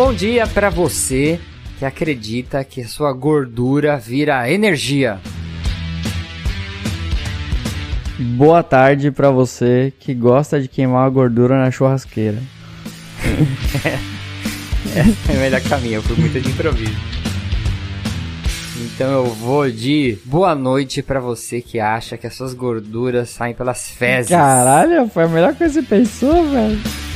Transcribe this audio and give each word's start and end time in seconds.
Bom 0.00 0.14
dia 0.14 0.46
para 0.46 0.70
você 0.70 1.40
que 1.76 1.84
acredita 1.84 2.62
que 2.62 2.84
sua 2.84 3.12
gordura 3.12 3.96
vira 3.96 4.48
energia. 4.48 5.18
Boa 8.16 8.62
tarde 8.62 9.10
para 9.10 9.28
você 9.32 9.92
que 9.98 10.14
gosta 10.14 10.60
de 10.60 10.68
queimar 10.68 11.04
a 11.04 11.10
gordura 11.10 11.58
na 11.58 11.68
churrasqueira. 11.72 12.40
é, 14.94 15.32
é 15.34 15.36
o 15.36 15.40
melhor 15.40 15.60
caminho, 15.62 15.94
eu 15.94 16.02
fui 16.04 16.14
muito 16.14 16.40
de 16.40 16.48
improviso. 16.48 16.96
Então 18.76 19.10
eu 19.10 19.26
vou 19.34 19.68
de 19.68 20.16
boa 20.24 20.54
noite 20.54 21.02
para 21.02 21.18
você 21.18 21.60
que 21.60 21.80
acha 21.80 22.16
que 22.16 22.28
as 22.28 22.36
suas 22.36 22.54
gorduras 22.54 23.30
saem 23.30 23.52
pelas 23.52 23.90
fezes. 23.90 24.30
Caralho, 24.30 25.08
foi 25.08 25.24
a 25.24 25.28
melhor 25.28 25.56
coisa 25.56 25.82
que 25.82 25.88
você 25.88 25.96
pensou, 25.96 26.48
velho. 26.50 27.07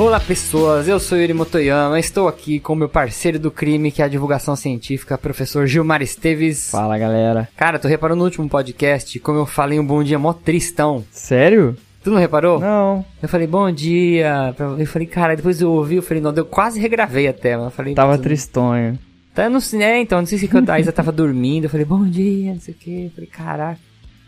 Olá 0.00 0.18
pessoas, 0.18 0.88
eu 0.88 0.98
sou 0.98 1.18
Yuri 1.18 1.34
Motoyama, 1.34 2.00
estou 2.00 2.26
aqui 2.26 2.58
com 2.58 2.74
meu 2.74 2.88
parceiro 2.88 3.38
do 3.38 3.50
crime, 3.50 3.92
que 3.92 4.00
é 4.00 4.06
a 4.06 4.08
divulgação 4.08 4.56
científica, 4.56 5.18
professor 5.18 5.66
Gilmar 5.66 6.00
Esteves. 6.00 6.70
Fala 6.70 6.96
galera. 6.96 7.50
Cara, 7.54 7.78
tu 7.78 7.86
reparou 7.86 8.16
no 8.16 8.24
último 8.24 8.48
podcast, 8.48 9.20
como 9.20 9.40
eu 9.40 9.44
falei 9.44 9.78
um 9.78 9.84
bom 9.84 10.02
dia 10.02 10.18
mó 10.18 10.32
tristão. 10.32 11.04
Sério? 11.10 11.76
Tu 12.02 12.10
não 12.10 12.16
reparou? 12.16 12.58
Não. 12.58 13.04
Eu 13.22 13.28
falei, 13.28 13.46
bom 13.46 13.70
dia. 13.70 14.54
Eu 14.78 14.86
falei, 14.86 15.06
cara, 15.06 15.36
depois 15.36 15.60
eu 15.60 15.70
ouvi, 15.70 15.96
eu 15.96 16.02
falei, 16.02 16.22
não, 16.22 16.32
eu 16.32 16.46
quase 16.46 16.80
regravei 16.80 17.28
até, 17.28 17.54
mas 17.54 17.66
eu 17.66 17.70
falei... 17.70 17.94
Tava 17.94 18.16
tristonho. 18.16 18.98
Tá 19.34 19.50
no 19.50 19.60
cinema, 19.60 19.98
então, 19.98 20.18
não 20.18 20.26
sei 20.26 20.38
se 20.38 20.48
a 20.66 20.80
Isa 20.80 20.92
tava 20.92 21.12
dormindo, 21.12 21.64
eu 21.64 21.70
falei, 21.70 21.84
bom 21.84 22.04
dia, 22.04 22.54
não 22.54 22.60
sei 22.60 22.72
o 22.72 22.76
que, 22.78 23.04
eu 23.04 23.10
falei, 23.10 23.28
caraca. 23.28 23.80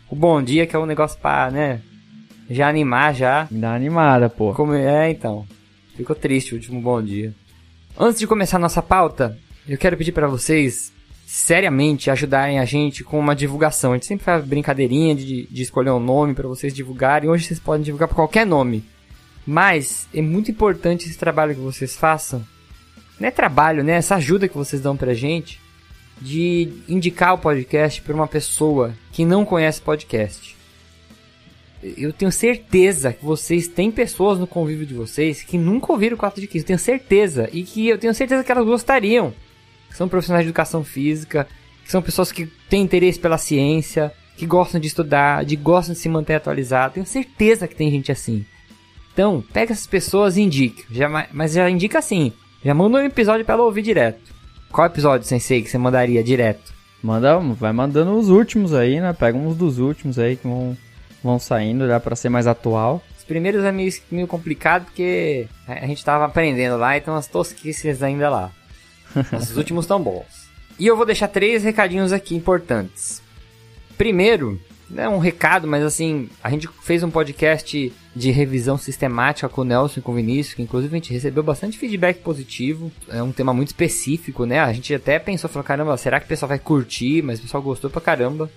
O 0.07 0.15
bom 0.15 0.39
dia 0.39 0.67
que 0.67 0.75
é 0.75 0.79
um 0.79 0.85
negócio 0.85 1.17
pra, 1.19 1.49
né, 1.49 1.81
já 2.47 2.69
animar 2.69 3.15
já. 3.15 3.47
Me 3.49 3.59
dá 3.59 3.73
animada, 3.73 4.29
pô. 4.29 4.53
Como, 4.53 4.75
é, 4.75 5.09
então. 5.09 5.47
Ficou 5.95 6.15
triste 6.15 6.53
o 6.53 6.57
último 6.57 6.81
bom 6.81 7.01
dia. 7.01 7.33
Antes 7.97 8.19
de 8.19 8.25
começar 8.25 8.57
nossa 8.57 8.81
pauta, 8.81 9.37
eu 9.67 9.77
quero 9.77 9.95
pedir 9.95 10.11
para 10.11 10.27
vocês 10.27 10.91
seriamente 11.25 12.09
ajudarem 12.09 12.59
a 12.59 12.65
gente 12.65 13.03
com 13.03 13.19
uma 13.19 13.35
divulgação. 13.35 13.91
A 13.91 13.95
gente 13.95 14.07
sempre 14.07 14.25
faz 14.25 14.43
brincadeirinha 14.43 15.15
de, 15.15 15.45
de 15.45 15.61
escolher 15.61 15.91
um 15.91 15.99
nome 15.99 16.33
para 16.33 16.47
vocês 16.47 16.73
divulgarem. 16.73 17.29
Hoje 17.29 17.45
vocês 17.45 17.59
podem 17.59 17.83
divulgar 17.83 18.07
por 18.07 18.15
qualquer 18.15 18.45
nome. 18.45 18.83
Mas 19.45 20.07
é 20.13 20.21
muito 20.21 20.49
importante 20.49 21.07
esse 21.07 21.17
trabalho 21.17 21.53
que 21.53 21.61
vocês 21.61 21.95
façam. 21.95 22.43
Não 23.19 23.27
é 23.27 23.31
trabalho, 23.31 23.83
né? 23.83 23.93
Essa 23.93 24.15
ajuda 24.15 24.47
que 24.47 24.57
vocês 24.57 24.81
dão 24.81 24.97
pra 24.97 25.13
gente 25.13 25.61
de 26.19 26.71
indicar 26.87 27.33
o 27.33 27.37
podcast 27.37 28.01
para 28.01 28.15
uma 28.15 28.27
pessoa 28.27 28.93
que 29.11 29.25
não 29.25 29.45
conhece 29.45 29.81
podcast 29.81 30.55
eu 31.97 32.13
tenho 32.13 32.31
certeza 32.31 33.11
que 33.11 33.23
vocês 33.23 33.67
têm 33.67 33.91
pessoas 33.91 34.39
no 34.39 34.47
convívio 34.47 34.85
de 34.85 34.93
vocês 34.93 35.41
que 35.41 35.57
nunca 35.57 35.91
ouviram 35.91 36.15
o 36.15 36.19
4 36.19 36.39
de 36.39 36.47
15. 36.47 36.63
Eu 36.63 36.67
tenho 36.67 36.79
certeza. 36.79 37.49
E 37.51 37.63
que 37.63 37.87
eu 37.87 37.97
tenho 37.97 38.13
certeza 38.13 38.43
que 38.43 38.51
elas 38.51 38.65
gostariam. 38.65 39.33
Que 39.89 39.97
são 39.97 40.07
profissionais 40.07 40.45
de 40.45 40.49
educação 40.49 40.83
física, 40.83 41.47
que 41.83 41.91
são 41.91 42.01
pessoas 42.01 42.31
que 42.31 42.45
têm 42.69 42.81
interesse 42.81 43.19
pela 43.19 43.37
ciência, 43.37 44.11
que 44.37 44.45
gostam 44.45 44.79
de 44.79 44.87
estudar, 44.87 45.43
de 45.43 45.55
gostam 45.55 45.93
de 45.93 45.99
se 45.99 46.09
manter 46.09 46.35
atualizado. 46.35 46.95
Tenho 46.95 47.05
certeza 47.05 47.67
que 47.67 47.75
tem 47.75 47.91
gente 47.91 48.11
assim. 48.11 48.45
Então, 49.11 49.43
pega 49.53 49.73
essas 49.73 49.85
pessoas 49.85 50.37
e 50.37 50.41
indique. 50.41 50.85
Já, 50.89 51.27
mas 51.31 51.53
já 51.53 51.69
indica 51.69 51.99
assim. 51.99 52.31
Já 52.63 52.73
manda 52.73 52.97
um 52.97 53.05
episódio 53.05 53.45
para 53.45 53.55
ela 53.55 53.63
ouvir 53.63 53.81
direto. 53.81 54.33
Qual 54.71 54.87
episódio, 54.87 55.27
Sensei, 55.27 55.61
que 55.61 55.69
você 55.69 55.77
mandaria 55.77 56.23
direto? 56.23 56.73
Manda, 57.03 57.37
vai 57.37 57.73
mandando 57.73 58.17
os 58.17 58.29
últimos 58.29 58.73
aí, 58.73 58.99
né? 58.99 59.13
Pega 59.13 59.37
uns 59.37 59.57
dos 59.57 59.77
últimos 59.77 60.17
aí 60.17 60.37
que 60.37 60.47
vão 60.47 60.75
vão 61.23 61.39
saindo 61.39 61.87
já 61.87 61.99
para 61.99 62.15
ser 62.15 62.29
mais 62.29 62.47
atual. 62.47 63.01
Os 63.17 63.23
primeiros 63.23 63.63
é 63.63 63.71
meio, 63.71 63.91
meio 64.11 64.27
complicado 64.27 64.85
porque 64.85 65.47
a 65.65 65.87
gente 65.87 66.03
tava 66.03 66.25
aprendendo 66.25 66.77
lá, 66.77 66.97
então 66.97 67.15
as 67.15 67.27
tosquices 67.27 68.03
ainda 68.03 68.29
lá. 68.29 68.51
Mas 69.31 69.51
os 69.51 69.57
últimos 69.57 69.85
estão 69.85 70.01
bons. 70.01 70.49
E 70.77 70.87
eu 70.87 70.97
vou 70.97 71.05
deixar 71.05 71.27
três 71.27 71.63
recadinhos 71.63 72.11
aqui 72.11 72.35
importantes. 72.35 73.21
Primeiro, 73.97 74.59
é 74.95 75.07
um 75.07 75.17
recado, 75.17 75.67
mas 75.67 75.83
assim, 75.83 76.29
a 76.43 76.49
gente 76.49 76.67
fez 76.81 77.03
um 77.03 77.09
podcast 77.09 77.93
de 78.15 78.31
revisão 78.31 78.77
sistemática 78.77 79.49
com 79.49 79.61
o 79.61 79.63
Nelson 79.63 79.99
e 79.99 80.03
com 80.03 80.11
o 80.11 80.15
Vinícius, 80.15 80.55
que 80.55 80.61
inclusive 80.61 80.93
a 80.93 80.97
gente 80.97 81.13
recebeu 81.13 81.43
bastante 81.43 81.77
feedback 81.77 82.19
positivo. 82.19 82.91
É 83.09 83.21
um 83.21 83.31
tema 83.31 83.53
muito 83.53 83.69
específico, 83.69 84.45
né? 84.45 84.59
A 84.59 84.71
gente 84.73 84.93
até 84.93 85.17
pensou, 85.19 85.49
falou, 85.49 85.63
caramba, 85.63 85.95
será 85.97 86.19
que 86.19 86.25
o 86.25 86.29
pessoal 86.29 86.49
vai 86.49 86.59
curtir? 86.59 87.21
Mas 87.23 87.39
o 87.39 87.43
pessoal 87.43 87.63
gostou 87.63 87.89
pra 87.89 88.01
caramba. 88.01 88.49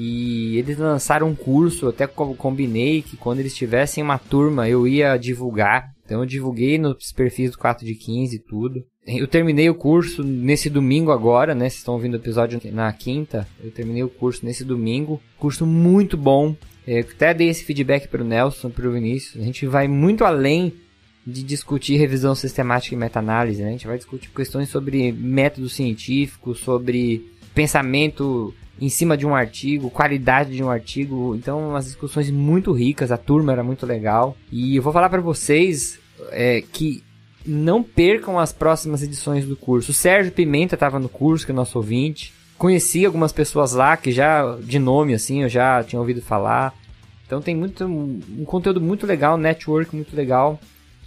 E 0.00 0.56
eles 0.56 0.78
lançaram 0.78 1.26
um 1.26 1.34
curso, 1.34 1.88
até 1.88 2.06
combinei 2.06 3.02
que 3.02 3.16
quando 3.16 3.40
eles 3.40 3.56
tivessem 3.56 4.02
uma 4.02 4.16
turma 4.16 4.68
eu 4.68 4.86
ia 4.86 5.16
divulgar. 5.16 5.92
Então 6.04 6.20
eu 6.20 6.26
divulguei 6.26 6.78
nos 6.78 7.10
perfis 7.10 7.50
do 7.50 7.58
4 7.58 7.84
de 7.84 7.96
15 7.96 8.36
e 8.36 8.38
tudo. 8.38 8.84
Eu 9.04 9.26
terminei 9.26 9.68
o 9.68 9.74
curso 9.74 10.22
nesse 10.22 10.70
domingo 10.70 11.10
agora, 11.10 11.52
né? 11.52 11.68
Vocês 11.68 11.80
estão 11.80 11.94
ouvindo 11.94 12.14
o 12.14 12.18
episódio 12.18 12.60
na 12.72 12.92
quinta. 12.92 13.44
Eu 13.60 13.72
terminei 13.72 14.04
o 14.04 14.08
curso 14.08 14.46
nesse 14.46 14.64
domingo. 14.64 15.20
Curso 15.36 15.66
muito 15.66 16.16
bom. 16.16 16.54
Eu 16.86 17.00
até 17.00 17.34
dei 17.34 17.48
esse 17.48 17.64
feedback 17.64 18.06
para 18.06 18.22
o 18.22 18.26
Nelson, 18.26 18.70
para 18.70 18.88
o 18.88 18.92
Vinícius. 18.92 19.42
A 19.42 19.44
gente 19.44 19.66
vai 19.66 19.88
muito 19.88 20.24
além 20.24 20.72
de 21.26 21.42
discutir 21.42 21.96
revisão 21.96 22.36
sistemática 22.36 22.94
e 22.94 22.98
meta-análise. 22.98 23.62
Né? 23.62 23.68
A 23.68 23.72
gente 23.72 23.86
vai 23.86 23.96
discutir 23.96 24.30
questões 24.30 24.68
sobre 24.68 25.10
método 25.10 25.68
científico, 25.68 26.54
sobre 26.54 27.26
pensamento 27.52 28.54
em 28.80 28.88
cima 28.88 29.16
de 29.16 29.26
um 29.26 29.34
artigo, 29.34 29.90
qualidade 29.90 30.54
de 30.54 30.62
um 30.62 30.70
artigo. 30.70 31.34
Então, 31.34 31.70
umas 31.70 31.86
discussões 31.86 32.30
muito 32.30 32.72
ricas, 32.72 33.10
a 33.10 33.16
turma 33.16 33.52
era 33.52 33.62
muito 33.62 33.84
legal. 33.84 34.36
E 34.52 34.76
eu 34.76 34.82
vou 34.82 34.92
falar 34.92 35.08
para 35.08 35.20
vocês 35.20 35.98
é, 36.30 36.62
que 36.72 37.02
não 37.44 37.82
percam 37.82 38.38
as 38.38 38.52
próximas 38.52 39.02
edições 39.02 39.46
do 39.46 39.56
curso. 39.56 39.90
O 39.90 39.94
Sérgio 39.94 40.32
Pimenta 40.32 40.74
estava 40.74 40.98
no 40.98 41.08
curso, 41.08 41.44
que 41.44 41.52
é 41.52 41.54
nosso 41.54 41.78
ouvinte. 41.78 42.32
Conheci 42.56 43.04
algumas 43.04 43.32
pessoas 43.32 43.72
lá 43.72 43.96
que 43.96 44.12
já, 44.12 44.56
de 44.60 44.78
nome 44.78 45.14
assim, 45.14 45.42
eu 45.42 45.48
já 45.48 45.82
tinha 45.82 46.00
ouvido 46.00 46.20
falar. 46.20 46.74
Então 47.26 47.40
tem 47.40 47.54
muito, 47.54 47.84
um 47.84 48.44
conteúdo 48.44 48.80
muito 48.80 49.06
legal, 49.06 49.36
network 49.36 49.94
muito 49.94 50.14
legal. 50.14 50.58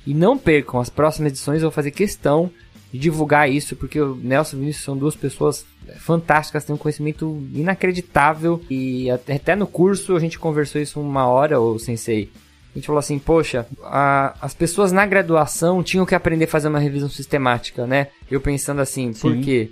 E 0.06 0.14
não 0.14 0.38
percam 0.38 0.80
as 0.80 0.90
próximas 0.90 1.34
edições, 1.34 1.58
eu 1.58 1.70
vou 1.70 1.72
fazer 1.72 1.92
questão 1.92 2.50
de 2.92 3.00
divulgar 3.00 3.50
isso, 3.50 3.76
porque 3.76 4.00
o 4.00 4.16
Nelson 4.16 4.56
e 4.56 4.58
o 4.58 4.60
Vinícius 4.62 4.86
são 4.86 4.98
duas 4.98 5.16
pessoas 5.16 5.66
fantásticas, 5.98 6.66
têm 6.66 6.76
um 6.76 6.78
conhecimento 6.78 7.42
inacreditável. 7.54 8.62
E 8.70 9.10
até 9.10 9.56
no 9.56 9.66
curso 9.66 10.16
a 10.16 10.20
gente 10.20 10.38
conversou 10.38 10.82
isso 10.82 11.00
uma 11.00 11.26
hora, 11.28 11.60
o 11.60 11.80
sensei. 11.80 12.30
A 12.74 12.78
gente 12.78 12.88
falou 12.88 13.00
assim, 13.00 13.20
poxa, 13.20 13.66
a, 13.84 14.36
as 14.42 14.54
pessoas 14.54 14.92
na 14.92 15.06
graduação 15.06 15.84
tinham 15.84 16.06
que 16.06 16.16
aprender 16.16 16.46
a 16.46 16.48
fazer 16.48 16.70
uma 16.70 16.80
revisão 16.80 17.10
sistemática, 17.10 17.86
né? 17.86 18.08
Eu 18.30 18.40
pensando 18.40 18.82
assim, 18.82 19.12
Sim. 19.12 19.22
por 19.22 19.38
quê? 19.38 19.72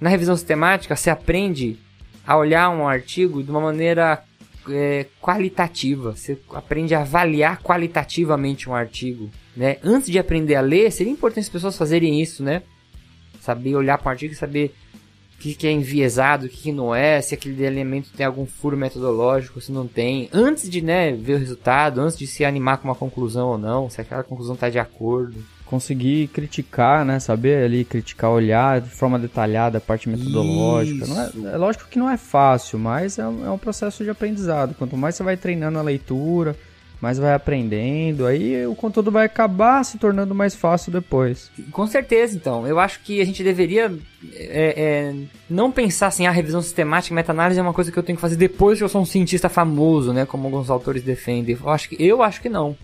Na 0.00 0.10
revisão 0.10 0.36
sistemática, 0.36 0.96
você 0.96 1.10
aprende 1.10 1.78
a 2.26 2.36
olhar 2.36 2.70
um 2.70 2.88
artigo 2.88 3.42
de 3.42 3.50
uma 3.50 3.60
maneira 3.60 4.24
é, 4.68 5.06
qualitativa. 5.20 6.16
Você 6.16 6.38
aprende 6.52 6.94
a 6.94 7.02
avaliar 7.02 7.62
qualitativamente 7.62 8.68
um 8.68 8.74
artigo, 8.74 9.30
né? 9.60 9.76
Antes 9.84 10.10
de 10.10 10.18
aprender 10.18 10.54
a 10.54 10.62
ler, 10.62 10.90
seria 10.90 11.12
importante 11.12 11.44
as 11.44 11.50
pessoas 11.50 11.76
fazerem 11.76 12.18
isso, 12.18 12.42
né? 12.42 12.62
Saber 13.42 13.76
olhar 13.76 13.98
para 13.98 14.08
o 14.08 14.10
artigo 14.12 14.32
e 14.32 14.36
saber 14.36 14.74
o 15.34 15.38
que, 15.38 15.54
que 15.54 15.66
é 15.66 15.70
enviesado, 15.70 16.46
o 16.46 16.48
que, 16.48 16.56
que, 16.56 16.72
não 16.72 16.94
é, 16.94 17.20
se 17.20 17.34
aquele 17.34 17.62
elemento 17.62 18.08
tem 18.16 18.24
algum 18.24 18.46
furo 18.46 18.74
metodológico, 18.74 19.60
se 19.60 19.70
não 19.70 19.86
tem. 19.86 20.30
Antes 20.32 20.66
de 20.66 20.80
né, 20.80 21.12
ver 21.12 21.34
o 21.34 21.38
resultado, 21.38 22.00
antes 22.00 22.16
de 22.16 22.26
se 22.26 22.42
animar 22.42 22.78
com 22.78 22.88
uma 22.88 22.94
conclusão 22.94 23.48
ou 23.48 23.58
não, 23.58 23.90
se 23.90 24.00
aquela 24.00 24.22
conclusão 24.22 24.54
está 24.54 24.70
de 24.70 24.78
acordo 24.78 25.36
conseguir 25.66 26.28
criticar, 26.28 27.04
né? 27.04 27.20
Saber 27.20 27.62
ali 27.62 27.84
criticar, 27.84 28.30
olhar 28.30 28.80
de 28.80 28.88
forma 28.88 29.18
detalhada 29.18 29.76
a 29.76 29.80
parte 29.80 30.08
metodológica. 30.08 31.04
É, 31.04 31.54
é, 31.54 31.56
lógico 31.58 31.88
que 31.88 31.98
não 31.98 32.08
é 32.08 32.16
fácil, 32.16 32.78
mas 32.78 33.18
é, 33.18 33.22
é, 33.22 33.26
um 33.26 33.58
processo 33.58 34.02
de 34.02 34.08
aprendizado. 34.10 34.74
Quanto 34.74 34.96
mais 34.96 35.14
você 35.14 35.22
vai 35.22 35.36
treinando 35.36 35.78
a 35.78 35.82
leitura, 35.82 36.56
mais 37.00 37.18
vai 37.18 37.32
aprendendo, 37.32 38.26
aí 38.26 38.66
o 38.66 38.74
conteúdo 38.74 39.10
vai 39.10 39.24
acabar 39.24 39.82
se 39.84 39.96
tornando 39.96 40.34
mais 40.34 40.54
fácil 40.54 40.92
depois. 40.92 41.50
Com 41.72 41.86
certeza, 41.86 42.36
então. 42.36 42.66
Eu 42.66 42.78
acho 42.78 43.00
que 43.00 43.20
a 43.20 43.24
gente 43.24 43.42
deveria 43.42 43.90
é, 44.34 44.74
é, 44.76 45.14
não 45.48 45.72
pensar 45.72 46.08
assim, 46.08 46.26
a 46.26 46.30
ah, 46.30 46.32
revisão 46.32 46.60
sistemática, 46.60 47.14
meta-análise 47.14 47.58
é 47.58 47.62
uma 47.62 47.72
coisa 47.72 47.90
que 47.90 47.98
eu 47.98 48.02
tenho 48.02 48.16
que 48.16 48.22
fazer 48.22 48.36
depois 48.36 48.78
que 48.78 48.84
eu 48.84 48.88
sou 48.88 49.00
um 49.00 49.06
cientista 49.06 49.48
famoso, 49.48 50.12
né? 50.12 50.26
Como 50.26 50.46
alguns 50.46 50.68
autores 50.68 51.02
defendem. 51.02 51.56
Eu 51.58 51.70
acho 51.70 51.88
que, 51.88 51.96
eu 52.04 52.22
acho 52.22 52.40
que 52.42 52.48
não. 52.50 52.76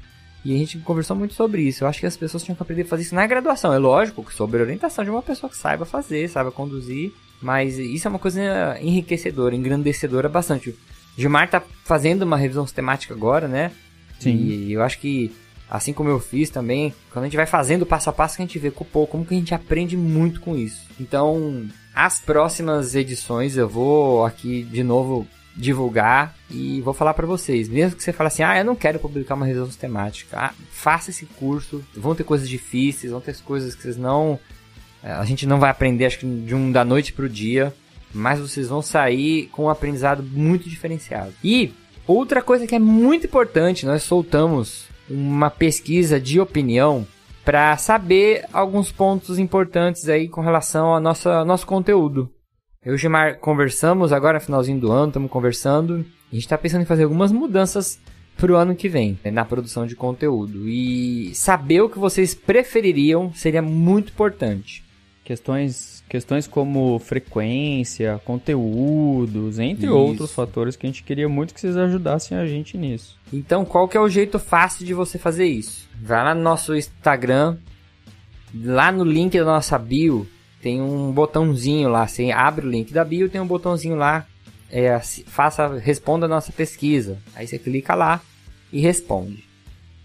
E 0.42 0.54
a 0.54 0.58
gente 0.58 0.78
conversou 0.78 1.16
muito 1.16 1.34
sobre 1.34 1.62
isso. 1.62 1.84
Eu 1.84 1.88
acho 1.88 2.00
que 2.00 2.06
as 2.06 2.16
pessoas 2.16 2.42
tinham 2.42 2.56
que 2.56 2.62
aprender 2.62 2.82
a 2.82 2.86
fazer 2.86 3.02
isso 3.02 3.14
na 3.14 3.26
graduação. 3.26 3.72
É 3.72 3.78
lógico 3.78 4.24
que 4.24 4.32
sob 4.32 4.56
orientação 4.56 5.04
de 5.04 5.10
uma 5.10 5.22
pessoa 5.22 5.50
que 5.50 5.56
saiba 5.56 5.84
fazer, 5.84 6.28
saiba 6.28 6.52
conduzir. 6.52 7.12
Mas 7.42 7.78
isso 7.78 8.06
é 8.06 8.10
uma 8.10 8.18
coisa 8.18 8.78
enriquecedora, 8.80 9.54
engrandecedora 9.54 10.28
bastante. 10.28 10.74
Gilmar 11.18 11.50
tá 11.50 11.62
fazendo 11.84 12.22
uma 12.22 12.36
revisão 12.36 12.64
sistemática 12.64 13.12
agora, 13.12 13.48
né? 13.48 13.72
Sim. 14.18 14.34
E 14.34 14.72
eu 14.72 14.82
acho 14.82 14.98
que, 14.98 15.32
assim 15.68 15.92
como 15.92 16.08
eu 16.08 16.18
fiz 16.18 16.50
também, 16.50 16.94
quando 17.10 17.24
a 17.24 17.26
gente 17.28 17.36
vai 17.36 17.46
fazendo 17.46 17.86
passo 17.86 18.10
a 18.10 18.12
passo, 18.12 18.36
que 18.36 18.42
a 18.42 18.46
gente 18.46 18.58
vê 18.58 18.70
pô, 18.70 19.06
como 19.06 19.24
que 19.24 19.34
a 19.34 19.38
gente 19.38 19.54
aprende 19.54 19.96
muito 19.96 20.40
com 20.40 20.56
isso. 20.56 20.82
Então, 21.00 21.66
as 21.94 22.20
próximas 22.20 22.94
edições 22.94 23.56
eu 23.56 23.68
vou 23.68 24.24
aqui 24.24 24.62
de 24.64 24.82
novo 24.82 25.26
divulgar 25.56 26.36
e 26.50 26.80
vou 26.82 26.92
falar 26.92 27.14
para 27.14 27.26
vocês. 27.26 27.68
Mesmo 27.68 27.96
que 27.96 28.02
você 28.02 28.12
fale 28.12 28.28
assim, 28.28 28.42
ah, 28.42 28.58
eu 28.58 28.64
não 28.64 28.76
quero 28.76 28.98
publicar 28.98 29.34
uma 29.34 29.46
revisão 29.46 29.66
sistemática, 29.66 30.36
ah, 30.38 30.54
faça 30.70 31.10
esse 31.10 31.24
curso. 31.24 31.82
Vão 31.94 32.14
ter 32.14 32.24
coisas 32.24 32.48
difíceis, 32.48 33.10
vão 33.10 33.20
ter 33.20 33.34
coisas 33.38 33.74
que 33.74 33.82
vocês 33.82 33.96
não. 33.96 34.38
Eh, 35.02 35.10
a 35.10 35.24
gente 35.24 35.46
não 35.46 35.58
vai 35.58 35.70
aprender, 35.70 36.04
acho 36.04 36.18
que 36.18 36.26
de 36.26 36.54
um 36.54 36.70
da 36.70 36.84
noite 36.84 37.12
pro 37.12 37.28
dia, 37.28 37.74
mas 38.12 38.38
vocês 38.38 38.68
vão 38.68 38.82
sair 38.82 39.46
com 39.46 39.64
um 39.64 39.70
aprendizado 39.70 40.22
muito 40.22 40.68
diferenciado. 40.68 41.32
E 41.42 41.72
outra 42.06 42.42
coisa 42.42 42.66
que 42.66 42.74
é 42.74 42.78
muito 42.78 43.26
importante, 43.26 43.86
nós 43.86 44.02
soltamos 44.02 44.86
uma 45.08 45.50
pesquisa 45.50 46.20
de 46.20 46.40
opinião 46.40 47.06
para 47.44 47.76
saber 47.76 48.44
alguns 48.52 48.90
pontos 48.90 49.38
importantes 49.38 50.08
aí 50.08 50.28
com 50.28 50.40
relação 50.40 50.88
ao 50.88 51.00
nosso, 51.00 51.28
nosso 51.44 51.66
conteúdo. 51.66 52.30
Eu 52.84 52.92
e 52.92 52.94
o 52.94 52.98
Gilmar 52.98 53.38
conversamos 53.38 54.12
agora, 54.12 54.40
finalzinho 54.40 54.80
do 54.80 54.90
ano, 54.90 55.08
estamos 55.08 55.30
conversando. 55.30 56.04
A 56.30 56.34
gente 56.34 56.44
está 56.44 56.58
pensando 56.58 56.82
em 56.82 56.86
fazer 56.86 57.04
algumas 57.04 57.30
mudanças 57.30 58.00
para 58.36 58.52
o 58.52 58.56
ano 58.56 58.76
que 58.76 58.88
vem, 58.88 59.18
né, 59.24 59.30
na 59.30 59.44
produção 59.44 59.86
de 59.86 59.96
conteúdo. 59.96 60.68
E 60.68 61.34
saber 61.34 61.80
o 61.80 61.88
que 61.88 61.98
vocês 61.98 62.34
prefeririam 62.34 63.32
seria 63.32 63.62
muito 63.62 64.12
importante. 64.12 64.84
Questões, 65.24 65.95
questões 66.08 66.46
como 66.46 66.98
frequência, 66.98 68.20
conteúdos, 68.24 69.58
entre 69.58 69.86
Isso. 69.86 69.96
outros 69.96 70.32
fatores 70.32 70.76
que 70.76 70.86
a 70.86 70.88
gente 70.88 71.02
queria 71.02 71.28
muito 71.28 71.52
que 71.52 71.60
vocês 71.60 71.76
ajudassem 71.76 72.36
a 72.36 72.46
gente 72.46 72.76
nisso. 72.76 73.18
Então, 73.32 73.64
qual 73.64 73.88
que 73.88 73.96
é 73.96 74.00
o 74.00 74.08
jeito 74.08 74.38
fácil 74.38 74.86
de 74.86 74.94
você 74.94 75.18
fazer 75.18 75.46
isso? 75.46 75.88
Vai 76.00 76.22
lá 76.22 76.34
no 76.34 76.42
nosso 76.42 76.74
Instagram, 76.74 77.56
lá 78.54 78.92
no 78.92 79.04
link 79.04 79.36
da 79.36 79.44
nossa 79.44 79.78
bio, 79.78 80.26
tem 80.62 80.80
um 80.80 81.12
botãozinho 81.12 81.88
lá, 81.88 82.06
você 82.06 82.30
abre 82.30 82.66
o 82.66 82.70
link 82.70 82.92
da 82.92 83.04
bio, 83.04 83.28
tem 83.28 83.40
um 83.40 83.46
botãozinho 83.46 83.96
lá, 83.96 84.26
é, 84.70 84.98
faça, 85.26 85.78
responda 85.78 86.26
a 86.26 86.28
nossa 86.28 86.52
pesquisa. 86.52 87.18
Aí 87.34 87.46
você 87.46 87.58
clica 87.58 87.94
lá 87.94 88.20
e 88.72 88.80
responde. 88.80 89.44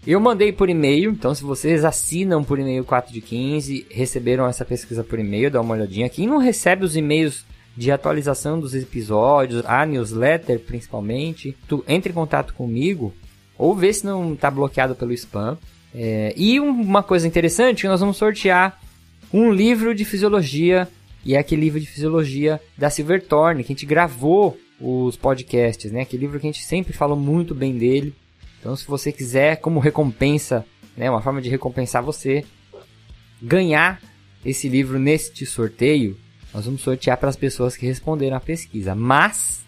Eu 0.04 0.18
mandei 0.18 0.52
por 0.52 0.68
e-mail, 0.68 1.12
então 1.12 1.32
se 1.32 1.44
vocês 1.44 1.84
assinam 1.84 2.42
por 2.42 2.58
e-mail 2.58 2.84
4 2.84 3.12
de 3.12 3.20
15, 3.20 3.86
receberam 3.88 4.48
essa 4.48 4.64
pesquisa 4.64 5.04
por 5.04 5.18
e-mail, 5.18 5.48
dá 5.48 5.60
uma 5.60 5.74
olhadinha. 5.74 6.08
Quem 6.08 6.26
não 6.26 6.38
recebe 6.38 6.84
os 6.84 6.96
e-mails 6.96 7.44
de 7.76 7.90
atualização 7.92 8.58
dos 8.58 8.74
episódios, 8.74 9.64
a 9.64 9.86
newsletter 9.86 10.58
principalmente, 10.58 11.56
tu 11.68 11.84
entre 11.86 12.10
em 12.10 12.14
contato 12.14 12.52
comigo 12.52 13.14
ou 13.56 13.76
vê 13.76 13.92
se 13.92 14.04
não 14.04 14.34
está 14.34 14.50
bloqueado 14.50 14.96
pelo 14.96 15.12
spam. 15.12 15.56
É, 15.94 16.34
e 16.36 16.58
uma 16.58 17.02
coisa 17.02 17.28
interessante, 17.28 17.86
nós 17.86 18.00
vamos 18.00 18.16
sortear 18.16 18.80
um 19.32 19.52
livro 19.52 19.94
de 19.94 20.04
fisiologia, 20.04 20.88
e 21.24 21.36
é 21.36 21.38
aquele 21.38 21.62
livro 21.62 21.78
de 21.78 21.86
fisiologia 21.86 22.60
da 22.76 22.90
Silverthorne, 22.90 23.62
que 23.62 23.72
a 23.72 23.74
gente 23.74 23.86
gravou 23.86 24.58
os 24.80 25.16
podcasts, 25.16 25.92
né? 25.92 26.00
Aquele 26.00 26.22
livro 26.22 26.40
que 26.40 26.46
a 26.48 26.50
gente 26.50 26.64
sempre 26.64 26.92
falou 26.92 27.16
muito 27.16 27.54
bem 27.54 27.78
dele. 27.78 28.12
Então, 28.62 28.76
se 28.76 28.86
você 28.86 29.10
quiser, 29.10 29.56
como 29.56 29.80
recompensa, 29.80 30.64
né, 30.96 31.10
uma 31.10 31.20
forma 31.20 31.42
de 31.42 31.50
recompensar 31.50 32.00
você, 32.00 32.44
ganhar 33.42 34.00
esse 34.44 34.68
livro 34.68 35.00
neste 35.00 35.44
sorteio, 35.44 36.16
nós 36.54 36.66
vamos 36.66 36.80
sortear 36.80 37.18
para 37.18 37.28
as 37.28 37.34
pessoas 37.34 37.76
que 37.76 37.84
responderam 37.84 38.36
a 38.36 38.40
pesquisa. 38.40 38.94
Mas 38.94 39.64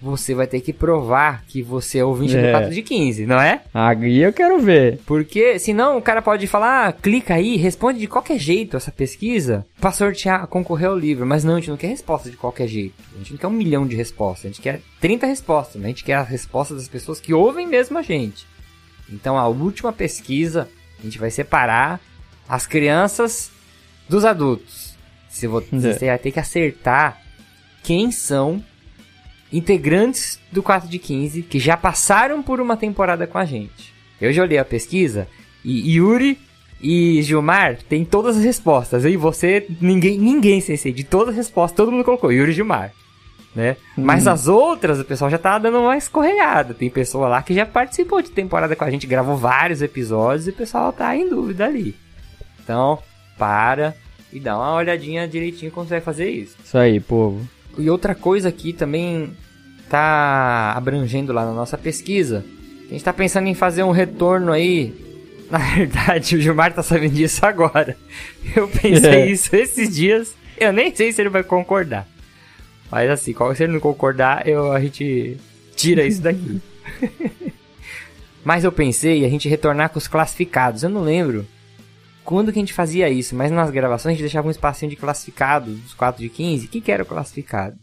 você 0.00 0.34
vai 0.34 0.46
ter 0.46 0.60
que 0.60 0.72
provar 0.72 1.44
que 1.46 1.60
você 1.60 1.98
é 1.98 2.04
ouvinte 2.04 2.36
é. 2.36 2.46
do 2.46 2.50
4 2.52 2.74
de 2.74 2.82
15, 2.82 3.26
não 3.26 3.40
é? 3.40 3.62
Aí 3.74 4.18
eu 4.18 4.32
quero 4.32 4.60
ver. 4.60 5.00
Porque 5.04 5.58
senão 5.58 5.98
o 5.98 6.02
cara 6.02 6.22
pode 6.22 6.46
falar, 6.46 6.86
ah, 6.86 6.92
clica 6.92 7.34
aí, 7.34 7.56
responde 7.56 7.98
de 7.98 8.06
qualquer 8.06 8.38
jeito 8.38 8.76
essa 8.76 8.92
pesquisa 8.92 9.66
para 9.80 9.90
sortear, 9.90 10.46
concorrer 10.46 10.88
ao 10.88 10.98
livro. 10.98 11.26
Mas 11.26 11.42
não, 11.42 11.54
a 11.54 11.56
gente 11.56 11.70
não 11.70 11.76
quer 11.76 11.88
resposta 11.88 12.30
de 12.30 12.36
qualquer 12.36 12.68
jeito. 12.68 12.94
A 13.14 13.18
gente 13.18 13.32
não 13.32 13.38
quer 13.38 13.46
um 13.48 13.50
milhão 13.50 13.86
de 13.86 13.96
respostas, 13.96 14.44
a 14.44 14.48
gente 14.48 14.60
quer 14.60 14.80
30 15.00 15.26
respostas, 15.26 15.80
né? 15.80 15.88
a 15.88 15.90
gente 15.90 16.04
quer 16.04 16.14
a 16.14 16.22
resposta 16.22 16.74
das 16.74 16.88
pessoas 16.88 17.20
que 17.20 17.34
ouvem 17.34 17.66
mesmo 17.66 17.98
a 17.98 18.02
gente. 18.02 18.46
Então 19.10 19.36
a 19.36 19.48
última 19.48 19.92
pesquisa, 19.92 20.68
a 20.98 21.02
gente 21.02 21.18
vai 21.18 21.30
separar 21.30 22.00
as 22.48 22.66
crianças 22.66 23.50
dos 24.08 24.24
adultos. 24.24 24.96
Se 25.28 25.46
você 25.46 26.06
vai 26.06 26.18
ter 26.18 26.30
que 26.30 26.40
acertar 26.40 27.20
quem 27.82 28.10
são 28.10 28.62
integrantes 29.52 30.38
do 30.52 30.62
4 30.62 30.88
de 30.88 30.98
15 30.98 31.42
que 31.42 31.58
já 31.58 31.76
passaram 31.76 32.42
por 32.42 32.60
uma 32.60 32.76
temporada 32.76 33.26
com 33.26 33.38
a 33.38 33.44
gente. 33.44 33.94
Eu 34.20 34.32
já 34.32 34.42
olhei 34.42 34.58
a 34.58 34.64
pesquisa 34.64 35.28
e 35.64 35.96
Yuri 35.96 36.38
e 36.80 37.20
Gilmar 37.22 37.78
tem 37.88 38.04
todas 38.04 38.36
as 38.36 38.44
respostas. 38.44 39.04
E 39.04 39.16
você, 39.16 39.66
ninguém, 39.80 40.18
ninguém 40.18 40.60
sei 40.60 40.92
de 40.92 41.04
todas 41.04 41.30
as 41.30 41.36
respostas, 41.36 41.76
todo 41.76 41.92
mundo 41.92 42.04
colocou 42.04 42.32
Yuri 42.32 42.52
e 42.52 42.54
Gilmar. 42.54 42.92
Né? 43.54 43.76
Uhum. 43.96 44.04
Mas 44.04 44.26
as 44.26 44.46
outras, 44.46 45.00
o 45.00 45.04
pessoal 45.04 45.30
já 45.30 45.38
tá 45.38 45.58
dando 45.58 45.80
uma 45.80 45.96
escorregada. 45.96 46.74
Tem 46.74 46.88
pessoa 46.88 47.28
lá 47.28 47.42
que 47.42 47.54
já 47.54 47.66
participou 47.66 48.22
de 48.22 48.30
temporada 48.30 48.76
com 48.76 48.84
a 48.84 48.90
gente, 48.90 49.06
gravou 49.06 49.36
vários 49.36 49.82
episódios 49.82 50.46
e 50.46 50.50
o 50.50 50.54
pessoal 50.54 50.92
tá 50.92 51.16
em 51.16 51.28
dúvida 51.28 51.64
ali. 51.64 51.96
Então, 52.62 52.98
para 53.36 53.94
e 54.32 54.38
dá 54.38 54.56
uma 54.56 54.74
olhadinha 54.74 55.26
direitinho 55.26 55.72
como 55.72 55.86
você 55.86 55.94
vai 55.94 56.00
fazer 56.00 56.30
isso. 56.30 56.56
Isso 56.62 56.76
aí, 56.76 57.00
povo. 57.00 57.48
E 57.78 57.88
outra 57.88 58.14
coisa 58.14 58.50
que 58.50 58.72
também 58.72 59.36
tá 59.88 60.72
abrangendo 60.76 61.32
lá 61.32 61.46
na 61.46 61.52
nossa 61.52 61.78
pesquisa, 61.78 62.44
a 62.88 62.92
gente 62.92 63.04
tá 63.04 63.12
pensando 63.12 63.46
em 63.46 63.54
fazer 63.54 63.82
um 63.82 63.90
retorno 63.90 64.52
aí. 64.52 65.06
Na 65.50 65.58
verdade, 65.58 66.36
o 66.36 66.40
Gilmar 66.40 66.74
tá 66.74 66.82
sabendo 66.82 67.14
disso 67.14 67.46
agora. 67.46 67.96
Eu 68.54 68.68
pensei 68.68 69.10
é. 69.10 69.30
isso 69.30 69.54
esses 69.56 69.94
dias. 69.96 70.34
Eu 70.58 70.74
nem 70.74 70.94
sei 70.94 71.10
se 71.10 71.22
ele 71.22 71.30
vai 71.30 71.42
concordar. 71.42 72.06
Mas 72.90 73.08
assim, 73.08 73.34
se 73.54 73.62
ele 73.62 73.72
não 73.72 73.80
concordar, 73.80 74.46
eu, 74.46 74.72
a 74.72 74.80
gente 74.80 75.38
tira 75.74 76.04
isso 76.04 76.20
daqui. 76.20 76.60
mas 78.44 78.64
eu 78.64 78.72
pensei 78.72 79.24
a 79.24 79.28
gente 79.28 79.48
retornar 79.48 79.88
com 79.88 79.98
os 79.98 80.06
classificados. 80.06 80.82
Eu 80.82 80.90
não 80.90 81.02
lembro 81.02 81.46
quando 82.28 82.52
que 82.52 82.58
a 82.58 82.60
gente 82.60 82.74
fazia 82.74 83.08
isso, 83.08 83.34
mas 83.34 83.50
nas 83.50 83.70
gravações 83.70 84.12
a 84.12 84.14
gente 84.14 84.20
deixava 84.20 84.46
um 84.46 84.50
espacinho 84.50 84.90
de 84.90 84.96
classificado 84.96 85.72
dos 85.72 85.94
4 85.94 86.20
de 86.20 86.28
15. 86.28 86.66
O 86.66 86.68
que, 86.68 86.82
que 86.82 86.92
era 86.92 87.02
o 87.02 87.06
classificado? 87.06 87.78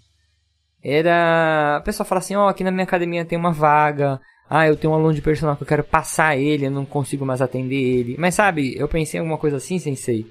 Era. 0.84 1.78
A 1.78 1.82
pessoa 1.82 2.06
fala 2.06 2.20
assim: 2.20 2.36
Ó, 2.36 2.46
oh, 2.46 2.48
aqui 2.48 2.64
na 2.64 2.70
minha 2.70 2.84
academia 2.84 3.26
tem 3.26 3.40
uma 3.40 3.52
vaga. 3.52 4.22
Ah, 4.48 4.68
eu 4.68 4.76
tenho 4.76 4.94
um 4.94 4.96
aluno 4.96 5.16
de 5.16 5.22
personal 5.24 5.56
que 5.56 5.64
eu 5.64 5.68
quero 5.68 5.84
passar 5.84 6.38
ele, 6.38 6.68
eu 6.68 6.70
não 6.70 6.86
consigo 6.86 7.26
mais 7.26 7.42
atender 7.42 7.74
ele. 7.76 8.16
Mas 8.20 8.36
sabe, 8.36 8.78
eu 8.78 8.88
pensei 8.88 9.18
em 9.18 9.22
alguma 9.22 9.40
coisa 9.40 9.58
assim, 9.58 9.80
sensei. 9.80 10.28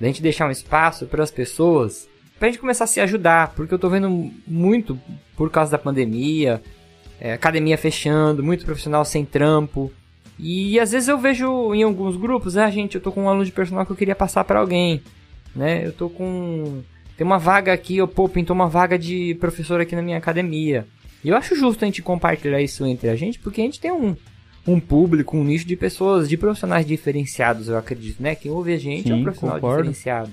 Da 0.00 0.06
gente 0.06 0.22
deixar 0.22 0.46
um 0.46 0.52
espaço 0.52 1.06
para 1.06 1.24
as 1.24 1.32
pessoas, 1.32 2.08
pra 2.38 2.46
gente 2.46 2.60
começar 2.60 2.84
a 2.84 2.86
se 2.86 3.00
ajudar, 3.00 3.54
porque 3.56 3.74
eu 3.74 3.78
tô 3.78 3.90
vendo 3.90 4.30
muito 4.46 4.96
por 5.36 5.50
causa 5.50 5.72
da 5.72 5.78
pandemia, 5.78 6.62
é, 7.20 7.32
academia 7.32 7.76
fechando, 7.76 8.40
muito 8.40 8.64
profissional 8.64 9.04
sem 9.04 9.24
trampo. 9.24 9.92
E 10.38 10.78
às 10.78 10.92
vezes 10.92 11.08
eu 11.08 11.18
vejo 11.18 11.74
em 11.74 11.82
alguns 11.82 12.16
grupos, 12.16 12.56
ah, 12.56 12.70
gente, 12.70 12.94
eu 12.94 13.00
tô 13.00 13.10
com 13.10 13.24
um 13.24 13.28
aluno 13.28 13.44
de 13.44 13.52
personal 13.52 13.84
que 13.84 13.92
eu 13.92 13.96
queria 13.96 14.14
passar 14.14 14.44
para 14.44 14.60
alguém, 14.60 15.02
né? 15.54 15.86
Eu 15.86 15.92
tô 15.92 16.08
com 16.08 16.82
tem 17.16 17.26
uma 17.26 17.38
vaga 17.38 17.72
aqui, 17.72 17.96
eu 17.96 18.06
pô, 18.06 18.28
pintou 18.28 18.54
uma 18.54 18.68
vaga 18.68 18.96
de 18.96 19.34
professor 19.40 19.80
aqui 19.80 19.96
na 19.96 20.02
minha 20.02 20.18
academia. 20.18 20.86
E 21.24 21.28
eu 21.28 21.36
acho 21.36 21.56
justo 21.56 21.84
a 21.84 21.86
gente 21.86 22.00
compartilhar 22.00 22.62
isso 22.62 22.86
entre 22.86 23.08
a 23.08 23.16
gente, 23.16 23.40
porque 23.40 23.60
a 23.60 23.64
gente 23.64 23.80
tem 23.80 23.90
um 23.90 24.14
um 24.66 24.78
público, 24.78 25.36
um 25.36 25.42
nicho 25.42 25.66
de 25.66 25.74
pessoas, 25.74 26.28
de 26.28 26.36
profissionais 26.36 26.86
diferenciados, 26.86 27.68
eu 27.68 27.78
acredito, 27.78 28.22
né? 28.22 28.34
Quem 28.34 28.50
ouve 28.50 28.72
a 28.72 28.78
gente 28.78 29.04
Sim, 29.08 29.12
é 29.12 29.14
um 29.14 29.22
profissional 29.22 29.56
concordo. 29.56 29.90
diferenciado. 29.90 30.30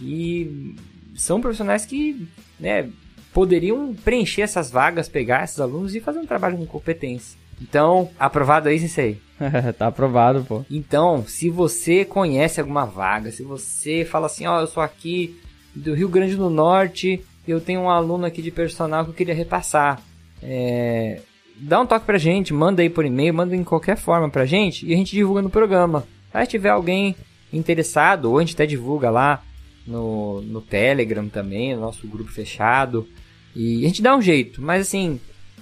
E 0.00 0.74
são 1.14 1.40
profissionais 1.40 1.84
que, 1.84 2.26
né, 2.58 2.88
poderiam 3.34 3.94
preencher 3.94 4.42
essas 4.42 4.70
vagas, 4.70 5.08
pegar 5.08 5.44
esses 5.44 5.60
alunos 5.60 5.94
e 5.94 6.00
fazer 6.00 6.18
um 6.18 6.26
trabalho 6.26 6.56
com 6.56 6.66
competência. 6.66 7.38
Então, 7.60 8.10
aprovado 8.18 8.68
aí, 8.68 8.78
Sensei? 8.78 9.20
tá 9.78 9.86
aprovado, 9.86 10.44
pô. 10.44 10.64
Então, 10.70 11.24
se 11.26 11.50
você 11.50 12.04
conhece 12.04 12.60
alguma 12.60 12.84
vaga, 12.84 13.30
se 13.30 13.42
você 13.42 14.04
fala 14.04 14.26
assim, 14.26 14.46
ó, 14.46 14.58
oh, 14.58 14.60
eu 14.60 14.66
sou 14.66 14.82
aqui 14.82 15.38
do 15.74 15.94
Rio 15.94 16.08
Grande 16.08 16.36
do 16.36 16.50
Norte, 16.50 17.24
eu 17.46 17.60
tenho 17.60 17.80
um 17.80 17.90
aluno 17.90 18.26
aqui 18.26 18.42
de 18.42 18.50
personal 18.50 19.04
que 19.04 19.10
eu 19.10 19.14
queria 19.14 19.34
repassar. 19.34 20.00
É, 20.42 21.20
dá 21.56 21.80
um 21.80 21.86
toque 21.86 22.06
pra 22.06 22.18
gente, 22.18 22.52
manda 22.52 22.82
aí 22.82 22.90
por 22.90 23.04
e-mail, 23.04 23.34
manda 23.34 23.54
em 23.54 23.64
qualquer 23.64 23.96
forma 23.96 24.28
pra 24.28 24.46
gente 24.46 24.86
e 24.86 24.92
a 24.92 24.96
gente 24.96 25.12
divulga 25.12 25.42
no 25.42 25.50
programa. 25.50 26.06
Aí 26.32 26.44
se 26.44 26.52
tiver 26.52 26.70
alguém 26.70 27.16
interessado, 27.52 28.26
ou 28.26 28.38
a 28.38 28.40
gente 28.40 28.54
até 28.54 28.66
divulga 28.66 29.10
lá 29.10 29.42
no, 29.86 30.40
no 30.42 30.60
Telegram 30.60 31.28
também, 31.28 31.74
no 31.74 31.80
nosso 31.80 32.06
grupo 32.06 32.30
fechado. 32.30 33.06
E 33.54 33.84
a 33.84 33.88
gente 33.88 34.02
dá 34.02 34.16
um 34.16 34.22
jeito, 34.22 34.62
mas 34.62 34.82
assim, 34.86 35.20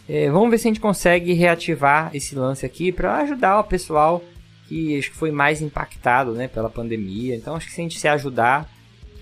é, 0.08 0.30
vamos 0.30 0.50
ver 0.50 0.58
se 0.58 0.66
a 0.66 0.70
gente 0.70 0.80
consegue 0.80 1.32
reativar 1.34 2.10
esse 2.14 2.34
lance 2.34 2.64
aqui 2.64 2.90
para 2.90 3.18
ajudar 3.18 3.60
o 3.60 3.64
pessoal 3.64 4.24
que 4.66 4.98
acho 4.98 5.10
que 5.10 5.16
foi 5.16 5.30
mais 5.30 5.60
impactado, 5.60 6.32
né, 6.32 6.48
pela 6.48 6.70
pandemia. 6.70 7.34
Então 7.34 7.54
acho 7.54 7.66
que 7.66 7.72
se 7.72 7.80
a 7.80 7.84
gente 7.84 7.98
se 7.98 8.08
ajudar, 8.08 8.68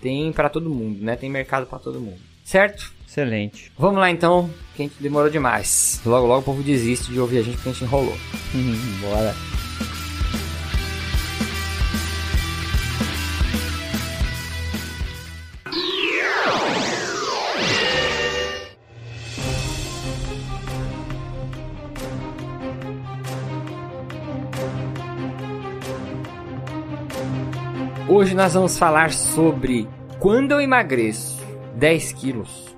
tem 0.00 0.32
para 0.32 0.48
todo 0.48 0.70
mundo, 0.70 1.02
né? 1.02 1.16
Tem 1.16 1.30
mercado 1.30 1.66
para 1.66 1.78
todo 1.78 2.00
mundo. 2.00 2.20
Certo? 2.44 2.92
Excelente. 3.08 3.72
Vamos 3.78 3.98
lá 3.98 4.10
então, 4.10 4.50
que 4.74 4.82
a 4.82 4.86
gente 4.86 5.02
demorou 5.02 5.30
demais. 5.30 6.00
Logo 6.04 6.26
logo 6.26 6.40
o 6.40 6.44
povo 6.44 6.62
desiste 6.62 7.10
de 7.12 7.18
ouvir 7.18 7.38
a 7.38 7.42
gente 7.42 7.56
porque 7.56 7.70
a 7.70 7.72
gente 7.72 7.84
enrolou. 7.84 8.16
Bora. 9.00 9.34
Hoje 28.16 28.34
nós 28.34 28.54
vamos 28.54 28.78
falar 28.78 29.12
sobre 29.12 29.86
quando 30.18 30.52
eu 30.52 30.60
emagreço 30.62 31.38
10 31.76 32.12
quilos, 32.12 32.74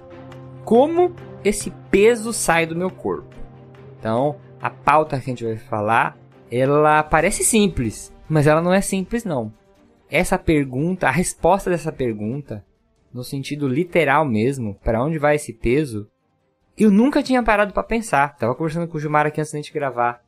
como 0.65 1.15
esse 1.45 1.71
peso 1.93 2.33
sai 2.33 2.67
do 2.67 2.75
meu 2.75 2.91
corpo. 2.91 3.37
Então, 3.97 4.35
a 4.61 4.69
pauta 4.69 5.17
que 5.21 5.31
a 5.31 5.33
gente 5.33 5.45
vai 5.45 5.57
falar, 5.57 6.19
ela 6.51 7.05
parece 7.05 7.45
simples, 7.45 8.13
mas 8.29 8.49
ela 8.49 8.61
não 8.61 8.75
é 8.75 8.81
simples 8.81 9.25
não. 9.25 9.55
Essa 10.11 10.37
pergunta, 10.37 11.07
a 11.07 11.13
resposta 11.13 11.71
dessa 11.71 11.93
pergunta, 11.93 12.65
no 13.15 13.23
sentido 13.23 13.69
literal 13.69 14.25
mesmo, 14.25 14.75
para 14.83 15.05
onde 15.05 15.21
vai 15.21 15.37
esse 15.37 15.53
peso, 15.53 16.09
eu 16.77 16.91
nunca 16.91 17.23
tinha 17.23 17.45
parado 17.45 17.73
para 17.73 17.85
pensar. 17.85 18.37
Tava 18.37 18.57
conversando 18.57 18.89
com 18.89 18.97
o 18.97 19.01
Gilmar 19.01 19.25
aqui 19.25 19.41
antes 19.41 19.53
da 19.53 19.59
gente 19.59 19.73
gravar. 19.73 20.21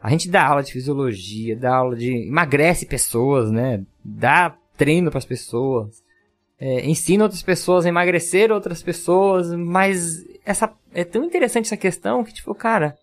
A 0.00 0.10
gente 0.10 0.28
dá 0.28 0.44
aula 0.44 0.64
de 0.64 0.72
fisiologia, 0.72 1.56
dá 1.56 1.76
aula 1.76 1.94
de. 1.94 2.26
emagrece 2.26 2.84
pessoas, 2.84 3.52
né? 3.52 3.84
Dá 4.08 4.56
treino 4.76 5.10
para 5.10 5.18
as 5.18 5.24
pessoas. 5.24 6.02
É, 6.58 6.86
ensina 6.86 7.24
outras 7.24 7.42
pessoas 7.42 7.84
a 7.84 7.88
emagrecer 7.88 8.50
outras 8.50 8.82
pessoas, 8.82 9.52
mas 9.52 10.24
essa 10.44 10.72
é 10.94 11.04
tão 11.04 11.24
interessante 11.24 11.66
essa 11.66 11.76
questão 11.76 12.24
que, 12.24 12.32
tipo, 12.32 12.54
cara, 12.54 12.96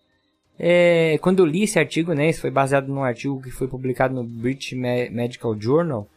é, 0.58 1.18
quando 1.18 1.40
eu 1.40 1.46
li 1.46 1.62
esse 1.62 1.78
artigo, 1.78 2.14
né, 2.14 2.30
isso 2.30 2.40
foi 2.40 2.50
baseado 2.50 2.88
num 2.88 3.04
artigo 3.04 3.40
que 3.40 3.50
foi 3.50 3.68
publicado 3.68 4.14
no 4.14 4.24
British 4.24 4.72
Medical 4.72 5.60
Journal, 5.60 6.08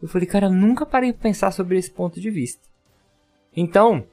eu 0.00 0.08
falei, 0.08 0.26
cara, 0.26 0.46
eu 0.46 0.52
nunca 0.52 0.86
parei 0.86 1.12
para 1.12 1.22
pensar 1.22 1.50
sobre 1.50 1.78
esse 1.78 1.90
ponto 1.90 2.20
de 2.20 2.30
vista. 2.30 2.62
Então, 3.54 4.04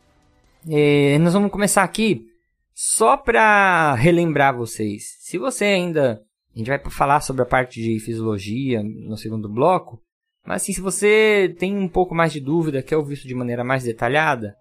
é, 0.69 1.17
nós 1.19 1.33
vamos 1.33 1.51
começar 1.51 1.83
aqui 1.83 2.27
só 2.73 3.17
para 3.17 3.93
relembrar 3.95 4.55
vocês. 4.55 5.17
Se 5.19 5.37
você 5.37 5.65
ainda. 5.65 6.23
A 6.55 6.57
gente 6.57 6.67
vai 6.67 6.79
falar 6.91 7.19
sobre 7.21 7.41
a 7.41 7.47
parte 7.47 7.81
de 7.81 7.99
fisiologia 7.99 8.83
no 8.83 9.17
segundo 9.17 9.49
bloco. 9.49 9.99
Mas 10.45 10.61
assim, 10.61 10.73
se 10.73 10.81
você 10.81 11.55
tem 11.57 11.77
um 11.77 11.87
pouco 11.87 12.13
mais 12.13 12.33
de 12.33 12.39
dúvida, 12.39 12.83
quer 12.83 12.97
ouvir 12.97 13.13
isso 13.13 13.27
de 13.27 13.35
maneira 13.35 13.63
mais 13.63 13.83
detalhada, 13.83 14.55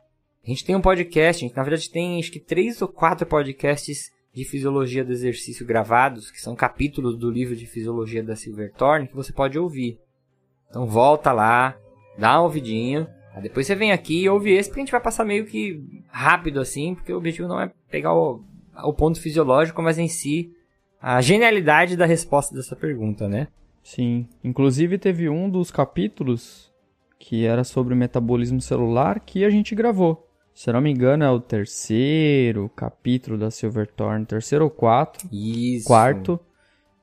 a 0.44 0.48
gente 0.48 0.64
tem 0.64 0.74
um 0.74 0.80
podcast, 0.80 1.42
gente 1.42 1.56
na 1.56 1.62
verdade 1.62 1.90
tem 1.90 2.18
acho 2.18 2.30
que 2.30 2.40
três 2.40 2.80
ou 2.80 2.88
quatro 2.88 3.26
podcasts 3.26 4.10
de 4.34 4.44
fisiologia 4.44 5.04
do 5.04 5.12
exercício 5.12 5.66
gravados, 5.66 6.30
que 6.30 6.40
são 6.40 6.54
capítulos 6.54 7.18
do 7.18 7.30
livro 7.30 7.54
de 7.54 7.66
fisiologia 7.66 8.22
da 8.22 8.34
Silverthorne, 8.34 9.06
que 9.06 9.14
você 9.14 9.32
pode 9.32 9.58
ouvir. 9.58 9.98
Então 10.70 10.86
volta 10.86 11.32
lá, 11.32 11.76
dá 12.18 12.38
uma 12.38 12.44
ouvidinha, 12.44 13.08
Aí 13.34 13.42
depois 13.42 13.66
você 13.66 13.74
vem 13.74 13.92
aqui 13.92 14.22
e 14.22 14.28
ouve 14.28 14.52
esse, 14.52 14.68
porque 14.68 14.80
a 14.80 14.84
gente 14.84 14.92
vai 14.92 15.00
passar 15.00 15.24
meio 15.24 15.46
que 15.46 15.82
rápido 16.08 16.60
assim, 16.60 16.94
porque 16.94 17.12
o 17.12 17.16
objetivo 17.16 17.48
não 17.48 17.60
é 17.60 17.72
pegar 17.90 18.14
o, 18.14 18.44
o 18.84 18.92
ponto 18.92 19.20
fisiológico, 19.20 19.82
mas 19.82 19.98
em 19.98 20.08
si 20.08 20.52
a 21.00 21.20
genialidade 21.20 21.96
da 21.96 22.04
resposta 22.04 22.54
dessa 22.54 22.76
pergunta, 22.76 23.28
né? 23.28 23.48
Sim. 23.82 24.28
Inclusive 24.42 24.98
teve 24.98 25.28
um 25.28 25.50
dos 25.50 25.70
capítulos 25.70 26.70
que 27.18 27.44
era 27.44 27.64
sobre 27.64 27.94
metabolismo 27.94 28.60
celular 28.60 29.20
que 29.20 29.44
a 29.44 29.50
gente 29.50 29.74
gravou. 29.74 30.28
Se 30.54 30.70
não 30.72 30.80
me 30.80 30.90
engano, 30.90 31.24
é 31.24 31.30
o 31.30 31.40
terceiro 31.40 32.70
capítulo 32.76 33.38
da 33.38 33.50
Silverthorne, 33.50 34.26
terceiro 34.26 34.64
ou 34.64 34.70
quatro. 34.70 35.28
Isso. 35.32 35.86
Quarto. 35.86 36.38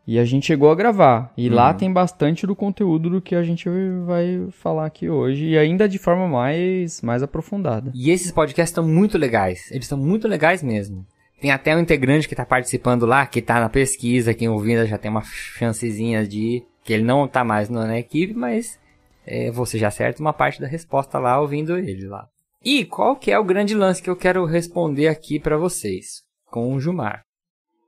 E 0.06 0.18
a 0.18 0.26
gente 0.26 0.48
chegou 0.48 0.72
a 0.72 0.76
gravar. 0.76 1.32
E 1.38 1.50
hum. 1.50 1.54
lá 1.54 1.74
tem 1.74 1.92
bastante 1.92 2.46
do 2.46 2.56
conteúdo 2.56 3.10
do 3.10 3.22
que 3.22 3.36
a 3.36 3.44
gente 3.44 3.70
vai 4.06 4.48
falar 4.52 4.86
aqui 4.86 5.10
hoje. 5.10 5.50
E 5.50 5.58
ainda 5.58 5.88
de 5.88 5.98
forma 5.98 6.28
mais, 6.28 7.02
mais 7.02 7.24
aprofundada. 7.24 7.92
E 7.94 8.10
esses 8.12 8.32
podcasts 8.32 8.72
estão 8.72 8.88
muito 8.88 9.18
legais. 9.18 9.70
Eles 9.72 9.86
estão 9.86 9.98
muito 9.98 10.28
legais 10.28 10.62
mesmo. 10.64 11.06
Tem 11.40 11.52
até 11.52 11.76
um 11.76 11.80
integrante 11.80 12.28
que 12.28 12.34
está 12.34 12.46
participando 12.46 13.06
lá, 13.06 13.26
que 13.26 13.40
está 13.40 13.60
na 13.60 13.70
pesquisa, 13.70 14.34
quem 14.34 14.50
ouvindo 14.50 14.86
já 14.86 14.98
tem 14.98 15.10
uma 15.10 15.24
chancezinha 15.24 16.28
de 16.28 16.64
que 16.84 16.94
ele 16.94 17.04
não 17.04 17.26
está 17.26 17.44
mais 17.44 17.70
na 17.70 17.98
equipe, 17.98 18.34
mas 18.34 18.80
é, 19.26 19.52
você 19.52 19.78
já 19.78 19.90
acerta 19.90 20.22
uma 20.22 20.34
parte 20.34 20.60
da 20.60 20.68
resposta 20.68 21.20
lá 21.20 21.40
ouvindo 21.40 21.78
ele 21.78 22.08
lá. 22.08 22.28
E 22.64 22.84
qual 22.86 23.16
que 23.16 23.32
é 23.32 23.40
o 23.40 23.44
grande 23.44 23.74
lance 23.74 24.02
que 24.02 24.10
eu 24.10 24.16
quero 24.16 24.46
responder 24.46 25.08
aqui 25.08 25.40
para 25.40 25.58
vocês 25.58 26.24
com 26.46 26.74
o 26.74 26.80
Jumar? 26.80 27.22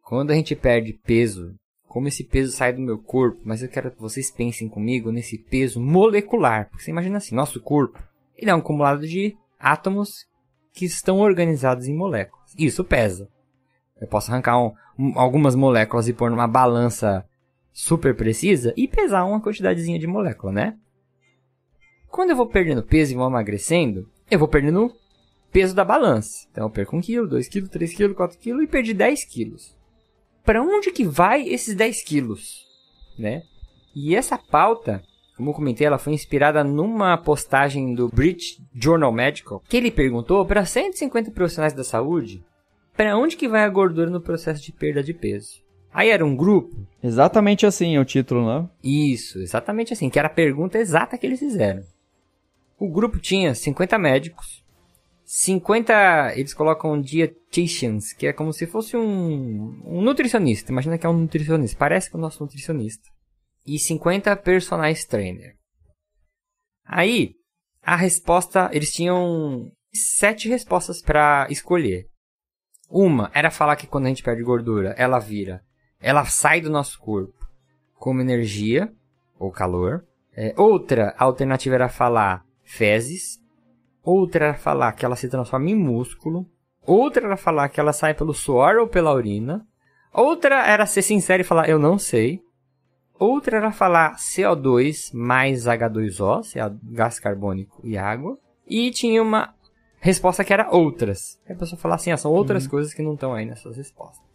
Quando 0.02 0.32
a 0.32 0.36
gente 0.36 0.56
perde 0.56 0.94
peso 0.94 1.56
como 1.92 2.08
esse 2.08 2.24
peso 2.24 2.54
sai 2.54 2.72
do 2.72 2.82
meu 2.82 2.98
corpo, 2.98 3.42
mas 3.44 3.62
eu 3.62 3.68
quero 3.68 3.92
que 3.92 4.00
vocês 4.00 4.32
pensem 4.32 4.70
comigo 4.70 5.12
nesse 5.12 5.38
peso 5.38 5.82
molecular. 5.82 6.70
Porque 6.70 6.86
você 6.86 6.92
imagina 6.92 7.18
assim, 7.18 7.36
nosso 7.36 7.60
corpo, 7.60 8.02
ele 8.38 8.50
é 8.50 8.56
um 8.56 8.60
acumulado 8.60 9.06
de 9.06 9.36
átomos 9.60 10.26
que 10.74 10.86
estão 10.86 11.20
organizados 11.20 11.88
em 11.88 11.94
moléculas. 11.94 12.56
Isso 12.58 12.82
pesa. 12.86 13.28
Eu 14.00 14.08
posso 14.08 14.32
arrancar 14.32 14.58
um, 14.58 14.74
algumas 15.16 15.54
moléculas 15.54 16.08
e 16.08 16.14
pôr 16.14 16.32
numa 16.32 16.48
balança 16.48 17.26
super 17.72 18.16
precisa 18.16 18.74
e 18.76 18.88
pesar 18.88 19.24
uma 19.26 19.42
quantidadezinha 19.42 20.00
de 20.00 20.08
molécula, 20.08 20.52
né? 20.52 20.78
Quando 22.10 22.32
eu 22.32 22.36
vou 22.36 22.48
perdendo 22.48 22.84
peso 22.84 23.14
e 23.14 23.16
vou 23.16 23.28
emagrecendo, 23.28 24.10
eu 24.30 24.38
vou 24.38 24.48
perdendo 24.48 24.94
peso 25.52 25.74
da 25.74 25.86
balança. 25.86 26.48
Então 26.52 26.66
eu 26.66 26.70
perco 26.70 26.96
1 26.98 27.02
kg, 27.02 27.28
2 27.28 27.48
kg, 27.48 27.68
3 27.70 27.94
kg, 27.96 28.14
4 28.14 28.40
kg 28.40 28.64
e 28.64 28.68
perdi 28.68 28.94
10 28.94 29.26
quilos 29.26 29.82
para 30.44 30.62
onde 30.62 30.92
que 30.92 31.06
vai 31.06 31.48
esses 31.48 31.76
10 31.76 32.04
quilos, 32.04 32.66
né? 33.18 33.44
E 33.96 34.16
essa 34.16 34.38
pauta, 34.38 35.04
como 35.36 35.50
eu 35.50 35.54
comentei, 35.54 35.86
ela 35.86 35.98
foi 35.98 36.14
inspirada 36.14 36.64
numa 36.64 37.18
postagem 37.18 37.94
do 37.94 38.08
British 38.10 38.62
Journal 38.74 39.12
Medical, 39.12 39.62
que 39.68 39.78
ele 39.78 39.92
perguntou 39.92 40.46
para 40.46 40.66
150 40.66 41.32
profissionais 41.32 41.74
da 41.74 41.84
saúde 41.84 42.44
para 42.96 43.18
onde 43.18 43.38
que 43.38 43.48
vai 43.48 43.64
a 43.64 43.70
gordura 43.70 44.10
no 44.10 44.22
processo 44.22 44.62
de 44.64 44.72
perda 44.72 45.04
de 45.04 45.14
peso. 45.14 45.61
Aí 45.94 46.10
era 46.10 46.26
um 46.26 46.36
grupo. 46.36 46.88
Exatamente 47.04 47.66
assim 47.66 47.96
é 47.96 48.00
o 48.00 48.06
título, 48.06 48.46
né? 48.46 48.70
Isso, 48.84 49.40
exatamente 49.40 49.94
assim, 49.94 50.10
que 50.10 50.20
era 50.20 50.28
a 50.28 50.32
pergunta 50.32 50.78
exata 50.78 51.18
que 51.18 51.26
eles 51.26 51.40
fizeram. 51.40 51.84
O 52.80 52.90
grupo 52.90 53.20
tinha 53.20 53.54
50 53.54 53.98
médicos, 53.98 54.64
50, 55.34 56.34
eles 56.36 56.54
colocam 56.54 57.00
dietitians, 57.00 58.12
que 58.12 58.28
é 58.28 58.34
como 58.34 58.52
se 58.52 58.68
fosse 58.68 58.98
um, 58.98 59.82
um 59.86 60.02
nutricionista. 60.02 60.74
Imagina 60.74 60.98
que 60.98 61.06
é 61.06 61.10
um 61.10 61.18
nutricionista, 61.18 61.78
parece 61.78 62.10
que 62.10 62.16
é 62.18 62.20
o 62.20 62.22
nosso 62.22 62.44
nutricionista. 62.44 63.08
E 63.66 63.80
50 63.80 64.36
personagens 64.36 65.06
trainer. 65.06 65.56
Aí, 66.86 67.36
a 67.82 67.96
resposta, 67.96 68.70
eles 68.74 68.92
tinham 68.92 69.72
sete 69.94 70.50
respostas 70.50 71.02
para 71.02 71.48
escolher. 71.50 72.08
Uma 72.90 73.32
era 73.34 73.50
falar 73.50 73.78
que 73.78 73.88
quando 73.88 74.08
a 74.08 74.10
gente 74.10 74.24
perde 74.24 74.44
gordura, 74.44 74.94
ela 74.98 75.18
vira, 75.18 75.64
ela 76.02 76.26
sai 76.26 76.62
do 76.62 76.70
nosso 76.70 77.00
corpo 77.00 77.48
como 77.96 78.22
energia 78.22 78.92
ou 79.40 79.52
calor. 79.52 80.04
É, 80.36 80.54
outra 80.58 81.14
alternativa 81.18 81.76
era 81.76 81.90
falar 81.90 82.44
fezes. 82.64 83.40
Outra 84.04 84.46
era 84.46 84.54
falar 84.56 84.94
que 84.94 85.06
ela 85.06 85.16
se 85.16 85.30
transforma 85.30 85.70
em 85.70 85.76
músculo. 85.76 86.48
Outra 86.86 87.28
era 87.28 87.38
falar 87.38 87.70
que 87.70 87.80
ela 87.80 87.94
sai 87.94 88.14
pelo 88.14 88.34
suor 88.34 88.78
ou 88.78 88.88
pela 88.88 89.14
urina. 89.14 89.66
Outra 90.12 90.66
era 90.66 90.86
ser 90.86 91.04
sincera 91.04 91.42
e 91.42 91.46
falar 91.46 91.70
eu 91.70 91.78
não 91.78 91.98
sei. 92.00 92.42
Outra 93.20 93.58
era 93.58 93.72
falar 93.72 94.16
CO2 94.16 95.14
mais 95.14 95.66
H2O, 95.66 96.42
CO, 96.42 96.80
gás 96.92 97.20
carbônico 97.20 97.80
e 97.84 97.96
água. 97.96 98.36
E 98.66 98.90
tinha 98.90 99.22
uma 99.22 99.54
resposta 100.00 100.44
que 100.44 100.52
era 100.52 100.72
outras. 100.72 101.40
a 101.48 101.54
pessoa 101.54 101.80
falava 101.80 102.02
assim, 102.02 102.12
ah, 102.12 102.18
são 102.18 102.32
outras 102.32 102.64
uhum. 102.64 102.72
coisas 102.72 102.94
que 102.94 103.04
não 103.04 103.14
estão 103.14 103.34
aí 103.34 103.46
nessas 103.46 103.78
respostas. 103.78 104.31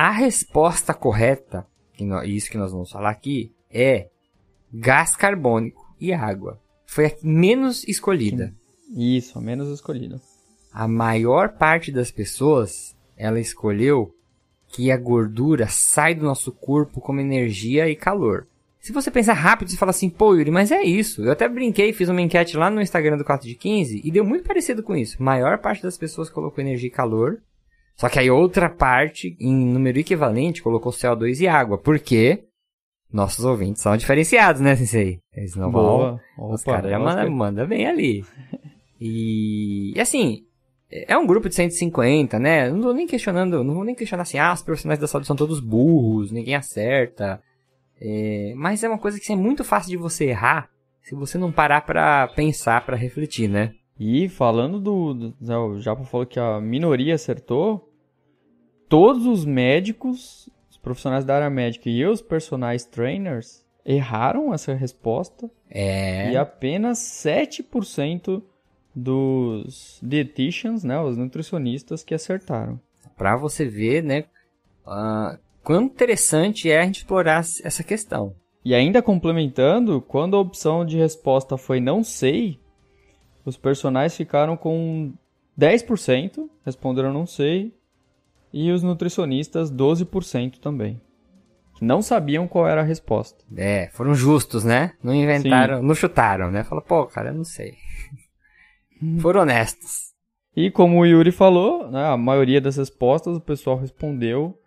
A 0.00 0.12
resposta 0.12 0.94
correta, 0.94 1.66
que 1.92 2.04
isso 2.26 2.48
que 2.48 2.56
nós 2.56 2.70
vamos 2.70 2.88
falar 2.88 3.10
aqui, 3.10 3.52
é 3.68 4.08
gás 4.72 5.16
carbônico 5.16 5.92
e 6.00 6.12
água. 6.12 6.60
Foi 6.86 7.06
a 7.06 7.12
menos 7.20 7.82
escolhida. 7.82 8.54
Isso, 8.96 9.36
a 9.36 9.42
menos 9.42 9.68
escolhida. 9.70 10.20
A 10.72 10.86
maior 10.86 11.48
parte 11.48 11.90
das 11.90 12.12
pessoas, 12.12 12.96
ela 13.16 13.40
escolheu 13.40 14.14
que 14.68 14.92
a 14.92 14.96
gordura 14.96 15.66
sai 15.66 16.14
do 16.14 16.24
nosso 16.24 16.52
corpo 16.52 17.00
como 17.00 17.18
energia 17.18 17.88
e 17.88 17.96
calor. 17.96 18.46
Se 18.78 18.92
você 18.92 19.10
pensar 19.10 19.32
rápido, 19.32 19.68
você 19.68 19.76
fala 19.76 19.90
assim, 19.90 20.08
pô, 20.08 20.36
Yuri, 20.36 20.52
mas 20.52 20.70
é 20.70 20.80
isso. 20.80 21.24
Eu 21.24 21.32
até 21.32 21.48
brinquei, 21.48 21.92
fiz 21.92 22.08
uma 22.08 22.22
enquete 22.22 22.56
lá 22.56 22.70
no 22.70 22.80
Instagram 22.80 23.16
do 23.16 23.24
4 23.24 23.48
de 23.48 23.56
15 23.56 24.00
e 24.04 24.12
deu 24.12 24.24
muito 24.24 24.46
parecido 24.46 24.80
com 24.80 24.94
isso. 24.94 25.16
A 25.18 25.24
maior 25.24 25.58
parte 25.58 25.82
das 25.82 25.98
pessoas 25.98 26.30
colocou 26.30 26.62
energia 26.62 26.86
e 26.86 26.92
calor. 26.92 27.42
Só 27.98 28.08
que 28.08 28.18
aí 28.18 28.30
outra 28.30 28.70
parte, 28.70 29.36
em 29.40 29.54
número 29.54 29.98
equivalente, 29.98 30.62
colocou 30.62 30.92
CO2 30.92 31.40
e 31.40 31.48
água. 31.48 31.76
Por 31.76 31.98
quê? 31.98 32.44
Nossos 33.12 33.44
ouvintes 33.44 33.82
são 33.82 33.96
diferenciados, 33.96 34.60
né, 34.60 34.76
Sensei? 34.76 35.20
Eles 35.34 35.56
não 35.56 35.70
Boa. 35.70 36.20
vão. 36.36 36.50
Os 36.52 36.62
caras 36.62 36.90
já 36.90 36.98
mandam 36.98 37.30
manda 37.30 37.66
bem 37.66 37.86
ali. 37.86 38.24
E, 39.00 39.92
e 39.96 40.00
assim, 40.00 40.44
é 40.90 41.16
um 41.16 41.26
grupo 41.26 41.48
de 41.48 41.54
150, 41.54 42.38
né? 42.38 42.70
Não 42.70 42.80
tô 42.80 42.92
nem 42.92 43.06
questionando, 43.06 43.64
não 43.64 43.74
vou 43.74 43.84
nem 43.84 43.94
questionar 43.94 44.22
assim, 44.22 44.38
ah, 44.38 44.52
os 44.52 44.62
profissionais 44.62 45.00
da 45.00 45.06
saúde 45.06 45.26
são 45.26 45.36
todos 45.36 45.60
burros, 45.60 46.30
ninguém 46.30 46.54
acerta. 46.54 47.42
É, 48.00 48.52
mas 48.56 48.84
é 48.84 48.88
uma 48.88 48.98
coisa 48.98 49.18
que 49.18 49.32
é 49.32 49.36
muito 49.36 49.64
fácil 49.64 49.90
de 49.90 49.96
você 49.96 50.26
errar 50.26 50.68
se 51.02 51.14
você 51.14 51.38
não 51.38 51.50
parar 51.50 51.80
pra 51.80 52.28
pensar, 52.28 52.84
pra 52.84 52.96
refletir, 52.96 53.48
né? 53.48 53.72
E 53.98 54.28
falando 54.28 54.78
do, 54.78 55.14
do 55.14 55.34
o 55.40 55.80
Japa 55.80 56.04
falou 56.04 56.26
que 56.26 56.38
a 56.38 56.60
minoria 56.60 57.14
acertou, 57.14 57.87
todos 58.88 59.26
os 59.26 59.44
médicos, 59.44 60.48
os 60.70 60.76
profissionais 60.76 61.24
da 61.24 61.36
área 61.36 61.50
médica 61.50 61.88
e 61.88 62.04
os 62.04 62.20
personagens 62.20 62.84
trainers 62.84 63.64
erraram 63.84 64.52
essa 64.52 64.74
resposta 64.74 65.50
É. 65.70 66.32
e 66.32 66.36
apenas 66.36 66.98
7% 66.98 68.42
dos 68.94 69.98
dietitians, 70.02 70.82
né, 70.84 71.00
os 71.00 71.16
nutricionistas 71.16 72.02
que 72.02 72.14
acertaram. 72.14 72.80
Pra 73.16 73.36
você 73.36 73.64
ver, 73.64 74.02
né? 74.02 74.24
ah, 74.86 75.38
quão 75.62 75.82
interessante 75.82 76.70
é 76.70 76.80
a 76.80 76.84
gente 76.84 76.98
explorar 76.98 77.40
essa 77.40 77.82
questão. 77.84 78.34
E 78.64 78.74
ainda 78.74 79.02
complementando, 79.02 80.00
quando 80.00 80.36
a 80.36 80.40
opção 80.40 80.84
de 80.84 80.96
resposta 80.96 81.56
foi 81.56 81.78
não 81.80 82.02
sei, 82.02 82.58
os 83.44 83.56
personagens 83.56 84.16
ficaram 84.16 84.56
com 84.56 85.12
10%, 85.58 86.48
responderam 86.64 87.12
não 87.12 87.26
sei, 87.26 87.72
e 88.52 88.70
os 88.70 88.82
nutricionistas 88.82 89.72
12% 89.72 90.58
também. 90.58 91.00
Que 91.74 91.84
não 91.84 92.02
sabiam 92.02 92.48
qual 92.48 92.66
era 92.66 92.80
a 92.80 92.84
resposta. 92.84 93.44
É, 93.56 93.88
foram 93.92 94.14
justos, 94.14 94.64
né? 94.64 94.92
Não 95.02 95.14
inventaram, 95.14 95.82
não 95.82 95.94
chutaram, 95.94 96.50
né? 96.50 96.64
Fala, 96.64 96.80
pô, 96.80 97.06
cara, 97.06 97.30
eu 97.30 97.34
não 97.34 97.44
sei. 97.44 97.74
foram 99.20 99.42
honestos. 99.42 100.08
E 100.56 100.70
como 100.70 100.98
o 100.98 101.06
Yuri 101.06 101.30
falou, 101.30 101.88
né, 101.90 102.06
a 102.06 102.16
maioria 102.16 102.60
das 102.60 102.76
respostas 102.76 103.36
o 103.36 103.40
pessoal 103.40 103.76
respondeu 103.76 104.58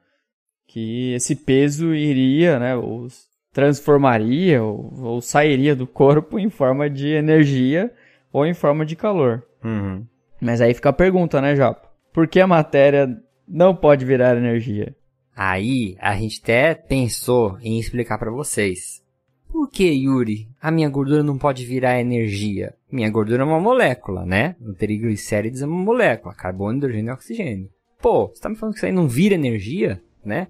que 0.66 1.14
esse 1.14 1.36
peso 1.36 1.94
iria, 1.94 2.58
né, 2.58 2.78
os 2.78 3.30
transformaria 3.54 4.64
ou, 4.64 4.94
ou 5.02 5.22
sairia 5.22 5.76
do 5.76 5.86
corpo 5.86 6.40
em 6.40 6.50
forma 6.50 6.90
de 6.90 7.10
energia 7.10 7.92
ou 8.32 8.46
em 8.46 8.54
forma 8.54 8.86
de 8.86 8.96
calor. 8.96 9.44
Uhum. 9.64 10.06
Mas 10.40 10.62
aí 10.62 10.74
fica 10.74 10.90
a 10.90 10.94
pergunta, 10.94 11.42
né, 11.42 11.56
Japa? 11.56 11.90
Por 12.14 12.28
que 12.28 12.40
a 12.40 12.48
matéria 12.48 13.22
não 13.52 13.76
pode 13.76 14.06
virar 14.06 14.38
energia? 14.38 14.96
Aí 15.36 15.98
a 16.00 16.16
gente 16.16 16.40
até 16.42 16.74
pensou 16.74 17.58
em 17.62 17.78
explicar 17.78 18.18
pra 18.18 18.32
vocês. 18.32 19.02
Por 19.50 19.70
que, 19.70 19.84
Yuri, 19.84 20.48
a 20.62 20.72
minha 20.72 20.90
gordura 20.90 21.22
não 21.22 21.38
pode 21.38 21.66
virar 21.66 22.00
energia? 22.00 22.74
Minha 22.90 23.10
gordura 23.10 23.44
é 23.44 23.46
uma 23.46 23.60
molécula, 23.60 24.26
né? 24.26 24.56
O 24.62 24.74
triglicérides 24.74 25.62
é 25.62 25.66
uma 25.66 25.84
molécula, 25.84 26.34
carbono, 26.34 26.78
hidrogênio 26.78 27.12
e 27.12 27.14
oxigênio. 27.14 27.70
Pô, 28.02 28.28
você 28.28 28.42
tá 28.42 28.48
me 28.48 28.56
falando 28.56 28.74
que 28.74 28.80
isso 28.80 28.86
aí 28.86 28.94
não 28.94 29.10
vira 29.10 29.36
energia, 29.36 30.02
né? 30.24 30.48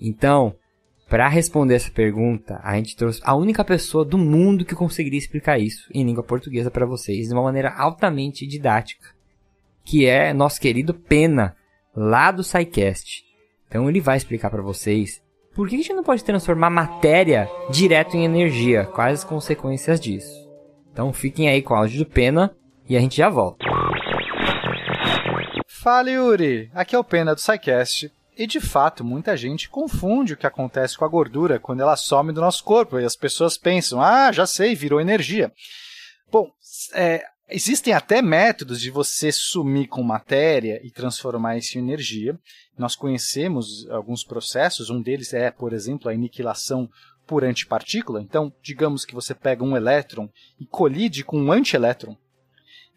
Então, 0.00 0.54
para 1.08 1.28
responder 1.28 1.74
essa 1.74 1.90
pergunta, 1.90 2.60
a 2.62 2.76
gente 2.76 2.96
trouxe 2.96 3.20
a 3.24 3.34
única 3.34 3.64
pessoa 3.64 4.04
do 4.04 4.16
mundo 4.16 4.64
que 4.64 4.74
conseguiria 4.74 5.18
explicar 5.18 5.58
isso 5.58 5.90
em 5.92 6.04
língua 6.04 6.22
portuguesa 6.22 6.70
para 6.70 6.86
vocês 6.86 7.26
de 7.26 7.34
uma 7.34 7.42
maneira 7.42 7.74
altamente 7.74 8.46
didática, 8.46 9.08
que 9.84 10.06
é 10.06 10.32
nosso 10.32 10.60
querido 10.60 10.94
Pena, 10.94 11.56
lá 11.94 12.30
do 12.30 12.42
SciCast. 12.42 13.24
Então 13.68 13.88
ele 13.88 14.00
vai 14.00 14.16
explicar 14.16 14.50
para 14.50 14.62
vocês 14.62 15.22
por 15.54 15.68
que 15.68 15.74
a 15.74 15.78
gente 15.78 15.92
não 15.92 16.02
pode 16.02 16.24
transformar 16.24 16.70
matéria 16.70 17.48
direto 17.70 18.16
em 18.16 18.24
energia, 18.24 18.86
quais 18.86 19.20
as 19.20 19.24
consequências 19.24 20.00
disso. 20.00 20.48
Então 20.92 21.12
fiquem 21.12 21.48
aí 21.48 21.62
com 21.62 21.74
o 21.74 21.76
áudio 21.76 22.04
do 22.04 22.10
Pena 22.10 22.54
e 22.88 22.96
a 22.96 23.00
gente 23.00 23.16
já 23.16 23.28
volta. 23.28 23.64
Fala 25.66 26.10
Yuri, 26.10 26.70
aqui 26.74 26.94
é 26.94 26.98
o 26.98 27.04
Pena 27.04 27.34
do 27.34 27.40
SciCast. 27.40 28.12
E 28.36 28.46
de 28.46 28.60
fato, 28.60 29.04
muita 29.04 29.36
gente 29.36 29.68
confunde 29.68 30.32
o 30.32 30.36
que 30.36 30.46
acontece 30.46 30.96
com 30.96 31.04
a 31.04 31.08
gordura 31.08 31.58
quando 31.58 31.80
ela 31.80 31.96
some 31.96 32.32
do 32.32 32.40
nosso 32.40 32.64
corpo 32.64 32.98
e 32.98 33.04
as 33.04 33.14
pessoas 33.14 33.58
pensam, 33.58 34.00
ah, 34.00 34.32
já 34.32 34.46
sei, 34.46 34.74
virou 34.74 35.00
energia. 35.00 35.52
Bom, 36.30 36.50
é, 36.94 37.26
existem 37.52 37.92
até 37.92 38.20
métodos 38.22 38.80
de 38.80 38.90
você 38.90 39.30
sumir 39.30 39.88
com 39.88 40.02
matéria 40.02 40.80
e 40.82 40.90
transformar 40.90 41.56
isso 41.56 41.78
em 41.78 41.82
energia. 41.82 42.38
Nós 42.76 42.96
conhecemos 42.96 43.88
alguns 43.90 44.24
processos, 44.24 44.90
um 44.90 45.00
deles 45.00 45.32
é, 45.32 45.50
por 45.50 45.72
exemplo, 45.72 46.08
a 46.08 46.12
aniquilação 46.12 46.88
por 47.26 47.44
antipartícula. 47.44 48.20
Então, 48.20 48.52
digamos 48.62 49.04
que 49.04 49.14
você 49.14 49.34
pega 49.34 49.62
um 49.62 49.76
elétron 49.76 50.28
e 50.58 50.66
colide 50.66 51.24
com 51.24 51.40
um 51.40 51.52
antielétron. 51.52 52.16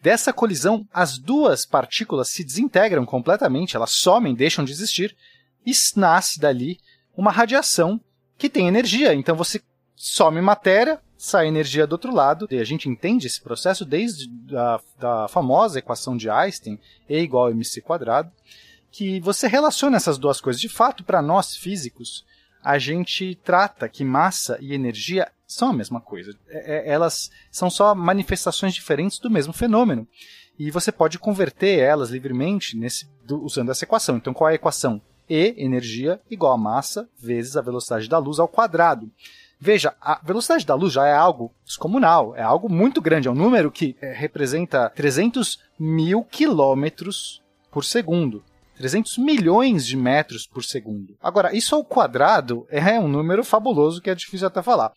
Dessa 0.02 0.32
colisão, 0.32 0.86
as 0.92 1.18
duas 1.18 1.64
partículas 1.64 2.28
se 2.28 2.44
desintegram 2.44 3.04
completamente, 3.04 3.76
elas 3.76 3.92
somem, 3.92 4.34
deixam 4.34 4.64
de 4.64 4.72
existir, 4.72 5.16
e 5.64 5.72
nasce 5.96 6.38
dali 6.38 6.78
uma 7.16 7.32
radiação 7.32 8.00
que 8.38 8.48
tem 8.48 8.68
energia. 8.68 9.14
Então 9.14 9.34
você 9.34 9.60
some 9.96 10.40
matéria, 10.40 11.00
sai 11.16 11.48
energia 11.48 11.86
do 11.86 11.92
outro 11.92 12.14
lado, 12.14 12.46
e 12.50 12.58
a 12.58 12.64
gente 12.64 12.88
entende 12.88 13.26
esse 13.26 13.40
processo 13.40 13.84
desde 13.84 14.28
a 14.54 14.80
da 14.98 15.28
famosa 15.28 15.78
equação 15.78 16.16
de 16.16 16.28
Einstein, 16.28 16.78
E 17.08 17.18
igual 17.18 17.46
a 17.46 17.50
mc 17.50 17.80
quadrado, 17.80 18.30
que 18.90 19.20
você 19.20 19.46
relaciona 19.46 19.96
essas 19.96 20.18
duas 20.18 20.40
coisas. 20.40 20.60
De 20.60 20.68
fato, 20.68 21.04
para 21.04 21.20
nós 21.20 21.56
físicos, 21.56 22.24
a 22.62 22.78
gente 22.78 23.38
trata 23.44 23.88
que 23.88 24.04
massa 24.04 24.58
e 24.60 24.74
energia 24.74 25.30
são 25.46 25.70
a 25.70 25.72
mesma 25.72 26.00
coisa. 26.00 26.36
É, 26.48 26.90
elas 26.90 27.30
são 27.50 27.70
só 27.70 27.94
manifestações 27.94 28.74
diferentes 28.74 29.18
do 29.18 29.30
mesmo 29.30 29.52
fenômeno. 29.52 30.06
E 30.58 30.70
você 30.70 30.90
pode 30.90 31.18
converter 31.18 31.78
elas 31.78 32.10
livremente 32.10 32.76
nesse, 32.76 33.06
do, 33.24 33.44
usando 33.44 33.70
essa 33.70 33.84
equação. 33.84 34.16
Então, 34.16 34.32
qual 34.32 34.48
é 34.48 34.52
a 34.52 34.56
equação? 34.56 35.00
E, 35.28 35.54
energia, 35.58 36.20
igual 36.30 36.52
a 36.52 36.58
massa, 36.58 37.08
vezes 37.18 37.56
a 37.56 37.62
velocidade 37.62 38.08
da 38.08 38.18
luz 38.18 38.38
ao 38.38 38.48
quadrado. 38.48 39.10
Veja, 39.58 39.94
a 40.00 40.20
velocidade 40.22 40.66
da 40.66 40.74
luz 40.74 40.92
já 40.92 41.06
é 41.06 41.14
algo 41.14 41.52
descomunal, 41.64 42.36
é 42.36 42.42
algo 42.42 42.68
muito 42.68 43.00
grande, 43.00 43.26
é 43.26 43.30
um 43.30 43.34
número 43.34 43.70
que 43.70 43.96
é, 44.00 44.12
representa 44.12 44.90
300 44.90 45.58
mil 45.78 46.22
quilômetros 46.24 47.42
por 47.70 47.84
segundo. 47.84 48.44
300 48.76 49.16
milhões 49.16 49.86
de 49.86 49.96
metros 49.96 50.46
por 50.46 50.62
segundo. 50.62 51.16
Agora, 51.22 51.56
isso 51.56 51.74
ao 51.74 51.82
quadrado 51.82 52.66
é 52.68 53.00
um 53.00 53.08
número 53.08 53.42
fabuloso 53.42 54.02
que 54.02 54.10
é 54.10 54.14
difícil 54.14 54.46
até 54.46 54.62
falar. 54.62 54.92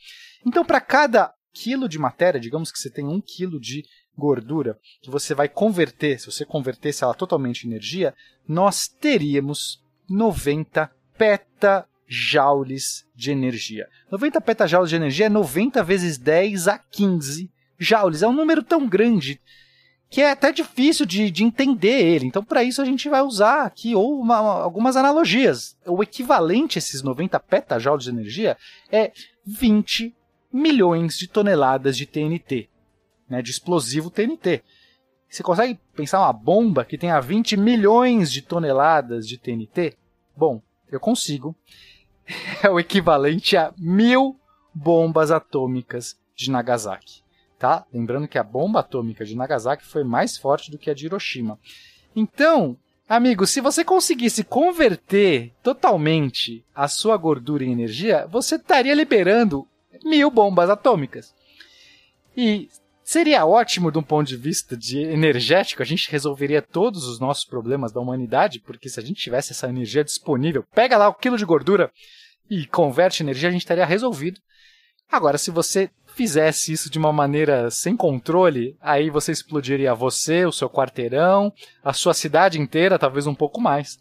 Então, 0.45 0.65
para 0.65 0.81
cada 0.81 1.33
quilo 1.53 1.87
de 1.87 1.97
matéria, 1.97 2.39
digamos 2.39 2.71
que 2.71 2.79
você 2.79 2.89
tem 2.89 3.05
um 3.07 3.21
quilo 3.21 3.59
de 3.59 3.83
gordura, 4.17 4.77
que 5.01 5.09
você 5.09 5.33
vai 5.33 5.47
converter, 5.47 6.19
se 6.19 6.25
você 6.25 6.45
convertesse 6.45 7.03
ela 7.03 7.13
totalmente 7.13 7.63
em 7.63 7.69
energia, 7.69 8.13
nós 8.45 8.87
teríamos 8.87 9.81
90 10.09 10.91
petajoules 12.09 13.05
de 13.15 13.31
energia. 13.31 13.87
90 14.11 14.41
petajoules 14.41 14.89
de 14.89 14.95
energia 14.95 15.27
é 15.27 15.29
90 15.29 15.83
vezes 15.83 16.17
10 16.17 16.67
a 16.67 16.79
15 16.79 17.49
joules. 17.77 18.23
É 18.23 18.27
um 18.27 18.33
número 18.33 18.63
tão 18.63 18.87
grande 18.87 19.39
que 20.09 20.21
é 20.21 20.31
até 20.31 20.51
difícil 20.51 21.05
de, 21.05 21.29
de 21.29 21.43
entender 21.43 22.01
ele. 22.01 22.25
Então, 22.25 22.43
para 22.43 22.63
isso, 22.63 22.81
a 22.81 22.85
gente 22.85 23.07
vai 23.07 23.21
usar 23.21 23.63
aqui 23.63 23.93
ou 23.93 24.19
uma, 24.19 24.37
algumas 24.37 24.97
analogias. 24.97 25.77
O 25.85 26.01
equivalente 26.01 26.77
a 26.77 26.79
esses 26.79 27.03
90 27.03 27.39
petajoules 27.41 28.05
de 28.05 28.09
energia 28.09 28.57
é 28.91 29.11
20 29.45 30.15
milhões 30.51 31.15
de 31.15 31.27
toneladas 31.27 31.95
de 31.95 32.07
TNT, 32.07 32.67
né, 33.29 33.43
de 33.43 33.51
explosivo 33.51 34.09
TNT. 34.09 34.63
Você 35.29 35.43
consegue 35.43 35.79
pensar 35.95 36.21
uma 36.21 36.33
bomba 36.33 36.83
que 36.83 36.97
tenha 36.97 37.19
20 37.19 37.55
milhões 37.55 38.31
de 38.31 38.41
toneladas 38.41 39.27
de 39.27 39.37
TNT? 39.37 39.95
Bom, 40.35 40.59
eu 40.91 40.99
consigo. 40.99 41.55
É 42.63 42.69
o 42.69 42.79
equivalente 42.79 43.57
a 43.57 43.73
mil 43.77 44.39
bombas 44.73 45.31
atômicas 45.31 46.17
de 46.35 46.51
Nagasaki. 46.51 47.23
Tá? 47.57 47.85
Lembrando 47.93 48.27
que 48.27 48.37
a 48.37 48.43
bomba 48.43 48.79
atômica 48.79 49.25
de 49.25 49.35
Nagasaki 49.35 49.85
foi 49.85 50.03
mais 50.03 50.37
forte 50.37 50.71
do 50.71 50.77
que 50.77 50.89
a 50.89 50.93
de 50.93 51.05
Hiroshima. 51.05 51.59
Então, 52.15 52.77
amigo, 53.07 53.45
se 53.45 53.59
você 53.59 53.83
conseguisse 53.83 54.43
converter 54.43 55.53
totalmente 55.61 56.63
a 56.73 56.87
sua 56.87 57.17
gordura 57.17 57.65
em 57.65 57.71
energia, 57.71 58.25
você 58.27 58.55
estaria 58.55 58.93
liberando 58.93 59.67
mil 60.05 60.31
bombas 60.31 60.69
atômicas. 60.69 61.35
E 62.37 62.69
Seria 63.11 63.43
ótimo 63.43 63.91
de 63.91 63.97
um 63.97 64.03
ponto 64.03 64.27
de 64.27 64.37
vista 64.37 64.77
de 64.77 64.99
energético, 64.99 65.81
a 65.81 65.85
gente 65.85 66.11
resolveria 66.11 66.61
todos 66.61 67.07
os 67.07 67.19
nossos 67.19 67.43
problemas 67.43 67.91
da 67.91 67.99
humanidade, 67.99 68.59
porque 68.59 68.87
se 68.87 68.99
a 68.99 69.03
gente 69.03 69.19
tivesse 69.19 69.51
essa 69.51 69.67
energia 69.67 70.03
disponível, 70.03 70.63
pega 70.75 70.95
lá 70.95 71.09
o 71.09 71.15
quilo 71.15 71.35
de 71.35 71.43
gordura 71.43 71.91
e 72.47 72.67
converte 72.67 73.23
energia, 73.23 73.49
a 73.49 73.51
gente 73.51 73.63
estaria 73.63 73.83
resolvido. 73.83 74.39
Agora, 75.11 75.39
se 75.39 75.49
você 75.49 75.89
fizesse 76.13 76.71
isso 76.71 76.87
de 76.87 76.99
uma 76.99 77.11
maneira 77.11 77.71
sem 77.71 77.97
controle, 77.97 78.77
aí 78.79 79.09
você 79.09 79.31
explodiria 79.31 79.95
você, 79.95 80.45
o 80.45 80.51
seu 80.51 80.69
quarteirão, 80.69 81.51
a 81.83 81.93
sua 81.93 82.13
cidade 82.13 82.61
inteira, 82.61 82.99
talvez 82.99 83.25
um 83.25 83.33
pouco 83.33 83.59
mais. 83.59 83.97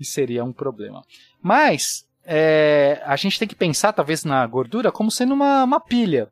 E 0.00 0.04
seria 0.04 0.42
um 0.42 0.52
problema. 0.52 1.04
Mas 1.40 2.04
é, 2.24 3.00
a 3.04 3.14
gente 3.14 3.38
tem 3.38 3.46
que 3.46 3.54
pensar, 3.54 3.92
talvez, 3.92 4.24
na 4.24 4.44
gordura 4.48 4.90
como 4.90 5.12
sendo 5.12 5.32
uma, 5.32 5.62
uma 5.62 5.78
pilha. 5.78 6.28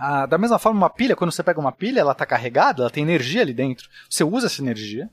Ah, 0.00 0.26
da 0.26 0.38
mesma 0.38 0.60
forma, 0.60 0.78
uma 0.78 0.90
pilha, 0.90 1.16
quando 1.16 1.32
você 1.32 1.42
pega 1.42 1.58
uma 1.58 1.72
pilha, 1.72 2.00
ela 2.00 2.12
está 2.12 2.24
carregada, 2.24 2.82
ela 2.82 2.90
tem 2.90 3.02
energia 3.02 3.42
ali 3.42 3.52
dentro. 3.52 3.88
Você 4.08 4.22
usa 4.22 4.46
essa 4.46 4.62
energia. 4.62 5.10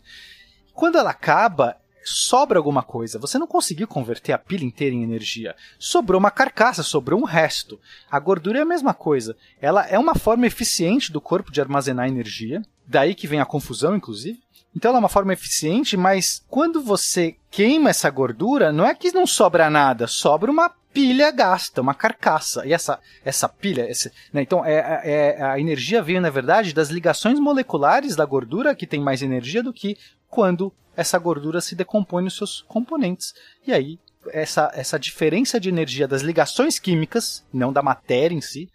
Quando 0.76 1.00
ela 1.00 1.10
acaba, 1.10 1.76
sobra 2.04 2.60
alguma 2.60 2.84
coisa. 2.84 3.18
Você 3.18 3.40
não 3.40 3.48
conseguiu 3.48 3.88
converter 3.88 4.32
a 4.32 4.38
pilha 4.38 4.64
inteira 4.64 4.96
em 4.96 5.02
energia. 5.02 5.56
Sobrou 5.80 6.20
uma 6.20 6.30
carcaça, 6.30 6.84
sobrou 6.84 7.20
um 7.20 7.24
resto. 7.24 7.80
A 8.12 8.20
gordura 8.20 8.60
é 8.60 8.62
a 8.62 8.66
mesma 8.66 8.94
coisa. 8.94 9.36
Ela 9.60 9.88
é 9.88 9.98
uma 9.98 10.14
forma 10.14 10.46
eficiente 10.46 11.12
do 11.12 11.20
corpo 11.20 11.52
de 11.52 11.60
armazenar 11.60 12.08
energia. 12.08 12.62
Daí 12.86 13.16
que 13.16 13.26
vem 13.26 13.40
a 13.40 13.46
confusão, 13.46 13.96
inclusive. 13.96 14.40
Então 14.76 14.90
ela 14.90 15.00
é 15.00 15.00
uma 15.00 15.10
forma 15.10 15.34
eficiente, 15.34 15.98
mas 15.98 16.44
quando 16.48 16.84
você 16.84 17.38
queima 17.50 17.90
essa 17.90 18.10
gordura, 18.10 18.72
não 18.72 18.86
é 18.86 18.94
que 18.94 19.12
não 19.14 19.26
sobra 19.26 19.70
nada, 19.70 20.06
sobra 20.06 20.52
uma 20.52 20.70
pilha 20.96 21.30
gasta, 21.30 21.82
uma 21.82 21.94
carcaça. 21.94 22.66
E 22.66 22.72
essa, 22.72 23.02
essa 23.26 23.50
pilha, 23.50 23.86
esse, 23.90 24.10
né, 24.32 24.42
então 24.42 24.66
é, 24.66 25.02
é, 25.04 25.36
é, 25.38 25.44
a 25.44 25.60
energia 25.60 26.02
veio, 26.02 26.22
na 26.22 26.30
verdade, 26.30 26.74
das 26.74 26.90
ligações 26.90 27.38
moleculares 27.38 28.16
da 28.16 28.26
gordura, 28.26 28.74
que 28.74 28.88
tem 28.88 29.02
mais 29.02 29.22
energia 29.22 29.62
do 29.62 29.74
que 29.74 29.98
quando 30.30 30.74
essa 30.96 31.20
gordura 31.20 31.60
se 31.60 31.76
decompõe 31.76 32.24
nos 32.24 32.38
seus 32.38 32.62
componentes. 32.62 33.34
E 33.68 33.74
aí, 33.74 34.00
essa, 34.32 34.72
essa 34.74 34.98
diferença 34.98 35.60
de 35.60 35.68
energia 35.68 36.08
das 36.08 36.22
ligações 36.22 36.80
químicas, 36.80 37.46
não 37.52 37.74
da 37.74 37.84
matéria 37.84 38.34
em 38.34 38.42
si, 38.42 38.70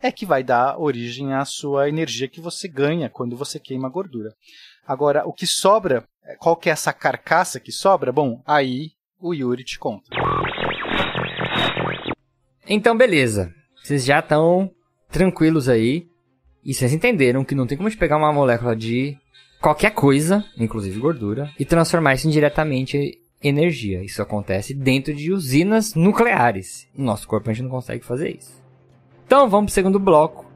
é 0.00 0.10
que 0.10 0.24
vai 0.24 0.42
dar 0.42 0.80
origem 0.80 1.34
à 1.34 1.44
sua 1.44 1.90
energia 1.90 2.28
que 2.28 2.40
você 2.40 2.66
ganha 2.66 3.10
quando 3.10 3.36
você 3.36 3.60
queima 3.60 3.88
a 3.88 3.90
gordura. 3.90 4.32
Agora, 4.86 5.26
o 5.26 5.32
que 5.32 5.46
sobra, 5.46 6.04
qual 6.38 6.56
que 6.56 6.70
é 6.70 6.72
essa 6.72 6.92
carcaça 6.92 7.60
que 7.60 7.70
sobra? 7.70 8.10
Bom, 8.12 8.40
aí 8.46 8.92
o 9.20 9.34
Yuri 9.34 9.62
te 9.62 9.78
conta. 9.78 10.08
Então, 12.68 12.96
beleza. 12.96 13.52
Vocês 13.82 14.04
já 14.04 14.18
estão 14.18 14.70
tranquilos 15.10 15.68
aí. 15.68 16.06
E 16.64 16.74
vocês 16.74 16.92
entenderam 16.92 17.44
que 17.44 17.54
não 17.54 17.66
tem 17.66 17.76
como 17.76 17.86
a 17.86 17.90
gente 17.90 17.98
pegar 17.98 18.16
uma 18.16 18.32
molécula 18.32 18.74
de 18.74 19.16
qualquer 19.60 19.90
coisa, 19.90 20.44
inclusive 20.58 20.98
gordura, 20.98 21.50
e 21.58 21.64
transformar 21.64 22.14
isso 22.14 22.26
em 22.26 22.30
diretamente 22.30 23.18
energia. 23.42 24.02
Isso 24.02 24.20
acontece 24.20 24.74
dentro 24.74 25.14
de 25.14 25.32
usinas 25.32 25.94
nucleares. 25.94 26.88
No 26.96 27.04
nosso 27.04 27.28
corpo 27.28 27.48
a 27.48 27.52
gente 27.52 27.64
não 27.64 27.70
consegue 27.70 28.04
fazer 28.04 28.36
isso. 28.36 28.60
Então 29.26 29.48
vamos 29.48 29.72
para 29.72 29.72
o 29.72 29.74
segundo 29.74 29.98
bloco, 29.98 30.46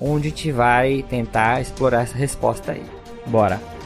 onde 0.00 0.28
a 0.28 0.30
gente 0.30 0.52
vai 0.52 1.04
tentar 1.08 1.60
explorar 1.60 2.02
essa 2.02 2.16
resposta 2.16 2.72
aí. 2.72 2.82
Bora! 3.26 3.77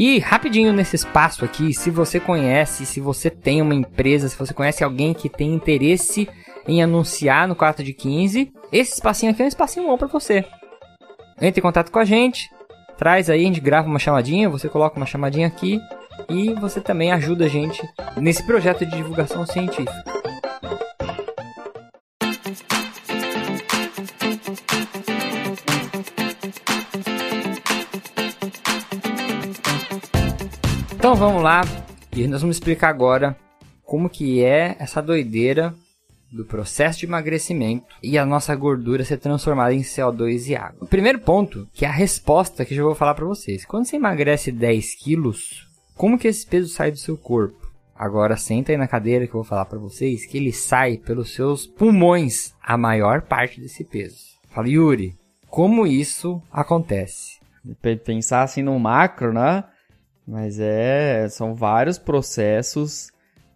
E 0.00 0.20
rapidinho 0.20 0.72
nesse 0.72 0.94
espaço 0.94 1.44
aqui, 1.44 1.74
se 1.74 1.90
você 1.90 2.20
conhece, 2.20 2.86
se 2.86 3.00
você 3.00 3.28
tem 3.28 3.60
uma 3.60 3.74
empresa, 3.74 4.28
se 4.28 4.38
você 4.38 4.54
conhece 4.54 4.84
alguém 4.84 5.12
que 5.12 5.28
tem 5.28 5.52
interesse 5.52 6.28
em 6.68 6.80
anunciar 6.80 7.48
no 7.48 7.56
4 7.56 7.82
de 7.82 7.92
15, 7.92 8.52
esse 8.70 8.92
espacinho 8.92 9.32
aqui 9.32 9.42
é 9.42 9.46
um 9.46 9.48
espacinho 9.48 9.88
bom 9.88 9.98
para 9.98 10.06
você. 10.06 10.44
Entre 11.42 11.58
em 11.58 11.62
contato 11.62 11.90
com 11.90 11.98
a 11.98 12.04
gente, 12.04 12.48
traz 12.96 13.28
aí, 13.28 13.42
a 13.42 13.46
gente 13.46 13.60
grava 13.60 13.88
uma 13.88 13.98
chamadinha, 13.98 14.48
você 14.48 14.68
coloca 14.68 14.96
uma 14.96 15.04
chamadinha 15.04 15.48
aqui 15.48 15.80
e 16.28 16.54
você 16.54 16.80
também 16.80 17.10
ajuda 17.10 17.46
a 17.46 17.48
gente 17.48 17.82
nesse 18.16 18.46
projeto 18.46 18.86
de 18.86 18.96
divulgação 18.96 19.44
científica. 19.44 20.17
Então 31.08 31.16
vamos 31.16 31.42
lá 31.42 31.62
e 32.14 32.26
nós 32.26 32.42
vamos 32.42 32.56
explicar 32.56 32.90
agora 32.90 33.34
como 33.82 34.10
que 34.10 34.44
é 34.44 34.76
essa 34.78 35.00
doideira 35.00 35.74
do 36.30 36.44
processo 36.44 36.98
de 36.98 37.06
emagrecimento 37.06 37.86
e 38.02 38.18
a 38.18 38.26
nossa 38.26 38.54
gordura 38.54 39.02
ser 39.02 39.16
transformada 39.16 39.72
em 39.72 39.80
CO2 39.80 40.48
e 40.48 40.54
água. 40.54 40.76
O 40.82 40.86
primeiro 40.86 41.18
ponto, 41.18 41.66
que 41.72 41.86
é 41.86 41.88
a 41.88 41.92
resposta 41.92 42.62
que 42.62 42.74
eu 42.74 42.76
já 42.76 42.82
vou 42.82 42.94
falar 42.94 43.14
para 43.14 43.24
vocês. 43.24 43.64
Quando 43.64 43.86
você 43.86 43.96
emagrece 43.96 44.52
10 44.52 44.96
quilos, 44.96 45.66
como 45.94 46.18
que 46.18 46.28
esse 46.28 46.46
peso 46.46 46.68
sai 46.68 46.90
do 46.90 46.98
seu 46.98 47.16
corpo? 47.16 47.72
Agora 47.96 48.36
senta 48.36 48.72
aí 48.72 48.76
na 48.76 48.86
cadeira 48.86 49.26
que 49.26 49.30
eu 49.30 49.40
vou 49.40 49.44
falar 49.44 49.64
para 49.64 49.78
vocês 49.78 50.26
que 50.26 50.36
ele 50.36 50.52
sai 50.52 50.98
pelos 50.98 51.32
seus 51.32 51.66
pulmões, 51.66 52.52
a 52.62 52.76
maior 52.76 53.22
parte 53.22 53.62
desse 53.62 53.82
peso. 53.82 54.26
Fala, 54.50 54.68
Yuri, 54.68 55.16
como 55.48 55.86
isso 55.86 56.42
acontece? 56.52 57.38
Pensar 58.04 58.42
assim 58.42 58.62
no 58.62 58.78
macro, 58.78 59.32
né? 59.32 59.64
Mas 60.28 60.60
é, 60.60 61.26
são 61.30 61.54
vários 61.54 61.98
processos 61.98 63.10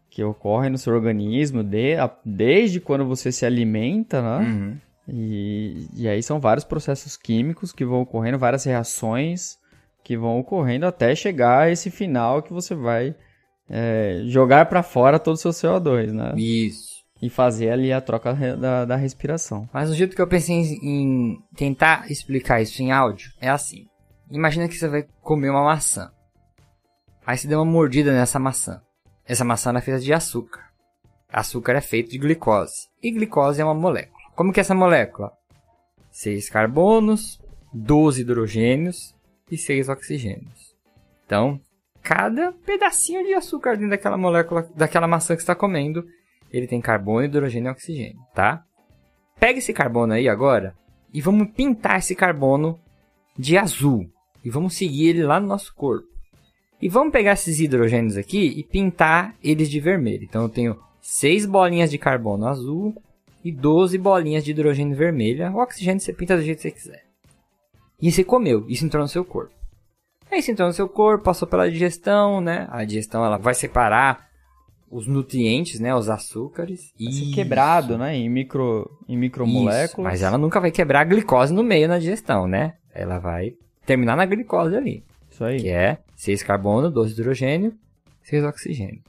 que 0.09 0.25
ocorrem 0.25 0.71
no 0.71 0.79
seu 0.79 0.95
organismo 0.95 1.63
de, 1.63 1.97
desde 2.25 2.81
quando 2.81 3.05
você 3.05 3.31
se 3.31 3.45
alimenta, 3.45 4.23
né? 4.23 4.47
Uhum. 4.47 4.79
E, 5.07 5.87
e 5.95 6.09
aí 6.09 6.23
são 6.23 6.41
vários 6.41 6.65
processos 6.65 7.15
químicos 7.15 7.73
que 7.73 7.85
vão 7.85 8.01
ocorrendo, 8.01 8.39
várias 8.39 8.65
reações 8.65 9.59
que 10.03 10.17
vão 10.17 10.39
ocorrendo 10.39 10.87
até 10.87 11.15
chegar 11.15 11.65
a 11.65 11.71
esse 11.71 11.91
final 11.91 12.43
que 12.43 12.55
você 12.55 12.75
vai 12.75 13.15
é, 13.69 14.23
jogar 14.25 14.65
para 14.67 14.83
fora 14.83 15.19
todo 15.19 15.35
o 15.35 15.39
seu 15.39 15.51
CO2, 15.51 16.11
né? 16.11 16.33
Isso. 16.37 17.03
E 17.21 17.29
fazer 17.29 17.69
ali 17.71 17.93
a 17.93 18.01
troca 18.01 18.33
da, 18.57 18.87
da 18.87 18.97
respiração. 18.97 19.69
Mas 19.75 19.91
o 19.91 19.95
jeito 19.95 20.17
que 20.17 20.23
eu 20.23 20.27
pensei 20.27 20.57
em, 20.57 20.79
em 20.83 21.39
tentar 21.55 22.11
explicar 22.11 22.63
isso 22.63 22.83
em 22.83 22.91
áudio 22.91 23.31
é 23.41 23.51
assim. 23.51 23.85
Imagina 24.31 24.67
que 24.67 24.75
você 24.75 24.89
vai 24.89 25.05
comer 25.21 25.51
uma 25.51 25.65
maçã. 25.65 26.11
Aí 27.27 27.39
você 27.39 27.47
deu 27.47 27.59
uma 27.61 27.71
mordida 27.71 28.13
nessa 28.13 28.39
maçã. 28.39 28.83
Essa 29.25 29.45
maçã 29.45 29.73
é 29.77 29.81
feita 29.81 30.01
de 30.01 30.13
açúcar. 30.13 30.65
Açúcar 31.29 31.75
é 31.75 31.81
feito 31.81 32.11
de 32.11 32.19
glicose. 32.19 32.89
E 33.03 33.11
glicose 33.11 33.61
é 33.61 33.65
uma 33.65 33.75
molécula. 33.75 34.19
Como 34.35 34.53
que 34.53 34.61
é 34.61 34.63
essa 34.63 34.75
molécula? 34.75 35.33
6 36.11 36.51
carbonos, 36.51 37.41
12 37.73 38.23
hidrogênios 38.23 39.15
e 39.51 39.57
6 39.57 39.89
oxigênios. 39.89 40.77
Então, 41.25 41.61
cada 42.03 42.53
pedacinho 42.53 43.25
de 43.25 43.33
açúcar 43.33 43.75
dentro 43.75 43.91
daquela 43.91 44.19
molécula, 44.19 44.69
daquela 44.75 45.07
maçã 45.07 45.35
que 45.35 45.43
está 45.43 45.55
comendo, 45.55 46.05
ele 46.51 46.67
tem 46.67 46.81
carbono, 46.81 47.25
hidrogênio 47.25 47.69
e 47.69 47.73
oxigênio, 47.73 48.21
tá? 48.35 48.65
Pega 49.41 49.59
esse 49.59 49.73
carbono 49.73 50.13
aí 50.13 50.29
agora 50.29 50.77
e 51.15 51.21
vamos 51.21 51.51
pintar 51.53 51.99
esse 51.99 52.15
carbono 52.15 52.79
de 53.39 53.57
azul. 53.57 54.11
E 54.45 54.51
vamos 54.51 54.77
seguir 54.77 55.09
ele 55.09 55.23
lá 55.23 55.41
no 55.41 55.47
nosso 55.47 55.75
corpo. 55.75 56.12
E 56.83 56.89
vamos 56.89 57.13
pegar 57.13 57.35
esses 57.35 57.61
hidrogênios 57.61 58.17
aqui 58.17 58.45
e 58.57 58.65
pintar 58.65 59.37
eles 59.43 59.71
de 59.71 59.79
vermelho. 59.79 60.25
Então 60.25 60.43
eu 60.43 60.49
tenho 60.49 60.77
6 61.01 61.47
bolinhas 61.47 61.89
de 61.89 61.97
carbono 61.97 62.49
azul 62.49 63.01
e 63.45 63.53
12 63.53 63.97
bolinhas 63.99 64.45
de 64.45 64.51
hidrogênio 64.51 64.97
vermelha. 64.97 65.53
O 65.53 65.59
oxigênio 65.59 66.01
você 66.01 66.13
pinta 66.13 66.37
do 66.37 66.43
jeito 66.43 66.57
que 66.57 66.63
você 66.63 66.71
quiser. 66.73 67.05
E 68.01 68.11
você 68.11 68.25
comeu, 68.25 68.65
isso 68.69 68.85
entrou 68.85 69.01
no 69.01 69.09
seu 69.09 69.25
corpo. 69.25 69.55
Aí 70.29 70.41
isso 70.41 70.51
entrou 70.51 70.67
no 70.67 70.75
seu 70.75 70.89
corpo, 70.89 71.23
passou 71.23 71.47
pela 71.47 71.71
digestão, 71.71 72.41
né? 72.41 72.67
A 72.69 72.85
digestão 72.85 73.25
ela 73.25 73.37
vai 73.37 73.55
separar 73.55 74.27
os 74.91 75.07
nutrientes, 75.07 75.81
né, 75.81 75.95
os 75.95 76.11
açúcares 76.11 76.93
vai 77.01 77.13
ser 77.13 77.33
quebrado, 77.33 77.97
né, 77.97 78.15
em 78.15 78.29
micro 78.29 78.91
em 79.09 79.17
micromoléculas. 79.17 79.91
Isso, 79.91 80.03
mas 80.03 80.23
ela 80.23 80.37
nunca 80.37 80.61
vai 80.61 80.71
quebrar 80.71 81.01
a 81.01 81.05
glicose 81.05 81.55
no 81.55 81.63
meio 81.63 81.89
na 81.89 81.99
digestão, 81.99 82.47
né? 82.47 82.75
Ela 82.93 83.19
vai 83.19 83.55
terminar 83.87 84.17
na 84.17 84.27
glicose 84.27 84.77
ali. 84.77 85.03
Isso 85.31 85.45
aí. 85.45 85.61
Que 85.61 85.71
é 85.71 85.99
6 86.23 86.45
carbono, 86.45 86.89
12 86.89 87.15
hidrogênio, 87.15 87.75
6 88.23 88.45
oxigênio. 88.45 89.03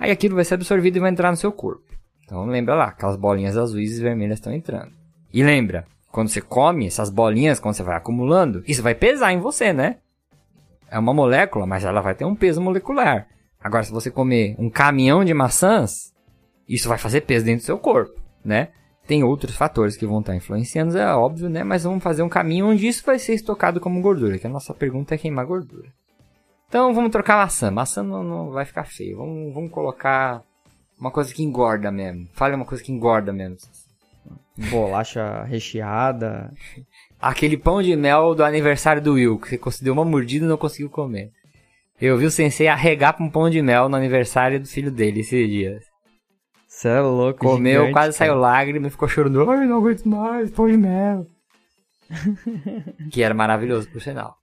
Aí 0.00 0.10
aquilo 0.10 0.36
vai 0.36 0.44
ser 0.44 0.54
absorvido 0.54 0.96
e 0.96 1.00
vai 1.00 1.10
entrar 1.10 1.30
no 1.30 1.36
seu 1.36 1.52
corpo. 1.52 1.84
Então 2.24 2.46
lembra 2.46 2.74
lá, 2.74 2.84
aquelas 2.86 3.16
bolinhas 3.16 3.58
azuis 3.58 3.98
e 3.98 4.02
vermelhas 4.02 4.38
estão 4.38 4.50
entrando. 4.50 4.90
E 5.30 5.42
lembra, 5.42 5.84
quando 6.10 6.28
você 6.28 6.40
come 6.40 6.86
essas 6.86 7.10
bolinhas, 7.10 7.60
quando 7.60 7.74
você 7.74 7.82
vai 7.82 7.94
acumulando, 7.94 8.64
isso 8.66 8.82
vai 8.82 8.94
pesar 8.94 9.34
em 9.34 9.38
você, 9.38 9.70
né? 9.70 9.98
É 10.90 10.98
uma 10.98 11.12
molécula, 11.12 11.66
mas 11.66 11.84
ela 11.84 12.00
vai 12.00 12.14
ter 12.14 12.24
um 12.24 12.34
peso 12.34 12.58
molecular. 12.58 13.28
Agora, 13.60 13.84
se 13.84 13.92
você 13.92 14.10
comer 14.10 14.56
um 14.58 14.70
caminhão 14.70 15.22
de 15.22 15.34
maçãs, 15.34 16.14
isso 16.66 16.88
vai 16.88 16.96
fazer 16.96 17.20
peso 17.20 17.44
dentro 17.44 17.64
do 17.64 17.66
seu 17.66 17.78
corpo, 17.78 18.18
né? 18.42 18.68
tem 19.08 19.24
outros 19.24 19.56
fatores 19.56 19.96
que 19.96 20.06
vão 20.06 20.20
estar 20.20 20.36
influenciando, 20.36 20.96
é 20.98 21.14
óbvio, 21.14 21.48
né? 21.48 21.64
Mas 21.64 21.84
vamos 21.84 22.04
fazer 22.04 22.22
um 22.22 22.28
caminho 22.28 22.66
onde 22.66 22.86
isso 22.86 23.02
vai 23.06 23.18
ser 23.18 23.32
estocado 23.32 23.80
como 23.80 24.02
gordura, 24.02 24.38
que 24.38 24.46
a 24.46 24.50
nossa 24.50 24.74
pergunta 24.74 25.14
é 25.14 25.18
queimar 25.18 25.46
gordura. 25.46 25.90
Então 26.68 26.92
vamos 26.92 27.10
trocar 27.10 27.36
maçã. 27.36 27.70
Maçã 27.70 28.02
não, 28.02 28.22
não 28.22 28.50
vai 28.50 28.64
ficar 28.64 28.84
feio. 28.84 29.16
Vamos, 29.16 29.54
vamos 29.54 29.70
colocar 29.70 30.42
uma 30.98 31.10
coisa 31.10 31.32
que 31.32 31.42
engorda 31.42 31.90
mesmo. 31.90 32.28
Fale 32.32 32.54
uma 32.54 32.64
coisa 32.64 32.82
que 32.84 32.92
engorda 32.92 33.32
mesmo. 33.32 33.56
Bolacha 34.70 35.44
recheada. 35.44 36.52
Aquele 37.20 37.56
pão 37.56 37.82
de 37.82 37.96
mel 37.96 38.34
do 38.34 38.44
aniversário 38.44 39.02
do 39.02 39.14
Will, 39.14 39.38
que 39.38 39.56
você 39.56 39.82
deu 39.82 39.92
uma 39.92 40.04
mordida 40.04 40.44
e 40.44 40.48
não 40.48 40.56
conseguiu 40.56 40.90
comer. 40.90 41.32
Eu 42.00 42.16
vi 42.16 42.26
o 42.26 42.30
sensei 42.30 42.68
arregar 42.68 43.14
pra 43.14 43.24
um 43.24 43.30
pão 43.30 43.50
de 43.50 43.60
mel 43.60 43.88
no 43.88 43.96
aniversário 43.96 44.60
do 44.60 44.68
filho 44.68 44.90
dele 44.90 45.20
esse 45.20 45.48
dia. 45.48 45.80
Você 46.68 46.88
é 46.88 47.00
louco, 47.00 47.40
Comeu, 47.40 47.80
gigante, 47.80 47.92
quase 47.92 48.18
cara. 48.18 48.30
saiu 48.30 48.40
lágrima 48.40 48.86
e 48.86 48.90
ficou 48.90 49.08
chorando. 49.08 49.50
Ai, 49.50 49.66
não 49.66 49.78
aguento 49.78 50.04
mais, 50.08 50.50
pão 50.50 50.68
de 50.68 50.76
mel. 50.76 51.26
que 53.10 53.20
era 53.20 53.34
maravilhoso, 53.34 53.90
por 53.90 54.00
sinal. 54.00 54.36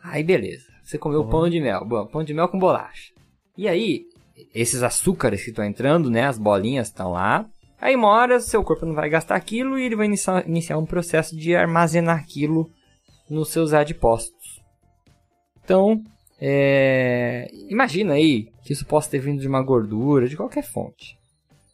Aí, 0.00 0.22
beleza. 0.22 0.69
Você 0.90 0.98
comeu 0.98 1.24
pão 1.24 1.48
de 1.48 1.60
mel. 1.60 1.84
Bom, 1.84 2.04
pão 2.04 2.24
de 2.24 2.34
mel 2.34 2.48
com 2.48 2.58
bolacha. 2.58 3.12
E 3.56 3.68
aí, 3.68 4.06
esses 4.52 4.82
açúcares 4.82 5.44
que 5.44 5.50
estão 5.50 5.64
entrando, 5.64 6.10
né? 6.10 6.24
As 6.24 6.36
bolinhas 6.36 6.88
estão 6.88 7.12
lá. 7.12 7.48
Aí, 7.80 7.94
uma 7.94 8.08
hora, 8.08 8.40
seu 8.40 8.64
corpo 8.64 8.84
não 8.84 8.94
vai 8.96 9.08
gastar 9.08 9.36
aquilo 9.36 9.78
e 9.78 9.84
ele 9.84 9.94
vai 9.94 10.06
iniciar, 10.06 10.44
iniciar 10.48 10.78
um 10.78 10.84
processo 10.84 11.36
de 11.36 11.54
armazenar 11.54 12.18
aquilo 12.18 12.68
nos 13.30 13.50
seus 13.50 13.72
adipócitos. 13.72 14.60
Então, 15.62 16.02
é... 16.40 17.48
imagina 17.68 18.14
aí 18.14 18.48
que 18.64 18.72
isso 18.72 18.84
possa 18.84 19.10
ter 19.10 19.20
vindo 19.20 19.40
de 19.40 19.46
uma 19.46 19.62
gordura, 19.62 20.28
de 20.28 20.36
qualquer 20.36 20.64
fonte. 20.64 21.16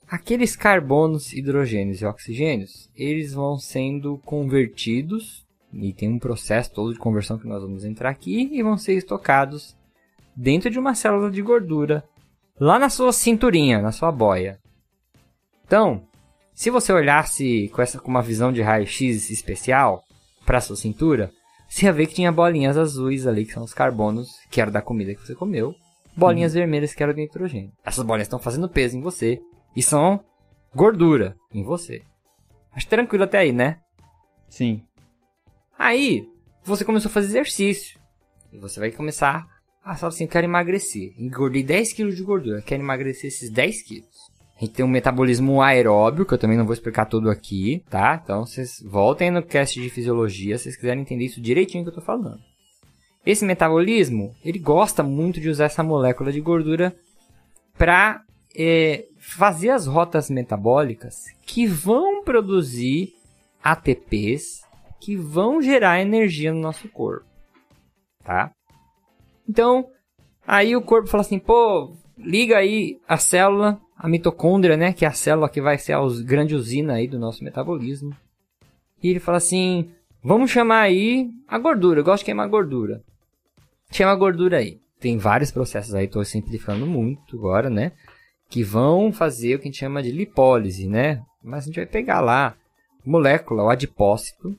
Aqueles 0.06 0.54
carbonos, 0.54 1.32
hidrogênios 1.32 2.02
e 2.02 2.04
oxigênios, 2.04 2.90
eles 2.94 3.32
vão 3.32 3.56
sendo 3.56 4.18
convertidos, 4.26 5.45
e 5.72 5.92
tem 5.92 6.08
um 6.08 6.18
processo 6.18 6.72
todo 6.72 6.92
de 6.92 6.98
conversão 6.98 7.38
que 7.38 7.46
nós 7.46 7.62
vamos 7.62 7.84
entrar 7.84 8.10
aqui, 8.10 8.48
e 8.52 8.62
vão 8.62 8.76
ser 8.76 8.94
estocados 8.94 9.76
dentro 10.34 10.70
de 10.70 10.78
uma 10.78 10.94
célula 10.94 11.30
de 11.30 11.42
gordura, 11.42 12.04
lá 12.58 12.78
na 12.78 12.88
sua 12.88 13.12
cinturinha, 13.12 13.80
na 13.80 13.92
sua 13.92 14.12
boia. 14.12 14.58
Então, 15.64 16.06
se 16.54 16.70
você 16.70 16.92
olhasse 16.92 17.68
com, 17.74 17.82
essa, 17.82 17.98
com 17.98 18.08
uma 18.08 18.22
visão 18.22 18.52
de 18.52 18.62
raio-x 18.62 19.30
especial 19.30 20.02
para 20.44 20.60
sua 20.60 20.76
cintura, 20.76 21.30
você 21.68 21.86
ia 21.86 21.92
ver 21.92 22.06
que 22.06 22.14
tinha 22.14 22.30
bolinhas 22.30 22.78
azuis 22.78 23.26
ali, 23.26 23.44
que 23.44 23.52
são 23.52 23.64
os 23.64 23.74
carbonos, 23.74 24.30
que 24.50 24.60
eram 24.60 24.72
da 24.72 24.80
comida 24.80 25.14
que 25.14 25.20
você 25.20 25.34
comeu, 25.34 25.74
bolinhas 26.16 26.54
vermelhas 26.54 26.94
que 26.94 27.02
eram 27.02 27.12
do 27.12 27.20
nitrogênio. 27.20 27.72
Essas 27.84 28.04
bolinhas 28.04 28.26
estão 28.26 28.38
fazendo 28.38 28.68
peso 28.68 28.96
em 28.96 29.00
você, 29.00 29.40
e 29.74 29.82
são 29.82 30.20
gordura 30.74 31.36
em 31.52 31.62
você. 31.62 32.02
Acho 32.72 32.88
tranquilo 32.88 33.24
até 33.24 33.38
aí, 33.38 33.52
né? 33.52 33.78
Sim. 34.48 34.82
Aí, 35.78 36.26
você 36.64 36.84
começou 36.84 37.08
a 37.08 37.12
fazer 37.12 37.28
exercício. 37.28 37.98
E 38.52 38.58
você 38.58 38.80
vai 38.80 38.90
começar 38.90 39.46
a 39.84 39.94
falar 39.94 40.08
assim, 40.08 40.26
quero 40.26 40.46
emagrecer. 40.46 41.14
Engordei 41.18 41.62
10 41.62 41.92
quilos 41.92 42.16
de 42.16 42.22
gordura, 42.22 42.62
quero 42.62 42.82
emagrecer 42.82 43.28
esses 43.28 43.50
10 43.50 43.82
quilos. 43.82 44.36
A 44.56 44.60
gente 44.60 44.72
tem 44.72 44.84
um 44.84 44.88
metabolismo 44.88 45.60
aeróbio, 45.60 46.24
que 46.24 46.32
eu 46.32 46.38
também 46.38 46.56
não 46.56 46.64
vou 46.64 46.72
explicar 46.72 47.04
tudo 47.04 47.30
aqui, 47.30 47.84
tá? 47.90 48.18
Então, 48.22 48.46
vocês 48.46 48.82
voltem 48.84 49.30
no 49.30 49.42
cast 49.42 49.80
de 49.80 49.90
fisiologia, 49.90 50.56
se 50.56 50.64
vocês 50.64 50.76
quiserem 50.76 51.02
entender 51.02 51.26
isso 51.26 51.42
direitinho 51.42 51.84
que 51.84 51.90
eu 51.90 51.94
tô 51.94 52.00
falando. 52.00 52.40
Esse 53.24 53.44
metabolismo, 53.44 54.34
ele 54.42 54.58
gosta 54.58 55.02
muito 55.02 55.40
de 55.40 55.50
usar 55.50 55.66
essa 55.66 55.82
molécula 55.82 56.32
de 56.32 56.40
gordura 56.40 56.96
para 57.76 58.22
é, 58.56 59.04
fazer 59.18 59.70
as 59.70 59.86
rotas 59.86 60.30
metabólicas 60.30 61.24
que 61.44 61.66
vão 61.66 62.24
produzir 62.24 63.12
ATPs 63.62 64.65
que 65.00 65.16
vão 65.16 65.60
gerar 65.60 66.00
energia 66.00 66.52
no 66.52 66.60
nosso 66.60 66.88
corpo, 66.88 67.26
tá? 68.24 68.50
Então, 69.48 69.88
aí 70.46 70.74
o 70.74 70.82
corpo 70.82 71.08
fala 71.08 71.22
assim, 71.22 71.38
pô, 71.38 71.94
liga 72.18 72.56
aí 72.56 72.98
a 73.06 73.16
célula, 73.16 73.80
a 73.96 74.08
mitocôndria, 74.08 74.76
né, 74.76 74.92
que 74.92 75.04
é 75.04 75.08
a 75.08 75.12
célula 75.12 75.48
que 75.48 75.60
vai 75.60 75.78
ser 75.78 75.92
a 75.92 76.00
grande 76.24 76.54
usina 76.54 76.94
aí 76.94 77.06
do 77.06 77.18
nosso 77.18 77.44
metabolismo. 77.44 78.14
E 79.02 79.08
ele 79.08 79.20
fala 79.20 79.38
assim, 79.38 79.90
vamos 80.22 80.50
chamar 80.50 80.80
aí 80.80 81.30
a 81.46 81.58
gordura, 81.58 82.00
eu 82.00 82.04
gosto 82.04 82.22
de 82.22 82.26
queimar 82.26 82.48
gordura. 82.48 83.02
Chama 83.90 84.12
a 84.12 84.16
gordura 84.16 84.58
aí. 84.58 84.80
Tem 84.98 85.16
vários 85.18 85.50
processos 85.50 85.94
aí, 85.94 86.06
estou 86.06 86.24
simplificando 86.24 86.86
muito 86.86 87.36
agora, 87.36 87.70
né? 87.70 87.92
Que 88.48 88.62
vão 88.62 89.12
fazer 89.12 89.54
o 89.54 89.58
que 89.58 89.64
a 89.64 89.70
gente 89.70 89.78
chama 89.78 90.02
de 90.02 90.10
lipólise, 90.10 90.88
né? 90.88 91.22
Mas 91.42 91.64
a 91.64 91.66
gente 91.66 91.76
vai 91.76 91.86
pegar 91.86 92.20
lá 92.20 92.56
molécula, 93.04 93.62
o 93.62 93.70
adipócito, 93.70 94.58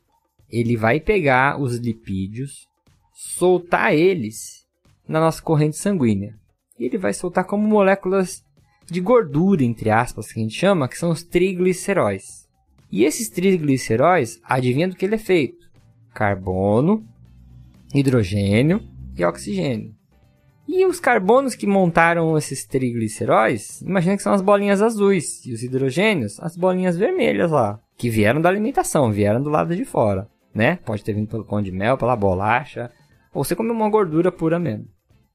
ele 0.50 0.78
vai 0.78 1.00
pegar 1.00 1.60
os 1.60 1.76
lipídios, 1.78 2.68
soltar 3.14 3.94
eles 3.94 4.66
na 5.08 5.20
nossa 5.20 5.42
corrente 5.42 5.78
sanguínea. 5.78 6.36
E 6.80 6.86
ele 6.86 6.98
vai 6.98 7.14
soltar 7.14 7.46
como 7.46 7.68
moléculas 7.68 8.44
de 8.90 9.02
gordura, 9.02 9.64
entre 9.64 9.90
aspas, 9.90 10.32
que 10.32 10.40
a 10.40 10.44
gente 10.44 10.56
chama, 10.56 10.88
que 10.88 10.98
são 10.98 11.10
os 11.10 11.24
trigliceróis. 11.24 12.48
E 12.92 13.04
esses 13.04 13.30
trigliceróis, 13.30 14.40
adivinha 14.44 14.88
do 14.88 14.96
que 14.96 15.06
ele 15.06 15.16
é 15.16 15.20
feito? 15.20 15.68
Carbono, 16.14 17.06
hidrogênio 17.94 18.82
e 19.18 19.26
oxigênio. 19.26 19.94
E 20.68 20.86
os 20.86 21.00
carbonos 21.00 21.56
que 21.56 21.66
montaram 21.66 22.38
esses 22.38 22.66
trigliceróis, 22.66 23.82
imagina 23.82 24.18
que 24.18 24.24
são 24.24 24.34
as 24.34 24.42
bolinhas 24.42 24.82
azuis, 24.82 25.46
e 25.46 25.54
os 25.54 25.64
hidrogênios, 25.64 26.40
as 26.42 26.58
bolinhas 26.58 26.98
vermelhas 26.98 27.52
lá, 27.52 27.80
que 27.98 28.10
vieram 28.10 28.42
da 28.42 28.50
alimentação, 28.50 29.12
vieram 29.12 29.42
do 29.42 29.50
lado 29.50 29.76
de 29.76 29.86
fora, 29.86 30.30
né? 30.58 30.78
Pode 30.78 31.04
ter 31.04 31.14
vindo 31.14 31.28
pelo 31.28 31.46
pão 31.46 31.62
de 31.62 31.72
mel, 31.72 31.98
pela 31.98 32.16
bolacha, 32.16 32.92
ou 33.32 33.44
você 33.44 33.56
comeu 33.56 33.74
uma 33.74 33.90
gordura 33.90 34.32
pura 34.32 34.58
mesmo. 34.58 34.88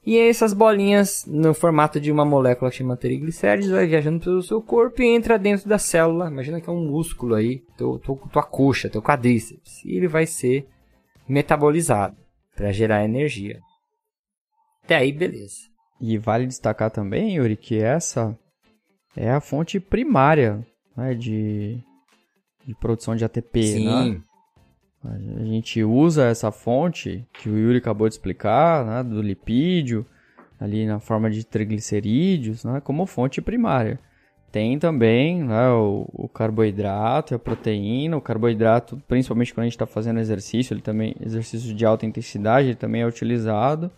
E 0.04 0.18
essas 0.18 0.52
bolinhas, 0.52 1.24
no 1.28 1.54
formato 1.54 2.00
de 2.00 2.10
uma 2.10 2.24
molécula 2.24 2.72
que 2.72 2.78
chama 2.78 2.96
triglicérides, 2.96 3.70
vai 3.70 3.86
viajando 3.86 4.18
pelo 4.18 4.42
seu 4.42 4.60
corpo 4.60 5.00
e 5.00 5.06
entra 5.06 5.38
dentro 5.38 5.68
da 5.68 5.78
célula. 5.78 6.28
Imagina 6.28 6.60
que 6.60 6.68
é 6.68 6.72
um 6.72 6.88
músculo 6.88 7.36
aí, 7.36 7.62
teu, 7.76 8.00
teu, 8.00 8.16
tua 8.32 8.42
coxa, 8.42 8.90
teu 8.90 9.00
quadríceps. 9.00 9.84
E 9.84 9.96
ele 9.96 10.08
vai 10.08 10.26
ser 10.26 10.66
metabolizado 11.28 12.16
para 12.56 12.72
gerar 12.72 13.04
energia. 13.04 13.60
Até 14.82 14.96
aí, 14.96 15.12
beleza. 15.12 15.70
E 16.00 16.18
vale 16.18 16.48
destacar 16.48 16.90
também, 16.90 17.36
Yuri, 17.36 17.56
que 17.56 17.78
essa 17.78 18.36
é 19.16 19.30
a 19.30 19.40
fonte 19.40 19.78
primária 19.78 20.66
né, 20.96 21.14
de, 21.14 21.78
de 22.66 22.74
produção 22.74 23.14
de 23.14 23.24
ATP, 23.24 23.78
né? 23.84 24.20
A 25.04 25.44
gente 25.44 25.82
usa 25.82 26.26
essa 26.26 26.52
fonte 26.52 27.26
que 27.32 27.48
o 27.48 27.58
Yuri 27.58 27.78
acabou 27.78 28.08
de 28.08 28.14
explicar, 28.14 28.84
né, 28.84 29.02
do 29.02 29.20
lipídio, 29.20 30.06
ali 30.60 30.86
na 30.86 31.00
forma 31.00 31.28
de 31.28 31.44
triglicerídeos, 31.44 32.64
né, 32.64 32.80
como 32.80 33.04
fonte 33.04 33.40
primária. 33.40 33.98
Tem 34.52 34.78
também 34.78 35.42
né, 35.42 35.70
o, 35.70 36.06
o 36.12 36.28
carboidrato 36.28 37.32
e 37.32 37.34
a 37.34 37.38
proteína. 37.38 38.16
O 38.16 38.20
carboidrato, 38.20 39.02
principalmente 39.08 39.52
quando 39.52 39.62
a 39.62 39.64
gente 39.64 39.72
está 39.72 39.86
fazendo 39.86 40.20
exercício, 40.20 40.74
ele 40.74 40.82
também 40.82 41.16
exercício 41.20 41.74
de 41.74 41.84
alta 41.84 42.06
intensidade, 42.06 42.68
ele 42.68 42.76
também 42.76 43.00
é 43.00 43.06
utilizado. 43.06 43.90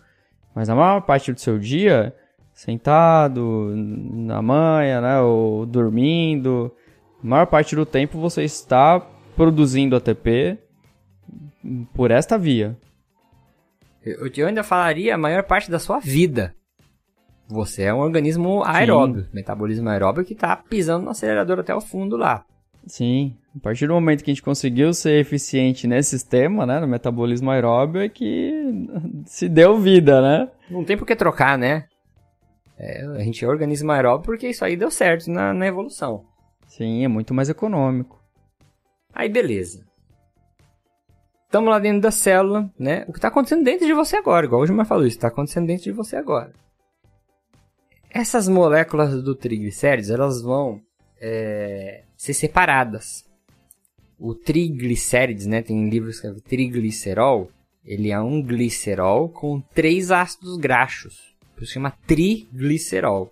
Mas 0.55 0.69
na 0.69 0.75
maior 0.75 1.01
parte 1.01 1.31
do 1.31 1.39
seu 1.39 1.59
dia, 1.59 2.15
sentado, 2.53 3.73
na 3.75 4.41
manha, 4.41 5.01
né, 5.01 5.19
ou 5.19 5.65
dormindo, 5.65 6.71
a 7.21 7.27
maior 7.27 7.45
parte 7.45 7.75
do 7.75 7.85
tempo 7.85 8.17
você 8.17 8.43
está 8.43 8.99
produzindo 9.35 9.95
ATP 9.95 10.57
por 11.93 12.11
esta 12.11 12.37
via. 12.37 12.77
eu, 14.05 14.29
eu 14.35 14.47
ainda 14.47 14.63
falaria 14.63 15.15
a 15.15 15.17
maior 15.17 15.43
parte 15.43 15.69
da 15.69 15.79
sua 15.79 15.99
vida. 15.99 16.55
Você 17.47 17.83
é 17.83 17.93
um 17.93 17.99
organismo 17.99 18.63
aeróbio, 18.63 19.27
metabolismo 19.31 19.87
aeróbio 19.89 20.25
que 20.25 20.33
está 20.33 20.55
pisando 20.55 21.05
no 21.05 21.11
acelerador 21.11 21.59
até 21.59 21.75
o 21.75 21.81
fundo 21.81 22.17
lá. 22.17 22.43
Sim, 22.87 23.35
a 23.55 23.59
partir 23.59 23.87
do 23.87 23.93
momento 23.93 24.23
que 24.23 24.31
a 24.31 24.33
gente 24.33 24.43
conseguiu 24.43 24.93
ser 24.93 25.19
eficiente 25.19 25.87
nesse 25.87 26.11
sistema, 26.11 26.65
né, 26.65 26.79
no 26.79 26.87
metabolismo 26.87 27.49
aeróbio, 27.51 28.01
é 28.01 28.09
que 28.09 28.87
se 29.25 29.47
deu 29.47 29.77
vida, 29.77 30.21
né? 30.21 30.49
Não 30.69 30.83
tem 30.83 30.97
por 30.97 31.05
que 31.05 31.15
trocar, 31.15 31.57
né? 31.57 31.85
É, 32.77 33.05
a 33.05 33.19
gente 33.19 33.43
é 33.43 33.47
organismo 33.47 33.91
aeróbio 33.91 34.25
porque 34.25 34.49
isso 34.49 34.65
aí 34.65 34.75
deu 34.75 34.91
certo 34.91 35.29
na, 35.29 35.53
na 35.53 35.67
evolução. 35.67 36.25
Sim, 36.67 37.05
é 37.05 37.07
muito 37.07 37.33
mais 37.33 37.49
econômico. 37.49 38.19
Aí 39.13 39.29
beleza. 39.29 39.85
Estamos 41.45 41.69
lá 41.69 41.79
dentro 41.79 42.01
da 42.01 42.11
célula, 42.11 42.69
né? 42.77 43.05
O 43.07 43.11
que 43.13 43.17
está 43.17 43.29
acontecendo 43.29 43.63
dentro 43.63 43.85
de 43.85 43.93
você 43.93 44.17
agora, 44.17 44.45
igual 44.45 44.61
o 44.61 44.65
Gilmar 44.65 44.85
falou, 44.85 45.05
isso 45.05 45.17
está 45.17 45.27
acontecendo 45.29 45.67
dentro 45.67 45.85
de 45.85 45.91
você 45.91 46.15
agora. 46.15 46.53
Essas 48.09 48.47
moléculas 48.47 49.21
do 49.23 49.35
triglicérides, 49.35 50.09
elas 50.09 50.41
vão 50.41 50.81
é, 51.19 52.03
ser 52.17 52.33
separadas. 52.33 53.23
O 54.17 54.33
triglicérides, 54.33 55.45
né? 55.45 55.61
Tem 55.61 55.89
livros 55.89 56.19
que 56.19 56.27
escreve 56.27 56.41
triglicerol. 56.41 57.49
Ele 57.83 58.11
é 58.11 58.19
um 58.19 58.41
glicerol 58.41 59.29
com 59.29 59.61
três 59.61 60.11
ácidos 60.11 60.57
graxos. 60.57 61.35
Por 61.53 61.63
isso 61.63 61.73
chama 61.73 61.91
triglicerol. 62.07 63.31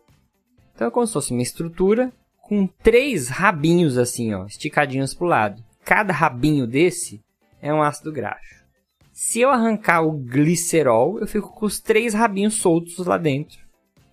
Então 0.75 0.87
é 0.87 0.91
como 0.91 1.07
se 1.07 1.13
fosse 1.13 1.31
uma 1.31 1.41
estrutura 1.41 2.11
com 2.41 2.67
três 2.67 3.29
rabinhos 3.29 3.97
assim, 3.97 4.33
ó, 4.33 4.45
esticadinhos 4.45 5.13
pro 5.13 5.25
lado. 5.25 5.63
Cada 5.85 6.13
rabinho 6.13 6.67
desse 6.67 7.21
é 7.63 7.73
um 7.73 7.81
ácido 7.81 8.11
graxo. 8.11 8.61
Se 9.13 9.39
eu 9.39 9.49
arrancar 9.49 10.01
o 10.01 10.11
glicerol, 10.11 11.19
eu 11.19 11.25
fico 11.25 11.49
com 11.49 11.65
os 11.65 11.79
três 11.79 12.13
rabinhos 12.13 12.55
soltos 12.55 13.07
lá 13.07 13.17
dentro. 13.17 13.63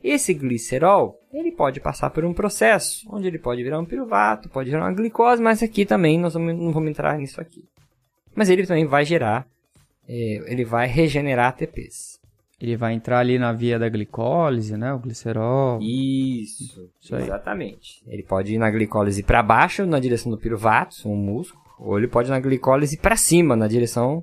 Esse 0.02 0.32
glicerol, 0.32 1.18
ele 1.32 1.50
pode 1.50 1.80
passar 1.80 2.10
por 2.10 2.24
um 2.24 2.32
processo, 2.32 3.06
onde 3.10 3.26
ele 3.26 3.38
pode 3.38 3.62
virar 3.62 3.80
um 3.80 3.84
piruvato, 3.84 4.48
pode 4.48 4.70
virar 4.70 4.84
uma 4.84 4.94
glicose, 4.94 5.42
mas 5.42 5.62
aqui 5.62 5.84
também 5.84 6.18
nós 6.18 6.34
vamos, 6.34 6.54
não 6.56 6.72
vamos 6.72 6.90
entrar 6.90 7.18
nisso 7.18 7.40
aqui. 7.40 7.64
Mas 8.34 8.48
ele 8.48 8.66
também 8.66 8.86
vai 8.86 9.04
gerar, 9.04 9.46
é, 10.08 10.14
ele 10.46 10.64
vai 10.64 10.86
regenerar 10.86 11.48
ATPs. 11.48 12.20
Ele 12.60 12.76
vai 12.76 12.92
entrar 12.92 13.18
ali 13.18 13.38
na 13.38 13.52
via 13.52 13.78
da 13.78 13.88
glicólise, 13.88 14.76
né? 14.76 14.92
O 14.92 14.98
glicerol. 14.98 15.80
Isso, 15.80 16.90
Isso 17.00 17.16
exatamente. 17.16 18.02
Ele 18.06 18.22
pode 18.22 18.54
ir 18.54 18.58
na 18.58 18.70
glicólise 18.70 19.22
para 19.22 19.42
baixo, 19.42 19.86
na 19.86 19.98
direção 19.98 20.30
do 20.30 20.36
piruvato, 20.36 21.08
um 21.08 21.16
músculo, 21.16 21.69
ou 21.80 21.96
ele 21.98 22.06
pode 22.06 22.28
ir 22.28 22.32
na 22.32 22.38
glicólise 22.38 22.96
para 22.98 23.16
cima, 23.16 23.56
na 23.56 23.66
direção 23.66 24.22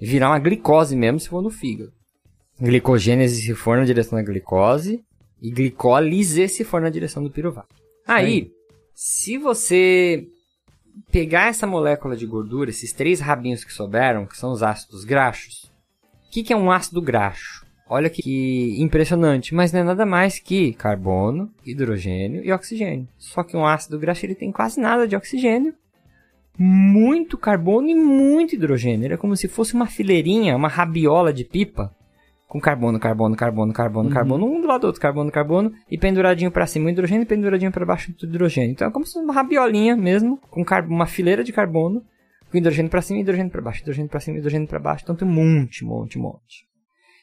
virar 0.00 0.30
uma 0.30 0.38
glicose 0.38 0.96
mesmo, 0.96 1.18
se 1.18 1.28
for 1.28 1.42
no 1.42 1.50
fígado. 1.50 1.92
Glicogênese 2.60 3.42
se 3.42 3.54
for 3.54 3.76
na 3.76 3.84
direção 3.84 4.16
da 4.16 4.24
glicose 4.24 5.02
e 5.42 5.50
glicólise 5.50 6.48
se 6.48 6.62
for 6.62 6.80
na 6.80 6.90
direção 6.90 7.22
do 7.22 7.30
piruvato. 7.30 7.74
Aí, 8.06 8.50
se 8.94 9.36
você 9.38 10.26
pegar 11.10 11.48
essa 11.48 11.66
molécula 11.66 12.16
de 12.16 12.26
gordura, 12.26 12.70
esses 12.70 12.92
três 12.92 13.18
rabinhos 13.18 13.64
que 13.64 13.72
sobraram, 13.72 14.26
que 14.26 14.36
são 14.36 14.52
os 14.52 14.62
ácidos 14.62 15.04
graxos, 15.04 15.64
o 16.28 16.30
que, 16.30 16.44
que 16.44 16.52
é 16.52 16.56
um 16.56 16.70
ácido 16.70 17.02
graxo? 17.02 17.64
Olha 17.88 18.08
que, 18.08 18.22
que 18.22 18.76
impressionante, 18.80 19.54
mas 19.54 19.72
não 19.72 19.80
é 19.80 19.84
nada 19.84 20.06
mais 20.06 20.38
que 20.38 20.72
carbono, 20.74 21.52
hidrogênio 21.64 22.44
e 22.44 22.52
oxigênio. 22.52 23.08
Só 23.18 23.42
que 23.42 23.56
um 23.56 23.66
ácido 23.66 23.98
graxo 23.98 24.24
ele 24.24 24.34
tem 24.34 24.50
quase 24.50 24.80
nada 24.80 25.06
de 25.06 25.16
oxigênio, 25.16 25.74
muito 26.58 27.36
carbono 27.36 27.88
e 27.88 27.94
muito 27.94 28.54
hidrogênio. 28.54 29.06
Ele 29.06 29.14
é 29.14 29.18
como 29.18 29.36
se 29.36 29.48
fosse 29.48 29.74
uma 29.74 29.86
fileirinha, 29.86 30.56
uma 30.56 30.68
rabiola 30.68 31.32
de 31.32 31.44
pipa 31.44 31.94
com 32.54 32.60
carbono, 32.60 33.00
carbono, 33.00 33.34
carbono, 33.34 33.72
carbono, 33.72 34.10
carbono, 34.10 34.46
um 34.46 34.60
do 34.60 34.68
lado 34.68 34.82
do 34.82 34.86
outro, 34.86 35.02
carbono, 35.02 35.28
carbono, 35.28 35.72
e 35.90 35.98
penduradinho 35.98 36.52
pra 36.52 36.68
cima 36.68 36.86
o 36.86 36.88
hidrogênio 36.88 37.24
e 37.24 37.26
penduradinho 37.26 37.72
pra 37.72 37.84
baixo 37.84 38.12
o 38.12 38.24
hidrogênio. 38.24 38.70
Então 38.70 38.86
é 38.86 38.90
como 38.92 39.04
se 39.04 39.14
fosse 39.14 39.24
uma 39.24 39.34
rabiolinha 39.34 39.96
mesmo, 39.96 40.38
com 40.50 40.64
uma 40.88 41.06
fileira 41.06 41.42
de 41.42 41.52
carbono, 41.52 42.04
com 42.48 42.56
hidrogênio 42.56 42.88
pra 42.88 43.02
cima, 43.02 43.18
hidrogênio 43.18 43.50
pra 43.50 43.60
baixo, 43.60 43.80
hidrogênio 43.82 44.08
pra 44.08 44.20
cima, 44.20 44.38
hidrogênio 44.38 44.68
pra 44.68 44.78
baixo. 44.78 45.02
Então 45.02 45.16
tem 45.16 45.26
um 45.26 45.32
monte, 45.32 45.84
monte, 45.84 46.16
monte. 46.16 46.64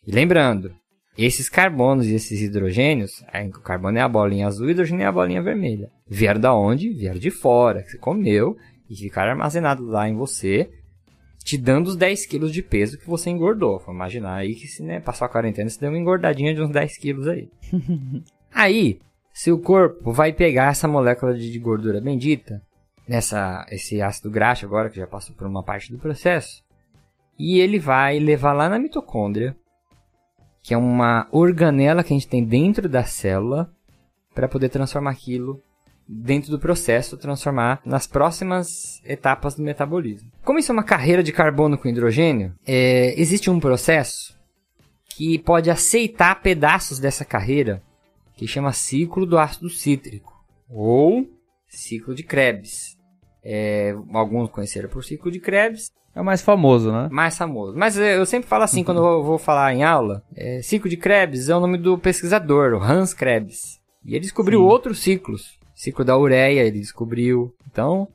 E 0.06 0.12
lembrando, 0.12 0.74
esses 1.18 1.48
carbonos 1.48 2.08
e 2.08 2.14
esses 2.14 2.42
hidrogênios, 2.42 3.24
aí 3.32 3.48
o 3.48 3.52
carbono 3.62 3.98
é 3.98 4.02
a 4.02 4.10
bolinha 4.10 4.48
azul 4.48 4.66
e 4.66 4.70
o 4.70 4.72
hidrogênio 4.72 5.04
é 5.04 5.08
a 5.08 5.12
bolinha 5.14 5.42
vermelha. 5.42 5.90
Vieram 6.10 6.42
da 6.42 6.54
onde? 6.54 6.90
Vieram 6.90 7.20
de 7.20 7.32
fora, 7.32 7.84
que 7.84 7.92
você 7.92 7.98
comeu 7.98 8.58
e 8.92 8.96
ficaram 8.98 9.32
armazenados 9.32 9.88
lá 9.88 10.10
em 10.10 10.16
você, 10.16 10.70
te 11.46 11.58
dando 11.58 11.88
os 11.88 11.96
10 11.96 12.26
quilos 12.26 12.52
de 12.52 12.62
peso 12.62 12.98
que 12.98 13.08
você 13.08 13.30
engordou. 13.30 13.80
Vamos 13.80 13.96
imaginar 13.96 14.36
aí 14.36 14.54
que 14.54 14.68
se 14.68 14.84
né, 14.84 15.00
passou 15.00 15.26
a 15.26 15.30
quarentena, 15.30 15.70
você 15.70 15.80
deu 15.80 15.90
uma 15.90 15.98
engordadinha 15.98 16.54
de 16.54 16.62
uns 16.62 16.70
10 16.70 16.98
quilos 16.98 17.26
aí. 17.26 17.50
aí, 18.54 19.00
seu 19.34 19.58
corpo 19.58 20.12
vai 20.12 20.34
pegar 20.34 20.72
essa 20.72 20.90
molécula 20.90 21.34
de 21.34 21.50
de 21.50 21.58
gordura 21.58 22.02
bendita, 22.02 22.62
nessa, 23.08 23.66
esse 23.72 24.02
ácido 24.02 24.30
graxo 24.30 24.66
agora, 24.66 24.90
que 24.90 25.00
já 25.00 25.08
passou 25.08 25.34
por 25.34 25.48
uma 25.48 25.64
parte 25.64 25.90
do 25.90 25.98
processo, 25.98 26.62
e 27.40 27.60
ele 27.60 27.80
vai 27.80 28.20
levar 28.20 28.52
lá 28.52 28.68
na 28.68 28.78
mitocôndria, 28.78 29.56
que 30.62 30.74
é 30.74 30.78
uma 30.78 31.30
organela 31.32 32.04
que 32.04 32.14
a 32.14 32.18
gente 32.18 32.28
tem 32.28 32.44
dentro 32.44 32.90
da 32.90 33.06
célula, 33.06 33.74
para 34.36 34.50
poder 34.50 34.68
transformar 34.68 35.12
aquilo 35.12 35.62
dentro 36.14 36.52
do 36.52 36.60
processo, 36.60 37.16
transformar 37.16 37.82
nas 37.86 38.06
próximas 38.06 39.02
etapas 39.06 39.56
do 39.56 39.64
metabolismo. 39.64 40.30
Como 40.44 40.60
isso 40.60 40.72
é 40.72 40.74
uma 40.74 40.84
carreira 40.84 41.24
de 41.24 41.32
carbono 41.32 41.78
com 41.78 41.88
hidrogênio, 41.88 42.54
é, 42.68 43.20
existe 43.20 43.50
um 43.50 43.60
processo 43.60 44.38
que 45.16 45.40
pode 45.40 45.70
aceitar 45.70 46.42
pedaços 46.42 47.00
dessa 47.00 47.24
carreira, 47.24 47.82
que 48.36 48.48
chama 48.48 48.74
ciclo 48.74 49.26
do 49.26 49.38
ácido 49.38 49.70
cítrico, 49.70 50.34
ou 50.70 51.26
ciclo 51.68 52.14
de 52.14 52.24
Krebs. 52.24 52.98
É, 53.44 53.96
alguns 54.14 54.50
conheceram 54.50 54.90
por 54.90 55.04
ciclo 55.04 55.32
de 55.32 55.40
Krebs, 55.40 55.92
É 56.14 56.20
o 56.22 56.26
mais 56.26 56.42
famoso, 56.42 56.92
né? 56.92 57.08
mais 57.12 57.38
famoso. 57.38 57.78
Mas 57.78 57.98
é, 57.98 58.18
eu 58.18 58.26
sempre 58.26 58.50
falo 58.50 58.64
assim 58.64 58.84
quando 58.84 58.98
eu 58.98 59.24
vou 59.24 59.38
falar 59.38 59.74
em 59.74 59.84
aula. 59.84 60.24
É, 60.36 60.62
ciclo 60.62 60.90
de 60.90 60.98
Krebs 60.98 61.50
é 61.50 61.56
o 61.56 61.60
nome 61.60 61.78
do 61.78 61.98
pesquisador, 61.98 62.74
o 62.74 62.84
Hans 62.84 63.14
Krebs. 63.14 63.80
E 64.04 64.12
ele 64.12 64.22
descobriu 64.22 64.60
Sim. 64.60 64.66
outros 64.66 65.00
ciclos. 65.00 65.61
Ciclo 65.82 66.06
da 66.06 66.16
ureia, 66.16 66.62
ele 66.62 66.78
descobriu. 66.78 67.56
Então, 67.66 68.08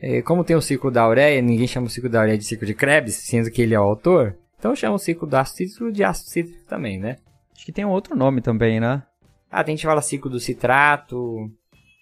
é, 0.00 0.22
como 0.22 0.42
tem 0.42 0.56
o 0.56 0.62
ciclo 0.62 0.90
da 0.90 1.06
ureia, 1.06 1.42
ninguém 1.42 1.66
chama 1.66 1.86
o 1.86 1.90
ciclo 1.90 2.08
da 2.08 2.22
ureia 2.22 2.38
de 2.38 2.44
ciclo 2.44 2.66
de 2.66 2.72
Krebs, 2.72 3.14
sendo 3.14 3.50
que 3.50 3.60
ele 3.60 3.74
é 3.74 3.78
o 3.78 3.82
autor. 3.82 4.38
Então 4.58 4.74
chama 4.74 4.96
o 4.96 4.98
ciclo 4.98 5.28
do 5.28 5.36
ácido 5.36 5.68
cítrico 5.68 5.92
de 5.92 6.02
ácido 6.02 6.30
cítrico 6.30 6.64
também, 6.64 6.98
né? 6.98 7.18
Acho 7.54 7.66
que 7.66 7.72
tem 7.72 7.84
um 7.84 7.90
outro 7.90 8.16
nome 8.16 8.40
também, 8.40 8.80
né? 8.80 9.02
Ah, 9.50 9.62
tem 9.62 9.76
gente 9.76 9.84
fala 9.84 10.00
ciclo 10.00 10.30
do 10.30 10.40
citrato, 10.40 11.50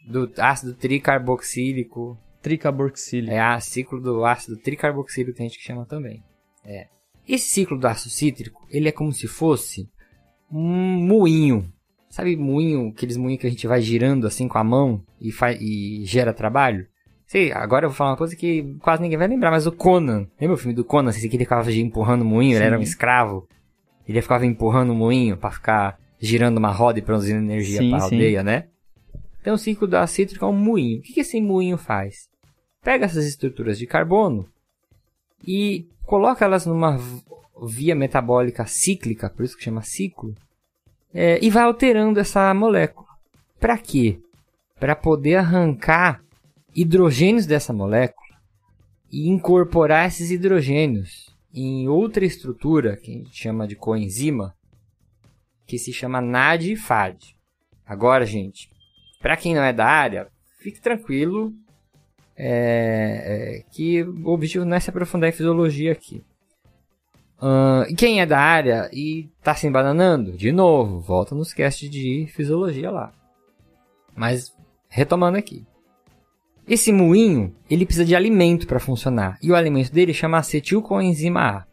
do 0.06 0.32
ácido 0.38 0.72
tricarboxílico. 0.72 2.16
Tricarboxílico. 2.40 3.32
É 3.32 3.40
a 3.40 3.58
ciclo 3.58 4.00
do 4.00 4.24
ácido 4.24 4.56
tricarboxílico 4.56 5.36
tem 5.36 5.48
gente 5.48 5.58
que 5.58 5.64
chama 5.64 5.84
também. 5.84 6.22
É. 6.64 6.86
Esse 7.28 7.48
ciclo 7.48 7.76
do 7.76 7.88
ácido 7.88 8.10
cítrico, 8.10 8.64
ele 8.70 8.88
é 8.88 8.92
como 8.92 9.10
se 9.10 9.26
fosse 9.26 9.90
um 10.48 11.04
moinho. 11.04 11.71
Sabe 12.12 12.36
moinho, 12.36 12.88
aqueles 12.88 13.16
moinhos 13.16 13.40
que 13.40 13.46
a 13.46 13.50
gente 13.50 13.66
vai 13.66 13.80
girando 13.80 14.26
assim 14.26 14.46
com 14.46 14.58
a 14.58 14.62
mão 14.62 15.02
e, 15.18 15.32
faz, 15.32 15.58
e 15.58 16.04
gera 16.04 16.34
trabalho? 16.34 16.86
Sei, 17.26 17.50
agora 17.50 17.86
eu 17.86 17.88
vou 17.88 17.96
falar 17.96 18.10
uma 18.10 18.18
coisa 18.18 18.36
que 18.36 18.76
quase 18.80 19.00
ninguém 19.00 19.16
vai 19.16 19.26
lembrar, 19.26 19.50
mas 19.50 19.66
o 19.66 19.72
Conan. 19.72 20.28
Lembra 20.38 20.54
o 20.54 20.58
filme 20.58 20.74
do 20.74 20.84
Conan? 20.84 21.08
Esse 21.08 21.26
que 21.26 21.36
ele 21.36 21.44
ficava 21.44 21.72
empurrando 21.72 22.20
o 22.20 22.26
moinho, 22.26 22.58
ele 22.58 22.64
era 22.66 22.76
um 22.76 22.84
Sim. 22.84 22.90
escravo. 22.90 23.48
Ele 24.06 24.20
ficava 24.20 24.44
empurrando 24.44 24.90
o 24.90 24.94
moinho 24.94 25.38
pra 25.38 25.50
ficar 25.50 25.98
girando 26.20 26.58
uma 26.58 26.70
roda 26.70 26.98
e 26.98 27.02
produzindo 27.02 27.38
energia 27.38 27.78
Sim, 27.78 27.88
pra 27.88 28.00
sim. 28.00 28.04
aldeia, 28.16 28.42
né? 28.42 28.66
Então 29.40 29.54
o 29.54 29.58
ciclo 29.58 29.88
do 29.88 29.96
ácido 29.96 30.28
cítrico 30.28 30.44
é 30.44 30.48
um 30.48 30.52
moinho. 30.52 30.98
O 30.98 31.02
que 31.02 31.14
que 31.14 31.20
esse 31.20 31.40
moinho 31.40 31.78
faz? 31.78 32.28
Pega 32.84 33.06
essas 33.06 33.24
estruturas 33.24 33.78
de 33.78 33.86
carbono 33.86 34.46
e 35.48 35.88
coloca 36.04 36.44
elas 36.44 36.66
numa 36.66 36.98
via 37.66 37.94
metabólica 37.94 38.66
cíclica, 38.66 39.30
por 39.30 39.46
isso 39.46 39.56
que 39.56 39.64
chama 39.64 39.80
ciclo, 39.80 40.34
é, 41.14 41.38
e 41.42 41.50
vai 41.50 41.64
alterando 41.64 42.20
essa 42.20 42.52
molécula. 42.54 43.08
Para 43.60 43.78
quê? 43.78 44.20
Para 44.78 44.96
poder 44.96 45.36
arrancar 45.36 46.22
hidrogênios 46.74 47.46
dessa 47.46 47.72
molécula 47.72 48.36
e 49.10 49.28
incorporar 49.28 50.08
esses 50.08 50.30
hidrogênios 50.30 51.32
em 51.54 51.86
outra 51.86 52.24
estrutura 52.24 52.96
que 52.96 53.10
a 53.10 53.14
gente 53.14 53.36
chama 53.36 53.66
de 53.66 53.76
coenzima, 53.76 54.54
que 55.66 55.78
se 55.78 55.92
chama 55.92 56.20
NAD-FAD. 56.20 57.36
Agora, 57.86 58.24
gente, 58.24 58.70
para 59.20 59.36
quem 59.36 59.54
não 59.54 59.62
é 59.62 59.72
da 59.72 59.86
área, 59.86 60.28
fique 60.60 60.80
tranquilo, 60.80 61.52
é, 62.34 63.60
é, 63.60 63.64
que 63.70 64.02
o 64.02 64.30
objetivo 64.30 64.64
não 64.64 64.76
é 64.76 64.80
se 64.80 64.88
aprofundar 64.88 65.28
em 65.28 65.32
fisiologia 65.32 65.92
aqui. 65.92 66.24
E 67.88 67.94
quem 67.94 68.20
é 68.20 68.26
da 68.26 68.38
área 68.38 68.88
e 68.92 69.28
tá 69.42 69.54
se 69.54 69.66
embananando, 69.66 70.32
de 70.32 70.52
novo, 70.52 71.00
volta 71.00 71.34
nos 71.34 71.52
casts 71.52 71.90
de 71.90 72.26
fisiologia 72.32 72.90
lá. 72.90 73.12
Mas, 74.14 74.54
retomando 74.88 75.36
aqui. 75.36 75.66
Esse 76.68 76.92
moinho, 76.92 77.52
ele 77.68 77.84
precisa 77.84 78.04
de 78.04 78.14
alimento 78.14 78.66
para 78.66 78.78
funcionar. 78.78 79.38
E 79.42 79.50
o 79.50 79.56
alimento 79.56 79.92
dele 79.92 80.14
chama 80.14 80.38
acetilcoenzima 80.38 81.40
A. 81.40 81.66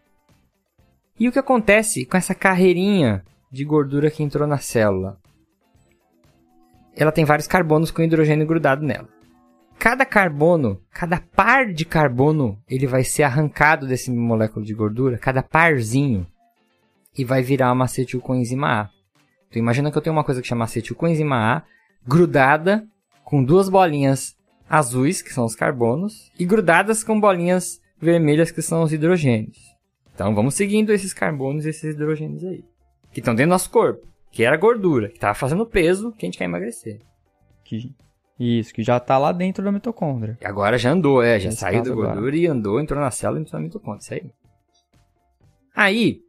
E 1.20 1.28
o 1.28 1.32
que 1.32 1.38
acontece 1.38 2.06
com 2.06 2.18
essa 2.18 2.34
carreirinha 2.34 3.24
de 3.52 3.64
gordura 3.64 4.10
que 4.10 4.24
entrou 4.24 4.48
na 4.48 4.58
célula? 4.58 5.20
Ela 6.96 7.12
tem 7.12 7.26
vários 7.26 7.48
carbonos 7.48 7.92
com 7.92 8.02
hidrogênio 8.02 8.48
grudado 8.48 8.84
nela 8.84 9.19
cada 9.80 10.06
carbono, 10.06 10.82
cada 10.92 11.22
par 11.22 11.72
de 11.72 11.86
carbono, 11.86 12.62
ele 12.70 12.86
vai 12.86 13.04
ser 13.06 13.24
arrancado 13.24 13.88
desse 13.88 14.12
molécula 14.12 14.66
de 14.66 14.74
gordura, 14.74 15.18
cada 15.18 15.42
parzinho, 15.42 16.28
e 17.18 17.24
vai 17.24 17.42
virar 17.42 17.72
uma 17.72 17.86
acetilcoenzima 17.86 18.68
A. 18.68 18.90
Então 19.48 19.60
imagina 19.60 19.90
que 19.90 19.98
eu 19.98 20.02
tenho 20.02 20.16
uma 20.16 20.24
coisa 20.24 20.42
que 20.42 20.48
chama 20.48 20.66
acetilcoenzima 20.66 21.36
A, 21.38 21.64
grudada 22.06 22.86
com 23.24 23.42
duas 23.42 23.70
bolinhas 23.70 24.36
azuis, 24.70 25.22
que 25.22 25.34
são 25.34 25.46
os 25.46 25.56
carbonos, 25.56 26.30
e 26.38 26.46
grudadas 26.46 27.02
com 27.04 27.20
bolinhas 27.20 27.80
vermelhas, 28.00 28.52
que 28.52 28.62
são 28.62 28.84
os 28.84 28.92
hidrogênios. 28.92 29.58
Então 30.14 30.36
vamos 30.36 30.56
seguindo 30.56 30.92
esses 30.92 31.14
carbonos 31.14 31.66
e 31.66 31.70
esses 31.70 31.96
hidrogênios 31.96 32.44
aí, 32.44 32.66
que 33.14 33.22
estão 33.22 33.34
dentro 33.34 33.50
do 33.50 33.54
nosso 33.54 33.70
corpo, 33.70 34.06
que 34.30 34.44
era 34.44 34.58
gordura, 34.58 35.08
que 35.08 35.16
estava 35.16 35.34
fazendo 35.34 35.66
peso 35.66 36.12
que 36.12 36.26
a 36.26 36.28
gente 36.28 36.38
quer 36.38 36.46
emagrecer. 36.46 37.00
Que... 37.64 37.96
Isso, 38.40 38.74
que 38.74 38.82
já 38.82 39.00
tá 39.00 39.18
lá 39.18 39.32
dentro 39.32 39.64
da 39.64 39.72
mitocôndria. 39.72 40.38
E 40.42 40.46
Agora 40.46 40.78
já 40.78 40.92
andou, 40.92 41.22
é, 41.22 41.40
já 41.40 41.52
saiu 41.52 41.80
da 41.80 41.80
caso 41.80 41.92
agora. 41.92 42.14
gordura 42.14 42.38
e 42.38 42.48
andou, 42.48 42.80
entrou 42.80 43.00
na 43.00 43.12
célula 43.12 43.40
e 43.40 43.42
entrou 43.44 43.60
na 43.60 43.66
mitocôndria, 43.66 44.02
isso 44.02 44.14
aí. 44.14 44.32
Aí, 45.76 46.22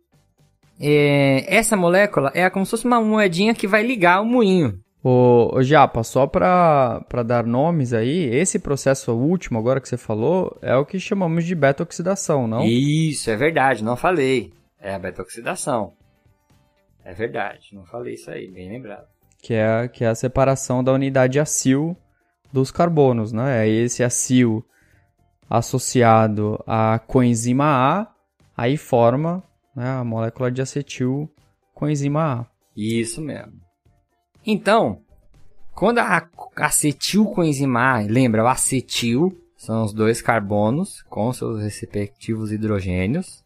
é, 0.81 1.45
essa 1.55 1.77
molécula 1.77 2.33
é 2.35 2.49
como 2.51 2.65
se 2.65 2.71
fosse 2.71 2.85
uma 2.87 3.01
moedinha 3.01 3.55
que 3.55 3.67
vai 3.67 3.83
ligar 3.83 4.21
o 4.23 4.27
moinho. 4.27 4.81
Ô, 5.03 5.51
ô 5.55 5.63
Japa, 5.63 6.03
só 6.03 6.27
pra, 6.27 7.01
pra 7.09 7.23
dar 7.23 7.47
nomes 7.47 7.93
aí, 7.93 8.25
esse 8.35 8.59
processo 8.59 9.13
último 9.13 9.59
agora 9.59 9.81
que 9.81 9.89
você 9.89 9.97
falou 9.97 10.59
é 10.61 10.77
o 10.77 10.85
que 10.85 10.99
chamamos 11.01 11.45
de 11.45 11.55
beta-oxidação, 11.55 12.47
não? 12.47 12.65
Isso, 12.65 13.31
é 13.31 13.37
verdade, 13.37 13.83
não 13.85 13.97
falei. 13.97 14.53
É 14.79 14.95
a 14.95 14.99
beta-oxidação. 14.99 15.95
É 17.05 17.15
verdade, 17.15 17.71
não 17.73 17.85
falei 17.87 18.15
isso 18.15 18.31
aí, 18.31 18.51
bem 18.51 18.69
lembrado. 18.69 19.07
Que 19.43 19.55
é, 19.55 19.89
que 19.89 20.05
é 20.05 20.09
a 20.09 20.15
separação 20.15 20.85
da 20.85 20.93
unidade 20.93 21.41
acil 21.41 21.97
dos 22.53 22.71
carbonos, 22.71 23.33
né? 23.33 23.67
É 23.67 23.69
esse 23.69 24.03
acil 24.03 24.65
associado 25.49 26.63
à 26.67 26.99
coenzima 26.99 27.65
A, 27.65 28.07
aí 28.57 28.77
forma 28.77 29.43
né, 29.75 29.89
a 29.89 30.05
molécula 30.05 30.51
de 30.51 30.63
acetil 30.63 31.29
coenzima 31.75 32.41
A. 32.41 32.47
Isso 32.77 33.21
mesmo. 33.21 33.61
Então, 34.47 35.03
quando 35.75 35.99
a 35.99 36.29
acetil 36.57 37.25
coenzima 37.27 37.97
A, 37.97 37.99
lembra, 38.01 38.45
o 38.45 38.47
acetil 38.49 39.37
são 39.57 39.85
os 39.85 39.93
dois 39.93 40.23
carbonos 40.23 41.03
com 41.09 41.33
seus 41.33 41.63
respectivos 41.63 42.53
hidrogênios 42.53 43.45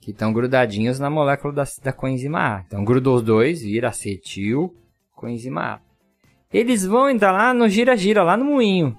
que 0.00 0.10
estão 0.10 0.32
grudadinhos 0.32 0.98
na 0.98 1.08
molécula 1.08 1.52
da, 1.52 1.64
da 1.82 1.92
coenzima 1.92 2.56
A. 2.56 2.64
Então, 2.66 2.84
grudou 2.84 3.16
os 3.16 3.22
dois, 3.22 3.62
vira 3.62 3.88
acetil 3.88 4.74
coenzima 5.22 5.62
A. 5.62 5.80
Eles 6.52 6.84
vão 6.84 7.08
entrar 7.08 7.30
lá 7.30 7.54
no 7.54 7.68
gira-gira, 7.68 8.24
lá 8.24 8.36
no 8.36 8.44
moinho. 8.44 8.98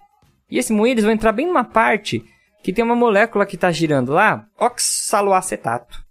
E 0.49 0.57
esse 0.57 0.71
moinho, 0.71 0.93
eles 0.93 1.03
vão 1.03 1.13
entrar 1.13 1.33
bem 1.33 1.45
numa 1.45 1.65
parte 1.65 2.23
que 2.63 2.71
tem 2.71 2.83
uma 2.83 2.95
molécula 2.95 3.45
que 3.45 3.55
está 3.55 3.69
girando 3.71 4.13
lá, 4.13 4.47
oxaloacetato. 4.57 6.01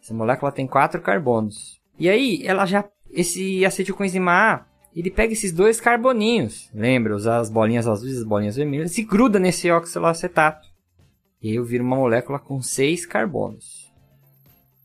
Essa 0.00 0.12
molécula 0.12 0.52
tem 0.52 0.66
quatro 0.66 1.00
carbonos. 1.00 1.80
E 1.98 2.10
aí, 2.10 2.42
ela 2.44 2.66
já, 2.66 2.84
esse 3.10 3.64
acetilcoenzima 3.64 4.30
A, 4.30 4.66
ele 4.94 5.10
pega 5.10 5.32
esses 5.32 5.50
dois 5.50 5.80
carboninhos, 5.80 6.70
lembra, 6.74 7.16
as 7.16 7.48
bolinhas 7.48 7.88
azuis 7.88 8.14
e 8.14 8.18
as 8.18 8.24
bolinhas 8.24 8.56
vermelhas, 8.56 8.98
e 8.98 9.02
gruda 9.02 9.38
nesse 9.38 9.70
oxaloacetato. 9.70 10.68
E 11.42 11.48
aí 11.48 11.56
eu 11.56 11.64
viro 11.64 11.82
uma 11.82 11.96
molécula 11.96 12.38
com 12.38 12.60
seis 12.60 13.06
carbonos. 13.06 13.90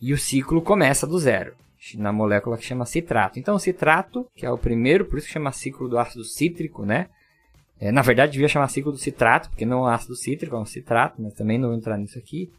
E 0.02 0.14
o 0.14 0.18
ciclo 0.18 0.62
começa 0.62 1.06
do 1.06 1.20
zero, 1.20 1.54
na 1.96 2.12
molécula 2.12 2.58
que 2.58 2.66
chama 2.66 2.86
citrato. 2.86 3.40
Então, 3.40 3.56
o 3.56 3.60
citrato, 3.60 4.28
que 4.36 4.46
é 4.46 4.52
o 4.52 4.58
primeiro, 4.58 5.06
por 5.06 5.18
isso 5.18 5.28
que 5.28 5.34
chama 5.34 5.52
ciclo 5.52 5.88
do 5.88 5.98
ácido 5.98 6.24
cítrico, 6.24 6.86
né? 6.86 7.08
É, 7.80 7.92
na 7.92 8.02
verdade, 8.02 8.34
devia 8.34 8.48
chamar 8.48 8.68
ciclo 8.68 8.92
do 8.92 8.98
citrato, 8.98 9.50
porque 9.50 9.66
não 9.66 9.80
é 9.80 9.82
um 9.84 9.94
ácido 9.94 10.16
cítrico, 10.16 10.56
é 10.56 10.60
um 10.60 10.66
citrato, 10.66 11.22
mas 11.22 11.34
também 11.34 11.58
não 11.58 11.70
vou 11.70 11.78
entrar 11.78 11.98
nisso 11.98 12.20
aqui. 12.20 12.52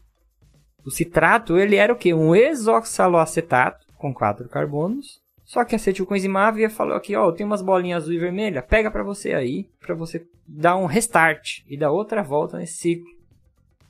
O 0.83 0.89
citrato, 0.89 1.57
ele 1.57 1.75
era 1.75 1.93
o 1.93 1.95
quê? 1.95 2.13
Um 2.13 2.35
exoxaloacetato 2.35 3.85
com 3.97 4.13
quatro 4.13 4.49
carbonos. 4.49 5.21
Só 5.45 5.63
que 5.63 5.75
a 5.75 5.77
acetilcoenzima 5.77 6.47
A 6.47 6.69
falou 6.69 6.95
aqui, 6.95 7.15
ó, 7.15 7.31
tem 7.31 7.45
umas 7.45 7.61
bolinhas 7.61 8.03
azul 8.03 8.13
e 8.13 8.19
vermelha, 8.19 8.63
pega 8.63 8.89
para 8.89 9.03
você 9.03 9.33
aí, 9.33 9.69
para 9.79 9.93
você 9.93 10.25
dar 10.47 10.77
um 10.77 10.85
restart 10.85 11.59
e 11.67 11.77
dar 11.77 11.91
outra 11.91 12.23
volta 12.23 12.57
nesse 12.57 12.77
ciclo. 12.77 13.05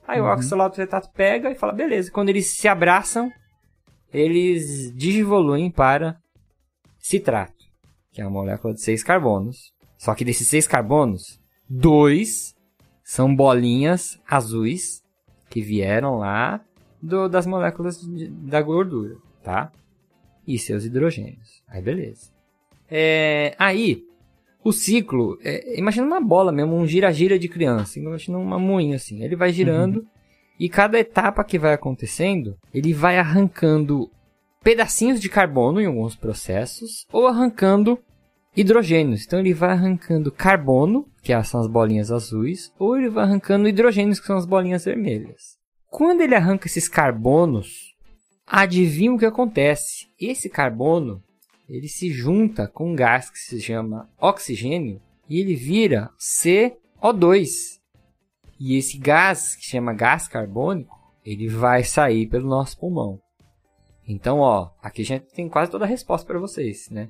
Aí 0.08 0.20
uhum. 0.20 0.28
o 0.28 0.34
oxaloacetato 0.34 1.10
pega 1.14 1.52
e 1.52 1.56
fala, 1.56 1.72
beleza. 1.72 2.12
Quando 2.12 2.30
eles 2.30 2.58
se 2.58 2.68
abraçam, 2.68 3.32
eles 4.14 4.94
digivoluem 4.96 5.72
para 5.72 6.18
citrato, 7.00 7.66
que 8.12 8.22
é 8.22 8.26
uma 8.26 8.32
molécula 8.32 8.74
de 8.74 8.82
seis 8.82 9.04
carbonos. 9.04 9.74
Só 9.98 10.16
que 10.16 10.26
desses 10.26 10.48
seis 10.48 10.68
carbonos, 10.68 11.40
dois 11.70 12.56
são 13.04 13.36
bolinhas 13.36 14.20
azuis 14.28 15.04
que 15.50 15.62
vieram 15.62 16.18
lá 16.18 16.62
do, 17.02 17.28
das 17.28 17.46
moléculas 17.46 18.00
de, 18.02 18.28
da 18.28 18.62
gordura, 18.62 19.18
tá? 19.44 19.72
E 20.48 20.58
seus 20.58 20.86
hidrogênios. 20.86 21.62
Aí 21.68 21.82
beleza. 21.82 22.32
É, 22.90 23.56
aí, 23.58 24.04
o 24.64 24.72
ciclo, 24.72 25.38
é, 25.42 25.80
imagina 25.80 26.06
uma 26.06 26.20
bola 26.20 26.52
mesmo, 26.52 26.76
um 26.76 26.86
gira-gira 26.86 27.40
de 27.40 27.48
criança. 27.48 28.00
Imagina 28.00 28.38
uma 28.38 28.60
moinha 28.60 28.96
assim. 28.96 29.24
Ele 29.24 29.36
vai 29.36 29.54
girando. 29.54 30.06
E 30.62 30.70
cada 30.70 31.00
etapa 31.00 31.44
que 31.44 31.58
vai 31.58 31.74
acontecendo, 31.74 32.56
ele 32.72 32.94
vai 32.94 33.18
arrancando 33.18 34.12
pedacinhos 34.64 35.20
de 35.20 35.28
carbono 35.28 35.82
em 35.82 35.88
alguns 35.88 36.16
processos 36.16 37.08
ou 37.12 37.26
arrancando 37.26 37.98
hidrogênios. 38.56 39.26
Então 39.26 39.40
ele 39.40 39.56
vai 39.56 39.72
arrancando 39.72 40.32
carbono, 40.32 41.08
que 41.24 41.34
são 41.44 41.62
as 41.62 41.68
bolinhas 41.68 42.12
azuis, 42.12 42.72
ou 42.78 42.96
ele 42.96 43.10
vai 43.10 43.24
arrancando 43.24 43.68
hidrogênios, 43.68 44.20
que 44.20 44.28
são 44.28 44.38
as 44.38 44.46
bolinhas 44.46 44.86
vermelhas. 44.86 45.58
Quando 45.90 46.22
ele 46.22 46.36
arranca 46.36 46.68
esses 46.68 46.88
carbonos, 46.88 47.96
adivinha 48.46 49.14
o 49.14 49.18
que 49.18 49.26
acontece? 49.26 50.10
Esse 50.20 50.48
carbono 50.48 51.24
ele 51.68 51.88
se 51.88 52.12
junta 52.12 52.68
com 52.68 52.92
um 52.92 52.96
gás 52.96 53.32
que 53.32 53.40
se 53.40 53.60
chama 53.60 54.08
oxigênio 54.20 55.02
e 55.28 55.40
ele 55.40 55.56
vira 55.56 56.12
CO2. 56.20 57.81
E 58.64 58.78
esse 58.78 58.96
gás, 59.00 59.56
que 59.56 59.66
chama 59.66 59.92
gás 59.92 60.28
carbônico, 60.28 60.96
ele 61.26 61.48
vai 61.48 61.84
sair 61.84 62.28
pelo 62.28 62.48
nosso 62.48 62.80
pulmão. 62.80 63.20
Então, 64.08 64.38
ó, 64.38 64.70
aqui 64.84 65.02
a 65.02 65.06
gente 65.06 65.34
tem 65.34 65.50
quase 65.50 65.72
toda 65.72 65.84
a 65.84 65.88
resposta 65.88 66.28
para 66.28 66.38
vocês, 66.38 66.88
né? 66.92 67.10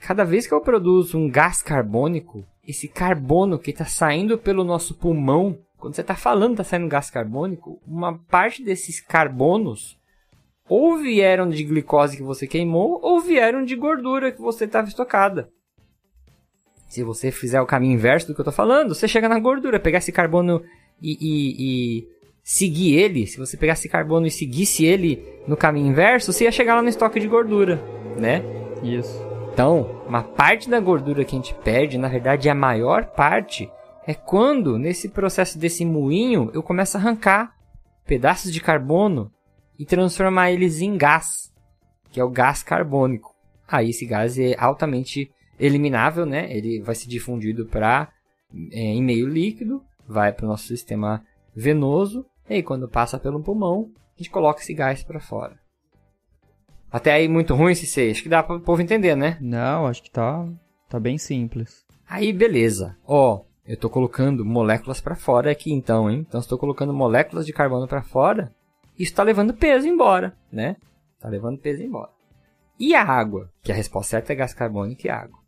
Cada 0.00 0.24
vez 0.24 0.44
que 0.44 0.52
eu 0.52 0.60
produzo 0.60 1.16
um 1.16 1.30
gás 1.30 1.62
carbônico, 1.62 2.44
esse 2.66 2.88
carbono 2.88 3.60
que 3.60 3.70
está 3.70 3.84
saindo 3.84 4.36
pelo 4.36 4.64
nosso 4.64 4.96
pulmão, 4.96 5.56
quando 5.78 5.94
você 5.94 6.00
está 6.00 6.16
falando 6.16 6.54
está 6.54 6.64
saindo 6.64 6.88
gás 6.88 7.10
carbônico, 7.10 7.80
uma 7.86 8.18
parte 8.18 8.60
desses 8.64 8.98
carbonos 8.98 9.96
ou 10.68 10.98
vieram 10.98 11.48
de 11.48 11.62
glicose 11.62 12.16
que 12.16 12.24
você 12.24 12.44
queimou, 12.44 12.98
ou 13.04 13.20
vieram 13.20 13.64
de 13.64 13.76
gordura 13.76 14.32
que 14.32 14.40
você 14.40 14.64
estava 14.64 14.88
estocada. 14.88 15.48
Se 16.88 17.02
você 17.02 17.30
fizer 17.30 17.60
o 17.60 17.66
caminho 17.66 17.94
inverso 17.94 18.28
do 18.28 18.34
que 18.34 18.40
eu 18.40 18.44
estou 18.44 18.52
falando, 18.52 18.94
você 18.94 19.08
chega 19.08 19.28
na 19.28 19.38
gordura, 19.38 19.80
pegar 19.80 19.98
esse 19.98 20.12
carbono 20.12 20.62
e, 21.02 21.16
e, 21.20 21.56
e 21.58 22.08
seguir 22.42 22.96
ele. 22.96 23.26
Se 23.26 23.38
você 23.38 23.56
pegasse 23.56 23.88
carbono 23.88 24.26
e 24.26 24.30
seguisse 24.30 24.84
ele 24.84 25.22
no 25.46 25.56
caminho 25.56 25.88
inverso, 25.88 26.32
você 26.32 26.44
ia 26.44 26.52
chegar 26.52 26.76
lá 26.76 26.82
no 26.82 26.88
estoque 26.88 27.18
de 27.18 27.26
gordura, 27.26 27.82
né? 28.16 28.42
Isso. 28.82 29.20
Então, 29.52 30.02
uma 30.06 30.22
parte 30.22 30.68
da 30.68 30.78
gordura 30.78 31.24
que 31.24 31.34
a 31.34 31.38
gente 31.38 31.54
perde, 31.54 31.98
na 31.98 32.08
verdade, 32.08 32.48
a 32.48 32.54
maior 32.54 33.06
parte, 33.06 33.70
é 34.06 34.14
quando, 34.14 34.78
nesse 34.78 35.08
processo 35.08 35.58
desse 35.58 35.84
moinho, 35.84 36.50
eu 36.54 36.62
começo 36.62 36.96
a 36.96 37.00
arrancar 37.00 37.54
pedaços 38.06 38.52
de 38.52 38.60
carbono 38.60 39.32
e 39.78 39.84
transformar 39.84 40.52
eles 40.52 40.80
em 40.80 40.96
gás, 40.96 41.52
que 42.12 42.20
é 42.20 42.24
o 42.24 42.30
gás 42.30 42.62
carbônico. 42.62 43.34
Aí 43.66 43.90
esse 43.90 44.06
gás 44.06 44.38
é 44.38 44.54
altamente 44.58 45.30
eliminável, 45.58 46.26
né? 46.26 46.54
Ele 46.54 46.80
vai 46.80 46.94
ser 46.94 47.08
difundido 47.08 47.66
para 47.66 48.12
é, 48.72 48.80
em 48.80 49.02
meio 49.02 49.28
líquido, 49.28 49.82
vai 50.06 50.32
para 50.32 50.44
o 50.44 50.48
nosso 50.48 50.66
sistema 50.66 51.24
venoso, 51.54 52.26
e 52.48 52.54
aí 52.54 52.62
quando 52.62 52.88
passa 52.88 53.18
pelo 53.18 53.42
pulmão, 53.42 53.90
a 54.14 54.18
gente 54.18 54.30
coloca 54.30 54.60
esse 54.60 54.74
gás 54.74 55.02
para 55.02 55.20
fora. 55.20 55.58
Até 56.90 57.12
aí 57.12 57.28
muito 57.28 57.54
ruim 57.54 57.72
esse 57.72 57.86
C. 57.86 58.10
Acho 58.10 58.22
que 58.22 58.28
dá 58.28 58.42
para 58.42 58.56
o 58.56 58.60
povo 58.60 58.80
entender, 58.80 59.16
né? 59.16 59.36
Não, 59.40 59.86
acho 59.86 60.02
que 60.02 60.10
tá, 60.10 60.46
tá 60.88 61.00
bem 61.00 61.18
simples. 61.18 61.84
Aí, 62.08 62.32
beleza. 62.32 62.96
Ó, 63.04 63.42
eu 63.66 63.74
estou 63.74 63.90
colocando 63.90 64.44
moléculas 64.44 65.00
para 65.00 65.16
fora 65.16 65.50
aqui 65.50 65.72
então, 65.72 66.10
hein? 66.10 66.24
Então, 66.26 66.40
estou 66.40 66.56
colocando 66.56 66.94
moléculas 66.94 67.44
de 67.44 67.52
carbono 67.52 67.88
para 67.88 68.02
fora, 68.02 68.54
isso 68.98 69.12
está 69.12 69.22
levando 69.22 69.52
peso 69.52 69.86
embora, 69.86 70.36
né? 70.50 70.76
Está 71.16 71.28
levando 71.28 71.58
peso 71.58 71.82
embora. 71.82 72.10
E 72.78 72.94
a 72.94 73.02
água? 73.02 73.50
Que 73.62 73.72
a 73.72 73.74
resposta 73.74 74.10
certa 74.10 74.32
é 74.32 74.36
gás 74.36 74.54
carbônico 74.54 75.06
e 75.06 75.10
água. 75.10 75.38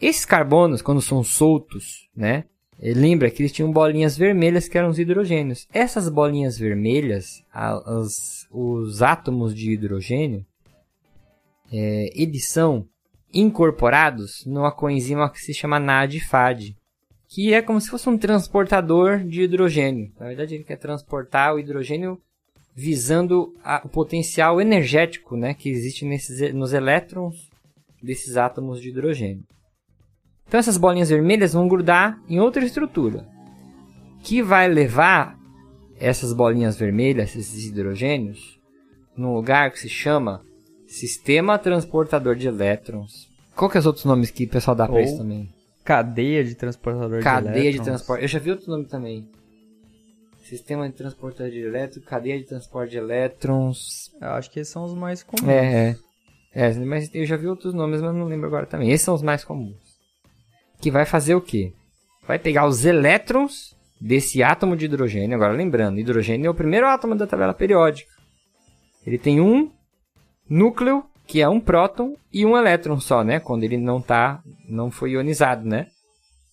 Esses 0.00 0.24
carbonos, 0.24 0.82
quando 0.82 1.00
são 1.00 1.22
soltos, 1.22 2.08
né? 2.14 2.44
Lembra 2.80 3.30
que 3.30 3.40
eles 3.40 3.52
tinham 3.52 3.72
bolinhas 3.72 4.16
vermelhas 4.16 4.68
que 4.68 4.76
eram 4.76 4.88
os 4.88 4.98
hidrogênios. 4.98 5.66
Essas 5.72 6.08
bolinhas 6.08 6.58
vermelhas, 6.58 7.42
as, 7.52 8.46
os 8.50 9.00
átomos 9.00 9.54
de 9.54 9.72
hidrogênio, 9.72 10.44
é, 11.72 12.10
eles 12.14 12.48
são 12.48 12.86
incorporados 13.32 14.44
numa 14.44 14.70
coenzima 14.70 15.30
que 15.30 15.40
se 15.40 15.54
chama 15.54 15.80
NAD-FAD, 15.80 16.76
que 17.28 17.52
é 17.52 17.62
como 17.62 17.80
se 17.80 17.90
fosse 17.90 18.08
um 18.08 18.18
transportador 18.18 19.18
de 19.18 19.42
hidrogênio. 19.42 20.12
Na 20.18 20.26
verdade, 20.26 20.54
ele 20.54 20.64
quer 20.64 20.76
transportar 20.76 21.54
o 21.54 21.58
hidrogênio 21.58 22.20
visando 22.74 23.54
a, 23.64 23.82
o 23.84 23.88
potencial 23.88 24.60
energético 24.60 25.36
né, 25.36 25.54
que 25.54 25.68
existe 25.68 26.04
nesses, 26.04 26.52
nos 26.52 26.72
elétrons 26.72 27.48
desses 28.02 28.36
átomos 28.36 28.80
de 28.80 28.90
hidrogênio. 28.90 29.44
Então 30.46 30.60
essas 30.60 30.76
bolinhas 30.76 31.10
vermelhas 31.10 31.52
vão 31.52 31.68
grudar 31.68 32.20
em 32.28 32.40
outra 32.40 32.64
estrutura, 32.64 33.26
que 34.22 34.42
vai 34.42 34.68
levar 34.68 35.36
essas 35.98 36.32
bolinhas 36.32 36.76
vermelhas, 36.76 37.34
esses 37.34 37.66
hidrogênios, 37.66 38.58
num 39.16 39.34
lugar 39.34 39.70
que 39.70 39.78
se 39.78 39.88
chama 39.88 40.42
Sistema 40.86 41.58
Transportador 41.58 42.36
de 42.36 42.46
Elétrons. 42.46 43.28
Qual 43.54 43.70
que 43.70 43.76
é 43.76 43.80
os 43.80 43.86
outros 43.86 44.04
nomes 44.04 44.30
que 44.30 44.44
o 44.44 44.48
pessoal 44.48 44.76
dá 44.76 44.86
para 44.86 45.02
isso 45.02 45.18
também? 45.18 45.48
Cadeia 45.84 46.44
de 46.44 46.54
transportador 46.54 47.22
cadeia 47.22 47.22
de 47.22 47.36
elétrons. 47.36 47.54
Cadeia 47.54 47.72
de 47.72 47.80
transporte. 47.82 48.22
Eu 48.22 48.28
já 48.28 48.38
vi 48.38 48.50
outro 48.50 48.70
nome 48.70 48.84
também. 48.86 49.28
Sistema 50.44 50.88
de 50.88 50.94
transportador 50.94 51.50
de 51.50 51.58
elétrons, 51.58 52.04
cadeia 52.04 52.38
de 52.38 52.44
transporte 52.44 52.90
de 52.90 52.98
elétrons. 52.98 54.10
Eu 54.20 54.30
acho 54.30 54.50
que 54.50 54.60
esses 54.60 54.72
são 54.72 54.84
os 54.84 54.94
mais 54.94 55.22
comuns. 55.22 55.48
É, 55.48 55.88
é. 55.90 55.96
É, 56.54 56.72
mas 56.84 57.10
eu 57.12 57.26
já 57.26 57.36
vi 57.36 57.48
outros 57.48 57.74
nomes, 57.74 58.00
mas 58.00 58.14
não 58.14 58.26
lembro 58.26 58.46
agora 58.46 58.66
também. 58.66 58.90
Esses 58.90 59.04
são 59.04 59.14
os 59.14 59.22
mais 59.22 59.42
comuns. 59.44 59.76
Que 60.84 60.90
vai 60.90 61.06
fazer 61.06 61.34
o 61.34 61.40
quê? 61.40 61.72
Vai 62.28 62.38
pegar 62.38 62.66
os 62.66 62.84
elétrons 62.84 63.74
desse 63.98 64.42
átomo 64.42 64.76
de 64.76 64.84
hidrogênio. 64.84 65.34
Agora 65.34 65.54
lembrando, 65.54 65.98
hidrogênio 65.98 66.46
é 66.46 66.50
o 66.50 66.54
primeiro 66.54 66.86
átomo 66.86 67.14
da 67.14 67.26
tabela 67.26 67.54
periódica. 67.54 68.12
Ele 69.06 69.16
tem 69.16 69.40
um 69.40 69.70
núcleo, 70.46 71.02
que 71.26 71.40
é 71.40 71.48
um 71.48 71.58
próton, 71.58 72.18
e 72.30 72.44
um 72.44 72.54
elétron 72.54 73.00
só, 73.00 73.24
né? 73.24 73.40
Quando 73.40 73.64
ele 73.64 73.78
não 73.78 73.98
tá, 73.98 74.42
não 74.68 74.90
foi 74.90 75.12
ionizado, 75.12 75.66
né? 75.66 75.86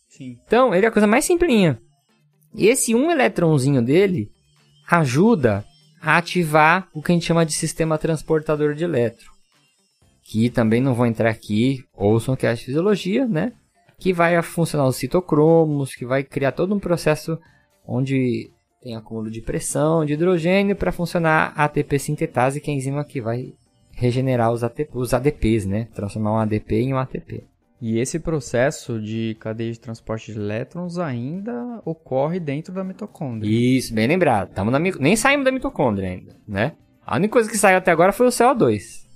Sim. 0.08 0.38
Então, 0.48 0.74
ele 0.74 0.86
é 0.86 0.88
a 0.88 0.94
coisa 0.94 1.08
mais 1.08 1.26
simplinha. 1.26 1.78
E 2.56 2.68
esse 2.68 2.96
um 2.96 3.12
elétronzinho 3.12 3.82
dele 3.82 4.32
ajuda 4.90 5.66
a 6.02 6.16
ativar 6.16 6.88
o 6.94 7.02
que 7.02 7.12
a 7.12 7.16
gente 7.16 7.26
chama 7.26 7.46
de 7.46 7.52
sistema 7.52 7.98
transportador 7.98 8.76
de 8.76 8.86
elétron. 8.86 9.30
Que 10.24 10.50
também 10.50 10.80
não 10.80 10.94
vou 10.94 11.06
entrar 11.06 11.30
aqui, 11.30 11.84
ouçam 11.94 12.34
que 12.38 12.46
é 12.46 12.52
a 12.52 12.56
fisiologia, 12.56 13.28
né? 13.28 13.52
Que 14.02 14.12
vai 14.12 14.42
funcionar 14.42 14.88
os 14.88 14.96
citocromos, 14.96 15.94
que 15.94 16.08
vai 16.08 16.24
criar 16.24 16.54
todo 16.54 16.74
um 16.74 16.80
processo 16.80 17.38
onde 17.86 18.50
tem 18.82 18.96
acúmulo 18.96 19.30
de 19.30 19.42
pressão, 19.42 20.04
de 20.04 20.14
hidrogênio, 20.14 20.76
para 20.76 20.92
funcionar 20.92 21.54
a 21.56 21.66
ATP 21.66 22.00
sintetase, 22.00 22.60
que 22.60 22.72
é 22.72 22.74
a 22.74 22.78
enzima 22.78 23.06
que 23.06 23.22
vai 23.22 23.54
regenerar 23.92 24.52
os, 24.52 24.64
ATP, 24.64 24.90
os 24.94 25.14
ADPs, 25.14 25.68
né? 25.68 25.88
Transformar 25.94 26.34
um 26.34 26.38
ADP 26.38 26.78
em 26.78 26.94
um 26.96 26.98
ATP. 26.98 27.44
E 27.80 28.00
esse 28.00 28.20
processo 28.20 29.00
de 29.00 29.38
cadeia 29.40 29.72
de 29.72 29.80
transporte 29.80 30.34
de 30.34 30.40
elétrons 30.40 30.98
ainda 30.98 31.80
ocorre 31.86 32.40
dentro 32.40 32.74
da 32.74 32.84
mitocôndria. 32.84 33.50
Isso, 33.50 33.94
bem 33.94 34.08
lembrado. 34.08 34.50
Tamo 34.50 34.72
na, 34.72 34.80
nem 34.80 35.16
saímos 35.16 35.46
da 35.46 35.52
mitocôndria 35.52 36.10
ainda, 36.10 36.36
né? 36.48 36.74
A 37.06 37.18
única 37.18 37.34
coisa 37.34 37.50
que 37.50 37.58
saiu 37.58 37.78
até 37.78 37.92
agora 37.92 38.12
foi 38.12 38.26
o 38.26 38.32
CO2. 38.32 39.11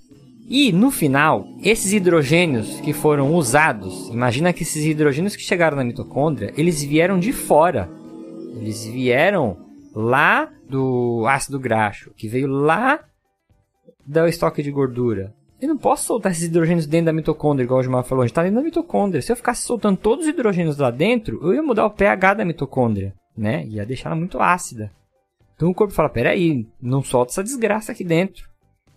E 0.47 0.71
no 0.71 0.91
final, 0.91 1.47
esses 1.63 1.91
hidrogênios 1.91 2.79
que 2.81 2.93
foram 2.93 3.33
usados, 3.33 4.09
imagina 4.09 4.53
que 4.53 4.61
esses 4.61 4.85
hidrogênios 4.85 5.35
que 5.35 5.41
chegaram 5.41 5.75
na 5.75 5.83
mitocôndria, 5.83 6.53
eles 6.55 6.83
vieram 6.83 7.17
de 7.17 7.33
fora. 7.33 7.89
Eles 8.55 8.85
vieram 8.85 9.57
lá 9.93 10.51
do 10.69 11.25
ácido 11.27 11.59
graxo, 11.59 12.11
que 12.15 12.27
veio 12.27 12.47
lá 12.47 12.99
do 14.05 14.27
estoque 14.27 14.61
de 14.61 14.69
gordura. 14.69 15.33
Eu 15.59 15.69
não 15.69 15.77
posso 15.77 16.05
soltar 16.05 16.31
esses 16.31 16.43
hidrogênios 16.43 16.85
dentro 16.85 17.07
da 17.07 17.13
mitocôndria, 17.13 17.63
igual 17.63 17.79
o 17.79 17.83
Gilmar 17.83 18.03
falou. 18.03 18.21
A 18.23 18.27
gente 18.27 18.35
tá 18.35 18.43
dentro 18.43 18.57
da 18.57 18.63
mitocôndria. 18.63 19.21
Se 19.21 19.31
eu 19.31 19.35
ficasse 19.35 19.63
soltando 19.63 19.97
todos 19.97 20.25
os 20.25 20.29
hidrogênios 20.29 20.77
lá 20.77 20.91
dentro, 20.91 21.39
eu 21.41 21.55
ia 21.55 21.63
mudar 21.63 21.85
o 21.85 21.91
pH 21.91 22.35
da 22.35 22.45
mitocôndria, 22.45 23.15
né? 23.35 23.65
Ia 23.65 23.85
deixar 23.85 24.09
ela 24.09 24.15
muito 24.15 24.39
ácida. 24.39 24.91
Então 25.55 25.69
o 25.69 25.73
corpo 25.73 25.93
fala: 25.93 26.09
peraí, 26.09 26.67
não 26.79 27.01
solta 27.01 27.31
essa 27.31 27.43
desgraça 27.43 27.93
aqui 27.93 28.03
dentro. 28.03 28.47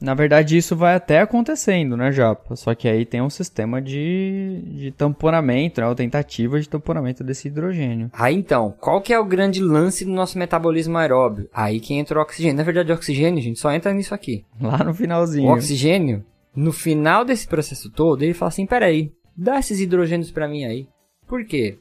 Na 0.01 0.15
verdade, 0.15 0.57
isso 0.57 0.77
vai 0.77 0.95
até 0.95 1.21
acontecendo, 1.21 1.97
né, 1.97 2.13
Japa? 2.13 2.55
Só 2.55 2.75
que 2.75 2.89
aí 2.89 3.05
tem 3.05 3.21
um 3.21 3.31
sistema 3.31 3.83
de, 3.83 4.63
de 4.65 4.93
tamponamento, 4.93 5.81
né? 5.81 5.89
Ou 5.89 5.95
tentativa 5.95 6.61
de 6.61 6.69
tamponamento 6.69 7.25
desse 7.25 7.49
hidrogênio. 7.49 8.11
Aí 8.13 8.37
então, 8.37 8.75
qual 8.81 9.01
que 9.01 9.13
é 9.13 9.19
o 9.19 9.25
grande 9.25 9.61
lance 9.61 10.05
do 10.05 10.13
nosso 10.13 10.39
metabolismo 10.39 10.97
aeróbio? 10.97 11.49
Aí 11.53 11.81
que 11.81 11.95
entra 11.95 12.19
o 12.19 12.23
oxigênio. 12.23 12.57
Na 12.57 12.63
verdade, 12.63 12.93
o 12.93 12.95
oxigênio, 12.95 13.43
gente, 13.43 13.59
só 13.59 13.73
entra 13.73 13.93
nisso 13.93 14.15
aqui. 14.15 14.45
Lá 14.61 14.85
no 14.85 14.95
finalzinho. 14.95 15.49
O 15.49 15.53
oxigênio, 15.53 16.25
no 16.55 16.73
final 16.73 17.25
desse 17.25 17.47
processo 17.49 17.91
todo, 17.91 18.23
ele 18.23 18.35
fala 18.35 18.51
assim: 18.51 18.67
peraí, 18.67 19.13
dá 19.37 19.59
esses 19.59 19.81
hidrogênios 19.81 20.31
para 20.31 20.49
mim 20.49 20.65
aí. 20.65 20.87
Por 21.27 21.45
quê? 21.45 21.79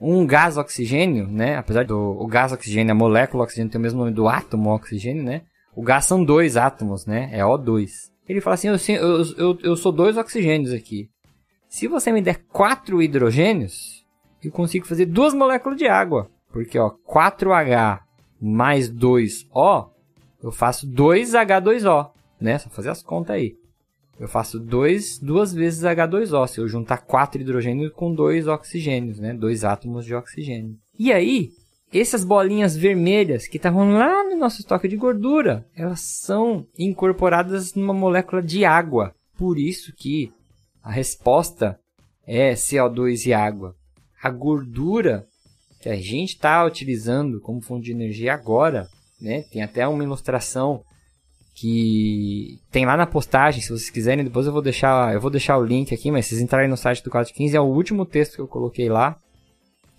Um 0.00 0.26
gás 0.26 0.56
oxigênio, 0.56 1.26
né? 1.26 1.56
Apesar 1.56 1.84
do 1.84 1.98
o 1.98 2.26
gás 2.26 2.52
oxigênio, 2.52 2.92
a 2.92 2.94
molécula 2.94 3.44
oxigênio 3.44 3.70
tem 3.70 3.78
o 3.78 3.82
mesmo 3.82 4.00
nome 4.00 4.12
do 4.12 4.28
átomo 4.28 4.70
oxigênio, 4.70 5.22
né? 5.22 5.42
O 5.74 5.82
gás 5.82 6.04
são 6.04 6.24
dois 6.24 6.56
átomos, 6.56 7.06
né? 7.06 7.30
É 7.32 7.42
O2. 7.42 7.90
Ele 8.28 8.40
fala 8.40 8.54
assim: 8.54 8.68
eu, 8.68 8.76
eu, 8.94 9.24
eu, 9.36 9.58
eu 9.62 9.76
sou 9.76 9.92
dois 9.92 10.16
oxigênios 10.16 10.72
aqui. 10.72 11.08
Se 11.68 11.86
você 11.86 12.10
me 12.10 12.20
der 12.20 12.44
quatro 12.48 13.00
hidrogênios, 13.02 14.04
eu 14.42 14.50
consigo 14.50 14.86
fazer 14.86 15.06
duas 15.06 15.32
moléculas 15.34 15.78
de 15.78 15.86
água. 15.86 16.28
Porque, 16.52 16.78
ó, 16.78 16.92
4H 17.08 18.00
mais 18.40 18.90
2O, 18.90 19.90
eu 20.42 20.50
faço 20.50 20.88
2H2O, 20.88 22.10
né? 22.40 22.58
Só 22.58 22.68
fazer 22.70 22.90
as 22.90 23.02
contas 23.02 23.36
aí. 23.36 23.54
Eu 24.18 24.28
faço 24.28 24.58
dois, 24.58 25.18
duas 25.18 25.52
vezes 25.52 25.82
H2O, 25.82 26.46
se 26.46 26.60
eu 26.60 26.68
juntar 26.68 26.98
quatro 26.98 27.40
hidrogênios 27.40 27.92
com 27.92 28.12
dois 28.12 28.46
oxigênios, 28.46 29.18
né? 29.18 29.32
Dois 29.32 29.64
átomos 29.64 30.04
de 30.04 30.14
oxigênio. 30.14 30.76
E 30.98 31.12
aí, 31.12 31.50
essas 31.98 32.24
bolinhas 32.24 32.76
vermelhas 32.76 33.46
que 33.46 33.56
estavam 33.56 33.92
lá 33.92 34.24
no 34.24 34.36
nosso 34.36 34.60
estoque 34.60 34.86
de 34.86 34.96
gordura, 34.96 35.66
elas 35.74 36.00
são 36.00 36.66
incorporadas 36.78 37.74
numa 37.74 37.94
molécula 37.94 38.42
de 38.42 38.64
água. 38.64 39.14
Por 39.36 39.58
isso 39.58 39.92
que 39.96 40.32
a 40.82 40.90
resposta 40.90 41.78
é 42.26 42.52
CO2 42.52 43.26
e 43.26 43.32
água. 43.32 43.74
A 44.22 44.30
gordura 44.30 45.26
que 45.80 45.88
a 45.88 45.96
gente 45.96 46.34
está 46.34 46.64
utilizando 46.64 47.40
como 47.40 47.60
fonte 47.60 47.86
de 47.86 47.92
energia 47.92 48.34
agora, 48.34 48.86
né? 49.20 49.42
Tem 49.50 49.62
até 49.62 49.88
uma 49.88 50.04
ilustração 50.04 50.84
que 51.54 52.58
tem 52.70 52.86
lá 52.86 52.96
na 52.96 53.06
postagem, 53.06 53.60
se 53.60 53.68
vocês 53.68 53.90
quiserem, 53.90 54.24
depois 54.24 54.46
eu 54.46 54.52
vou 54.52 54.62
deixar, 54.62 55.12
eu 55.12 55.20
vou 55.20 55.30
deixar 55.30 55.58
o 55.58 55.64
link 55.64 55.92
aqui, 55.92 56.10
mas 56.10 56.24
se 56.24 56.30
vocês 56.30 56.40
entrarem 56.40 56.70
no 56.70 56.76
site 56.76 57.02
do 57.02 57.10
415, 57.10 57.56
é 57.56 57.60
o 57.60 57.64
último 57.64 58.06
texto 58.06 58.36
que 58.36 58.40
eu 58.40 58.48
coloquei 58.48 58.88
lá, 58.88 59.18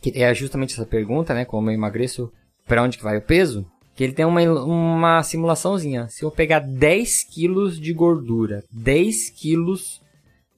que 0.02 0.12
é 0.16 0.34
justamente 0.34 0.74
essa 0.74 0.86
pergunta, 0.86 1.34
né, 1.34 1.46
como 1.46 1.70
eu 1.70 1.74
emagreço, 1.74 2.32
para 2.66 2.84
onde 2.84 2.98
que 2.98 3.04
vai 3.04 3.18
o 3.18 3.22
peso? 3.22 3.66
Que 3.96 4.04
ele 4.04 4.14
tem 4.14 4.26
uma, 4.26 4.42
uma 4.42 5.24
simulaçãozinha. 5.24 6.08
Se 6.08 6.24
eu 6.24 6.32
pegar 6.32 6.60
10 6.60 7.24
quilos 7.24 7.80
de 7.80 7.94
gordura, 7.94 8.64
10 8.72 9.30
quilos 9.30 10.02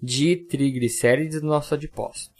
de 0.02 0.36
triglicérides 0.36 1.42
do 1.42 1.48
nosso 1.48 1.74
adipócito, 1.74 2.34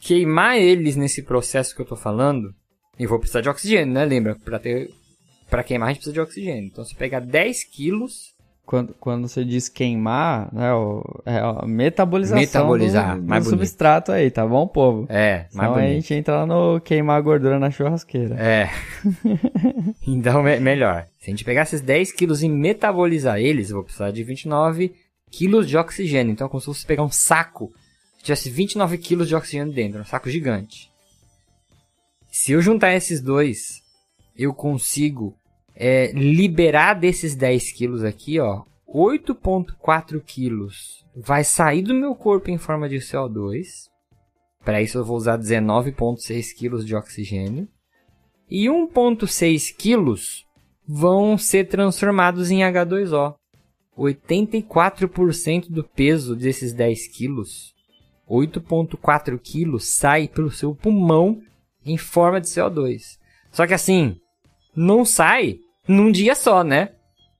queimar 0.00 0.58
eles 0.58 0.96
nesse 0.96 1.22
processo 1.22 1.74
que 1.74 1.82
eu 1.82 1.86
tô 1.86 1.96
falando, 1.96 2.54
e 2.98 3.06
vou 3.06 3.18
precisar 3.18 3.40
de 3.40 3.48
oxigênio, 3.48 3.92
né? 3.92 4.04
Lembra? 4.04 4.36
Para 4.36 4.58
ter 4.58 4.90
para 5.50 5.62
queimar 5.62 5.88
a 5.88 5.92
gente 5.92 5.98
precisa 5.98 6.14
de 6.14 6.20
oxigênio. 6.20 6.66
Então 6.66 6.84
você 6.84 6.94
pega 6.94 7.20
10 7.20 7.64
quilos. 7.64 8.33
Quando, 8.66 8.94
quando 8.98 9.28
você 9.28 9.44
diz 9.44 9.68
queimar, 9.68 10.48
né, 10.54 10.72
o, 10.72 11.04
é 11.26 11.36
a 11.38 11.66
metabolização 11.66 12.40
Metabolizar, 12.40 13.16
do, 13.16 13.20
do 13.22 13.28
mais 13.28 13.44
bonito. 13.44 13.58
substrato 13.58 14.10
aí, 14.10 14.30
tá 14.30 14.46
bom, 14.46 14.66
povo? 14.66 15.06
É, 15.10 15.46
mais 15.52 15.68
Então 15.70 15.74
a 15.74 15.74
bonito. 15.74 15.92
gente 15.94 16.14
entra 16.14 16.36
lá 16.38 16.46
no 16.46 16.80
queimar 16.80 17.18
a 17.18 17.20
gordura 17.20 17.58
na 17.58 17.70
churrasqueira. 17.70 18.34
É. 18.40 18.70
então, 20.06 20.42
me- 20.42 20.58
melhor. 20.60 21.06
Se 21.20 21.28
a 21.28 21.30
gente 21.30 21.44
pegar 21.44 21.62
esses 21.62 21.80
10 21.82 22.12
quilos 22.12 22.42
e 22.42 22.48
metabolizar 22.48 23.38
eles, 23.38 23.68
eu 23.70 23.76
vou 23.76 23.84
precisar 23.84 24.10
de 24.10 24.22
29 24.24 24.94
quilos 25.30 25.68
de 25.68 25.76
oxigênio. 25.76 26.32
Então, 26.32 26.46
é 26.46 26.50
como 26.50 26.60
se 26.60 26.66
fosse 26.66 26.86
pegar 26.86 27.02
um 27.02 27.10
saco, 27.10 27.70
que 28.18 28.24
tivesse 28.24 28.48
29 28.48 28.96
quilos 28.98 29.28
de 29.28 29.34
oxigênio 29.34 29.74
dentro, 29.74 30.00
um 30.00 30.04
saco 30.06 30.30
gigante. 30.30 30.90
Se 32.30 32.52
eu 32.52 32.62
juntar 32.62 32.94
esses 32.94 33.20
dois, 33.20 33.82
eu 34.36 34.52
consigo 34.54 35.36
é, 35.74 36.12
liberar 36.12 36.94
desses 36.94 37.34
10 37.34 37.72
quilos 37.72 38.04
aqui, 38.04 38.38
ó, 38.38 38.62
8,4 38.88 40.20
quilos 40.24 41.04
vai 41.16 41.42
sair 41.42 41.82
do 41.82 41.94
meu 41.94 42.14
corpo 42.14 42.50
em 42.50 42.58
forma 42.58 42.88
de 42.88 42.96
CO2. 42.96 43.88
Para 44.64 44.80
isso 44.80 44.98
eu 44.98 45.04
vou 45.04 45.16
usar 45.16 45.36
19,6 45.36 46.54
quilos 46.56 46.86
de 46.86 46.94
oxigênio. 46.94 47.68
E 48.48 48.66
1,6 48.66 49.74
quilos 49.76 50.44
vão 50.86 51.36
ser 51.36 51.68
transformados 51.68 52.50
em 52.50 52.60
H2O. 52.60 53.34
84% 53.96 55.70
do 55.70 55.84
peso 55.84 56.34
desses 56.34 56.72
10 56.72 57.08
quilos, 57.16 57.72
8,4 58.28 59.38
quilos, 59.38 59.86
sai 59.86 60.26
pelo 60.26 60.50
seu 60.50 60.74
pulmão 60.74 61.40
em 61.84 61.96
forma 61.96 62.40
de 62.40 62.48
CO2. 62.48 63.18
Só 63.52 63.66
que 63.66 63.74
assim, 63.74 64.16
não 64.74 65.04
sai 65.04 65.60
num 65.86 66.10
dia 66.10 66.34
só, 66.34 66.62
né? 66.62 66.90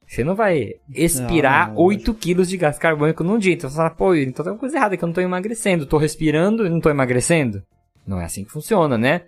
Você 0.06 0.22
não 0.22 0.34
vai 0.34 0.74
expirar 0.94 1.68
Não, 1.68 1.74
não, 1.76 1.82
8 1.82 2.14
quilos 2.14 2.48
de 2.48 2.56
gás 2.56 2.78
carbônico 2.78 3.24
num 3.24 3.38
dia. 3.38 3.54
Então 3.54 3.68
você 3.70 3.76
fala, 3.76 3.90
pô, 3.90 4.14
então 4.14 4.44
tem 4.44 4.52
uma 4.52 4.58
coisa 4.58 4.76
errada 4.76 4.96
que 4.96 5.02
eu 5.02 5.06
não 5.06 5.14
tô 5.14 5.20
emagrecendo. 5.20 5.86
Tô 5.86 5.96
respirando 5.96 6.66
e 6.66 6.68
não 6.68 6.80
tô 6.80 6.90
emagrecendo. 6.90 7.62
Não 8.06 8.20
é 8.20 8.24
assim 8.24 8.44
que 8.44 8.52
funciona, 8.52 8.98
né? 8.98 9.22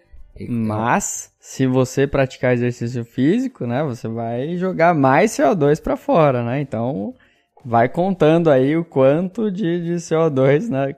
Mas, 0.48 1.32
se 1.40 1.66
você 1.66 2.06
praticar 2.06 2.52
exercício 2.52 3.04
físico, 3.04 3.66
né, 3.66 3.82
você 3.82 4.06
vai 4.06 4.56
jogar 4.58 4.94
mais 4.94 5.32
CO2 5.32 5.82
para 5.82 5.96
fora, 5.96 6.44
né? 6.44 6.60
Então, 6.60 7.14
vai 7.64 7.88
contando 7.88 8.50
aí 8.50 8.76
o 8.76 8.84
quanto 8.84 9.50
de, 9.50 9.82
de 9.82 9.94
CO2, 9.94 10.68
né, 10.68 10.94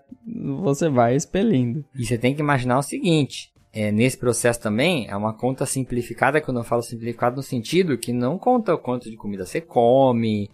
você 0.60 0.88
vai 0.88 1.14
expelindo. 1.14 1.84
E 1.94 2.04
você 2.04 2.18
tem 2.18 2.34
que 2.34 2.40
imaginar 2.40 2.78
o 2.78 2.82
seguinte: 2.82 3.52
é, 3.80 3.92
nesse 3.92 4.18
processo 4.18 4.60
também 4.60 5.06
é 5.08 5.16
uma 5.16 5.32
conta 5.32 5.64
simplificada, 5.64 6.40
quando 6.40 6.56
eu 6.58 6.64
falo 6.64 6.82
simplificado 6.82 7.36
no 7.36 7.44
sentido 7.44 7.96
que 7.96 8.12
não 8.12 8.36
conta 8.36 8.74
o 8.74 8.78
quanto 8.78 9.08
de 9.08 9.16
comida 9.16 9.46
você 9.46 9.60
come, 9.60 10.50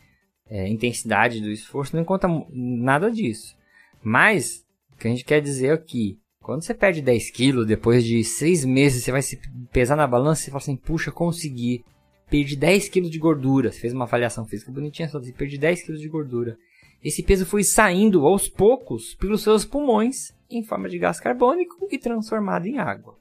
é, 0.46 0.68
intensidade 0.68 1.40
do 1.40 1.50
esforço, 1.50 1.96
não 1.96 2.04
conta 2.04 2.28
nada 2.52 3.10
disso. 3.10 3.56
Mas, 4.02 4.62
o 4.92 4.98
que 4.98 5.08
a 5.08 5.10
gente 5.10 5.24
quer 5.24 5.40
dizer 5.40 5.70
aqui, 5.70 6.18
quando 6.42 6.64
você 6.64 6.74
perde 6.74 7.00
10 7.00 7.30
quilos, 7.30 7.66
depois 7.66 8.04
de 8.04 8.22
6 8.22 8.66
meses, 8.66 9.02
você 9.02 9.10
vai 9.10 9.22
se 9.22 9.40
pesar 9.72 9.96
na 9.96 10.06
balança 10.06 10.42
e 10.42 10.50
fala 10.50 10.58
assim, 10.58 10.76
puxa, 10.76 11.10
consegui. 11.10 11.82
Perdi 12.28 12.56
10 12.56 12.90
quilos 12.90 13.10
de 13.10 13.18
gordura. 13.18 13.72
Você 13.72 13.80
fez 13.80 13.94
uma 13.94 14.04
avaliação 14.04 14.44
física 14.44 14.70
bonitinha, 14.70 15.08
só 15.08 15.18
disse, 15.18 15.32
perdi 15.32 15.56
10 15.56 15.84
quilos 15.84 16.00
de 16.02 16.08
gordura. 16.08 16.58
esse 17.02 17.22
peso 17.22 17.46
foi 17.46 17.64
saindo 17.64 18.26
aos 18.26 18.50
poucos 18.50 19.14
pelos 19.14 19.42
seus 19.42 19.64
pulmões 19.64 20.34
em 20.56 20.62
forma 20.62 20.88
de 20.88 20.98
gás 20.98 21.20
carbônico 21.20 21.88
e 21.90 21.98
transformado 21.98 22.66
em 22.66 22.78
água. 22.78 23.16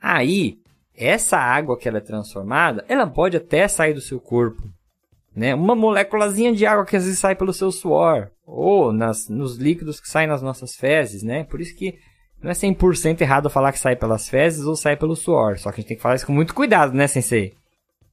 Aí, 0.00 0.58
essa 0.96 1.36
água 1.38 1.78
que 1.78 1.88
ela 1.88 1.98
é 1.98 2.00
transformada, 2.00 2.84
ela 2.88 3.06
pode 3.06 3.36
até 3.36 3.66
sair 3.66 3.94
do 3.94 4.00
seu 4.00 4.20
corpo, 4.20 4.62
né? 5.34 5.54
Uma 5.54 5.74
moléculazinha 5.74 6.52
de 6.54 6.64
água 6.66 6.86
que 6.86 6.96
às 6.96 7.04
vezes 7.04 7.18
sai 7.18 7.34
pelo 7.34 7.52
seu 7.52 7.72
suor 7.72 8.30
ou 8.46 8.92
nas, 8.92 9.28
nos 9.28 9.56
líquidos 9.56 10.00
que 10.00 10.08
saem 10.08 10.28
nas 10.28 10.42
nossas 10.42 10.76
fezes, 10.76 11.22
né? 11.22 11.44
Por 11.44 11.60
isso 11.60 11.74
que 11.74 11.98
não 12.42 12.50
é 12.50 12.54
100% 12.54 13.22
errado 13.22 13.48
falar 13.48 13.72
que 13.72 13.78
sai 13.78 13.96
pelas 13.96 14.28
fezes 14.28 14.66
ou 14.66 14.76
sai 14.76 14.96
pelo 14.96 15.16
suor. 15.16 15.58
Só 15.58 15.70
que 15.70 15.76
a 15.76 15.80
gente 15.80 15.88
tem 15.88 15.96
que 15.96 16.02
falar 16.02 16.16
isso 16.16 16.26
com 16.26 16.32
muito 16.32 16.54
cuidado, 16.54 16.92
né, 16.92 17.06
sensei? 17.06 17.54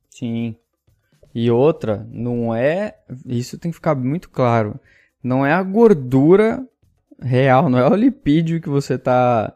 Sim. 0.10 0.56
E 1.36 1.52
outra, 1.52 2.08
não 2.10 2.56
é. 2.56 2.96
Isso 3.26 3.58
tem 3.58 3.72
que 3.72 3.76
ficar 3.76 3.94
muito 3.96 4.30
claro. 4.30 4.80
Não 5.24 5.46
é 5.46 5.52
a 5.54 5.62
gordura 5.62 6.66
real, 7.22 7.70
não 7.70 7.80
é 7.80 7.88
o 7.88 7.96
lipídio 7.96 8.60
que 8.62 8.70
você 8.70 8.96
está 8.96 9.54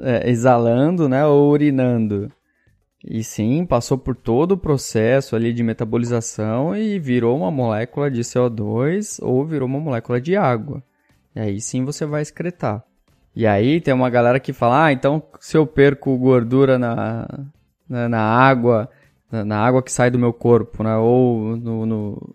é, 0.00 0.30
exalando, 0.30 1.08
né, 1.08 1.26
ou 1.26 1.50
urinando. 1.50 2.30
E 3.04 3.24
sim, 3.24 3.64
passou 3.64 3.96
por 3.96 4.14
todo 4.14 4.52
o 4.52 4.58
processo 4.58 5.34
ali 5.34 5.52
de 5.52 5.62
metabolização 5.62 6.76
e 6.76 6.98
virou 6.98 7.36
uma 7.36 7.50
molécula 7.50 8.10
de 8.10 8.20
CO2 8.20 9.18
ou 9.22 9.44
virou 9.46 9.66
uma 9.66 9.80
molécula 9.80 10.20
de 10.20 10.36
água. 10.36 10.82
E 11.34 11.40
aí 11.40 11.60
sim 11.60 11.84
você 11.84 12.04
vai 12.04 12.20
excretar. 12.20 12.84
E 13.34 13.46
aí 13.46 13.80
tem 13.80 13.94
uma 13.94 14.10
galera 14.10 14.38
que 14.38 14.52
fala, 14.52 14.86
ah, 14.86 14.92
então 14.92 15.22
se 15.40 15.56
eu 15.56 15.66
perco 15.66 16.16
gordura 16.18 16.78
na, 16.78 17.26
na, 17.88 18.08
na 18.08 18.20
água, 18.20 18.90
na, 19.30 19.44
na, 19.44 19.58
água 19.58 19.82
que 19.82 19.92
sai 19.92 20.10
do 20.10 20.18
meu 20.18 20.32
corpo, 20.32 20.82
né, 20.82 20.96
ou 20.96 21.56
no, 21.56 21.86
no 21.86 22.34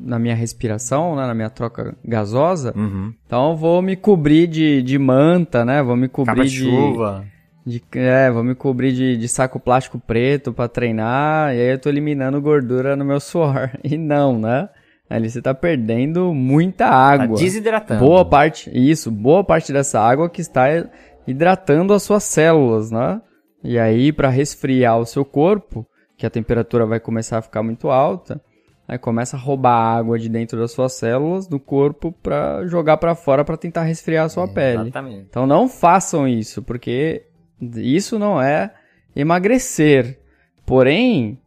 na 0.00 0.18
minha 0.18 0.34
respiração, 0.34 1.14
né, 1.14 1.26
na 1.26 1.34
minha 1.34 1.50
troca 1.50 1.94
gasosa, 2.04 2.72
uhum. 2.76 3.12
então 3.26 3.50
eu 3.50 3.56
vou 3.56 3.82
me 3.82 3.96
cobrir 3.96 4.46
de, 4.46 4.82
de 4.82 4.98
manta, 4.98 5.64
né, 5.64 5.82
vou 5.82 5.96
me 5.96 6.08
cobrir 6.08 6.34
Caba 6.34 6.44
de... 6.44 6.50
chuva. 6.50 7.24
De, 7.64 7.82
é, 7.92 8.30
vou 8.30 8.42
me 8.42 8.54
cobrir 8.54 8.92
de, 8.92 9.16
de 9.16 9.28
saco 9.28 9.60
plástico 9.60 9.98
preto 9.98 10.52
para 10.52 10.68
treinar, 10.68 11.54
e 11.54 11.60
aí 11.60 11.72
eu 11.72 11.78
tô 11.78 11.88
eliminando 11.88 12.40
gordura 12.40 12.96
no 12.96 13.04
meu 13.04 13.20
suor. 13.20 13.70
E 13.84 13.98
não, 13.98 14.38
né? 14.38 14.68
Ali 15.10 15.28
você 15.28 15.42
tá 15.42 15.52
perdendo 15.52 16.32
muita 16.32 16.86
água. 16.86 17.36
Tá 17.36 17.42
desidratando. 17.42 18.00
Boa 18.00 18.24
parte, 18.24 18.70
isso, 18.72 19.10
boa 19.10 19.44
parte 19.44 19.72
dessa 19.72 20.00
água 20.00 20.30
que 20.30 20.40
está 20.40 20.68
hidratando 21.26 21.92
as 21.92 22.02
suas 22.02 22.24
células, 22.24 22.90
né? 22.90 23.20
E 23.62 23.78
aí, 23.78 24.12
para 24.12 24.30
resfriar 24.30 24.98
o 24.98 25.04
seu 25.04 25.24
corpo, 25.24 25.86
que 26.16 26.24
a 26.24 26.30
temperatura 26.30 26.86
vai 26.86 27.00
começar 27.00 27.38
a 27.38 27.42
ficar 27.42 27.62
muito 27.62 27.90
alta, 27.90 28.40
aí 28.90 28.98
começa 28.98 29.36
a 29.36 29.38
roubar 29.40 29.98
água 29.98 30.18
de 30.18 30.28
dentro 30.28 30.58
das 30.58 30.72
suas 30.72 30.94
células, 30.94 31.46
do 31.46 31.60
corpo, 31.60 32.10
para 32.10 32.66
jogar 32.66 32.96
para 32.96 33.14
fora 33.14 33.44
para 33.44 33.56
tentar 33.56 33.84
resfriar 33.84 34.24
a 34.24 34.28
sua 34.28 34.46
É, 34.46 34.48
pele. 34.48 34.82
Exatamente. 34.82 35.26
Então 35.30 35.46
não 35.46 35.68
façam 35.68 36.26
isso, 36.26 36.60
porque 36.60 37.22
isso 37.76 38.18
não 38.18 38.42
é 38.42 38.74
emagrecer. 39.14 40.18
Porém, 40.66 41.38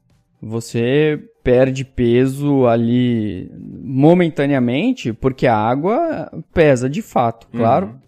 você 0.41 1.22
perde 1.44 1.84
peso 1.84 2.66
ali 2.66 3.52
momentaneamente, 3.84 5.12
porque 5.12 5.46
a 5.46 5.58
água 5.58 6.32
pesa 6.54 6.89
de 6.89 7.02
fato, 7.02 7.46
claro. 7.52 7.88
Uhum. 7.88 8.00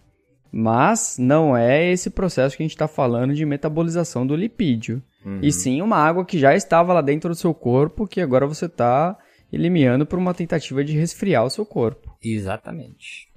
Mas 0.50 1.18
não 1.18 1.54
é 1.54 1.92
esse 1.92 2.08
processo 2.08 2.56
que 2.56 2.62
a 2.62 2.64
gente 2.64 2.74
está 2.74 2.88
falando 2.88 3.34
de 3.34 3.44
metabolização 3.44 4.26
do 4.26 4.34
lipídio. 4.34 5.02
Uhum. 5.22 5.40
E 5.42 5.52
sim 5.52 5.82
uma 5.82 5.98
água 5.98 6.24
que 6.24 6.38
já 6.38 6.54
estava 6.54 6.94
lá 6.94 7.02
dentro 7.02 7.28
do 7.28 7.36
seu 7.36 7.52
corpo, 7.52 8.06
que 8.06 8.22
agora 8.22 8.46
você 8.46 8.64
está 8.64 9.14
eliminando 9.52 10.06
por 10.06 10.18
uma 10.18 10.34
tentativa 10.34 10.84
de 10.84 10.96
resfriar 10.98 11.44
o 11.44 11.50
seu 11.50 11.64
corpo. 11.64 12.16
Exatamente. 12.22 13.28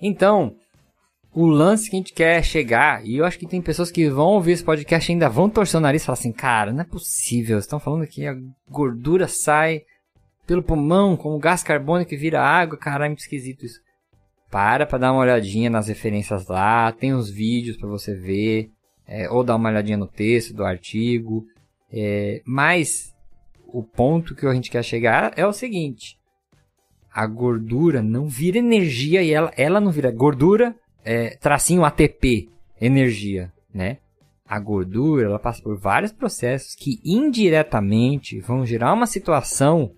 Então, 0.00 0.56
o 1.34 1.46
lance 1.46 1.90
que 1.90 1.96
a 1.96 1.98
gente 1.98 2.14
quer 2.14 2.42
chegar, 2.42 3.04
e 3.04 3.16
eu 3.18 3.24
acho 3.24 3.38
que 3.38 3.46
tem 3.46 3.60
pessoas 3.60 3.90
que 3.90 4.08
vão 4.08 4.28
ouvir 4.28 4.52
esse 4.52 4.64
podcast 4.64 5.10
e 5.10 5.12
ainda 5.12 5.28
vão 5.28 5.50
torcer 5.50 5.78
o 5.78 5.82
nariz 5.82 6.02
e 6.02 6.06
falar 6.06 6.18
assim, 6.18 6.32
cara, 6.32 6.72
não 6.72 6.80
é 6.80 6.84
possível, 6.84 7.58
estão 7.58 7.78
falando 7.78 8.06
que 8.06 8.26
a 8.26 8.34
gordura 8.68 9.28
sai 9.28 9.82
pelo 10.46 10.62
pulmão 10.62 11.16
como 11.16 11.38
gás 11.38 11.62
carbônico 11.62 12.14
e 12.14 12.16
vira 12.16 12.40
água, 12.40 12.78
caralho, 12.78 13.04
é 13.04 13.08
muito 13.08 13.20
esquisito 13.20 13.66
isso. 13.66 13.80
Para 14.50 14.86
pra 14.86 14.96
dar 14.96 15.12
uma 15.12 15.20
olhadinha 15.20 15.68
nas 15.68 15.88
referências 15.88 16.46
lá, 16.46 16.90
tem 16.92 17.14
uns 17.14 17.28
vídeos 17.28 17.76
para 17.76 17.88
você 17.88 18.14
ver, 18.14 18.70
é, 19.06 19.28
ou 19.28 19.44
dar 19.44 19.56
uma 19.56 19.68
olhadinha 19.68 19.98
no 19.98 20.06
texto 20.06 20.54
do 20.54 20.64
artigo, 20.64 21.44
é, 21.92 22.40
mas 22.46 23.12
o 23.78 23.82
ponto 23.82 24.34
que 24.34 24.46
a 24.46 24.54
gente 24.54 24.70
quer 24.70 24.82
chegar 24.82 25.34
é 25.36 25.46
o 25.46 25.52
seguinte, 25.52 26.18
a 27.12 27.26
gordura 27.26 28.02
não 28.02 28.26
vira 28.26 28.56
energia 28.56 29.22
e 29.22 29.30
ela, 29.30 29.52
ela 29.54 29.78
não 29.82 29.90
vira 29.90 30.10
gordura, 30.10 30.74
é, 31.04 31.36
tracinho 31.36 31.84
ATP, 31.84 32.48
energia, 32.80 33.52
né? 33.74 33.98
A 34.48 34.58
gordura, 34.58 35.26
ela 35.26 35.38
passa 35.38 35.62
por 35.62 35.76
vários 35.76 36.10
processos 36.10 36.74
que 36.74 36.98
indiretamente 37.04 38.40
vão 38.40 38.64
gerar 38.64 38.94
uma 38.94 39.06
situação 39.06 39.90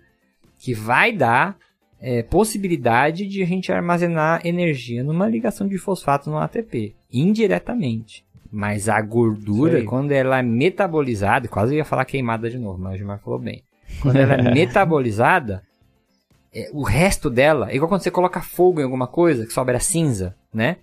que 0.57 0.73
vai 0.73 1.13
dar 1.13 1.57
é, 2.01 2.21
possibilidade 2.21 3.25
de 3.27 3.41
a 3.41 3.45
gente 3.45 3.71
armazenar 3.71 4.45
energia 4.45 5.05
numa 5.05 5.25
ligação 5.25 5.69
de 5.69 5.77
fosfato 5.77 6.29
no 6.29 6.37
ATP, 6.37 6.95
indiretamente. 7.09 8.25
Mas 8.51 8.89
a 8.89 8.99
gordura, 9.01 9.85
quando 9.85 10.11
ela 10.11 10.39
é 10.39 10.43
metabolizada, 10.43 11.47
quase 11.47 11.75
ia 11.75 11.85
falar 11.85 12.03
queimada 12.03 12.49
de 12.49 12.57
novo, 12.57 12.77
mas 12.77 12.95
o 12.95 12.97
Gilmar 12.97 13.19
falou 13.19 13.39
bem. 13.39 13.63
Quando 14.01 14.17
ela 14.17 14.33
é 14.35 14.41
metabolizada, 14.53 15.63
é, 16.53 16.69
o 16.73 16.83
resto 16.83 17.29
dela, 17.29 17.71
é 17.71 17.75
igual 17.75 17.89
quando 17.89 18.01
você 18.01 18.11
coloca 18.11 18.41
fogo 18.41 18.79
em 18.79 18.83
alguma 18.83 19.07
coisa, 19.07 19.45
que 19.45 19.53
sobra 19.53 19.79
cinza, 19.79 20.35
né? 20.53 20.77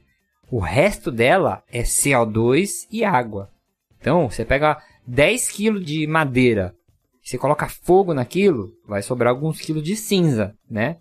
O 0.51 0.61
resto 0.61 1.11
dela 1.11 1.63
é 1.71 1.83
CO2 1.83 2.87
e 2.91 3.05
água. 3.05 3.51
Então, 3.99 4.31
você 4.31 4.45
pega 4.45 4.81
10 5.07 5.51
kg 5.51 5.81
de 5.81 6.07
madeira, 6.07 6.75
você 7.23 7.37
coloca 7.37 7.69
fogo 7.69 8.15
naquilo, 8.15 8.71
vai 8.87 9.03
sobrar 9.03 9.33
alguns 9.33 9.61
quilos 9.61 9.83
de 9.83 9.97
cinza, 9.97 10.55
né? 10.71 10.99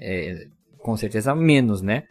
É, 0.00 0.48
com 0.78 0.96
certeza 0.96 1.34
menos, 1.34 1.80
né? 1.80 2.02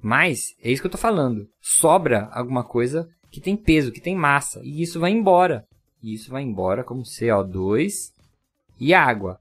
Mas, 0.00 0.54
é 0.62 0.70
isso 0.70 0.80
que 0.80 0.86
eu 0.86 0.92
tô 0.92 0.96
falando. 0.96 1.46
Sobra 1.60 2.30
alguma 2.32 2.64
coisa 2.64 3.06
que 3.30 3.40
tem 3.40 3.56
peso, 3.56 3.92
que 3.92 4.00
tem 4.00 4.16
massa. 4.16 4.60
E 4.62 4.80
isso 4.80 4.98
vai 4.98 5.10
embora. 5.10 5.66
E 6.02 6.14
isso 6.14 6.30
vai 6.30 6.42
embora 6.42 6.82
como 6.82 7.02
CO2 7.02 8.10
e 8.80 8.94
água. 8.94 9.38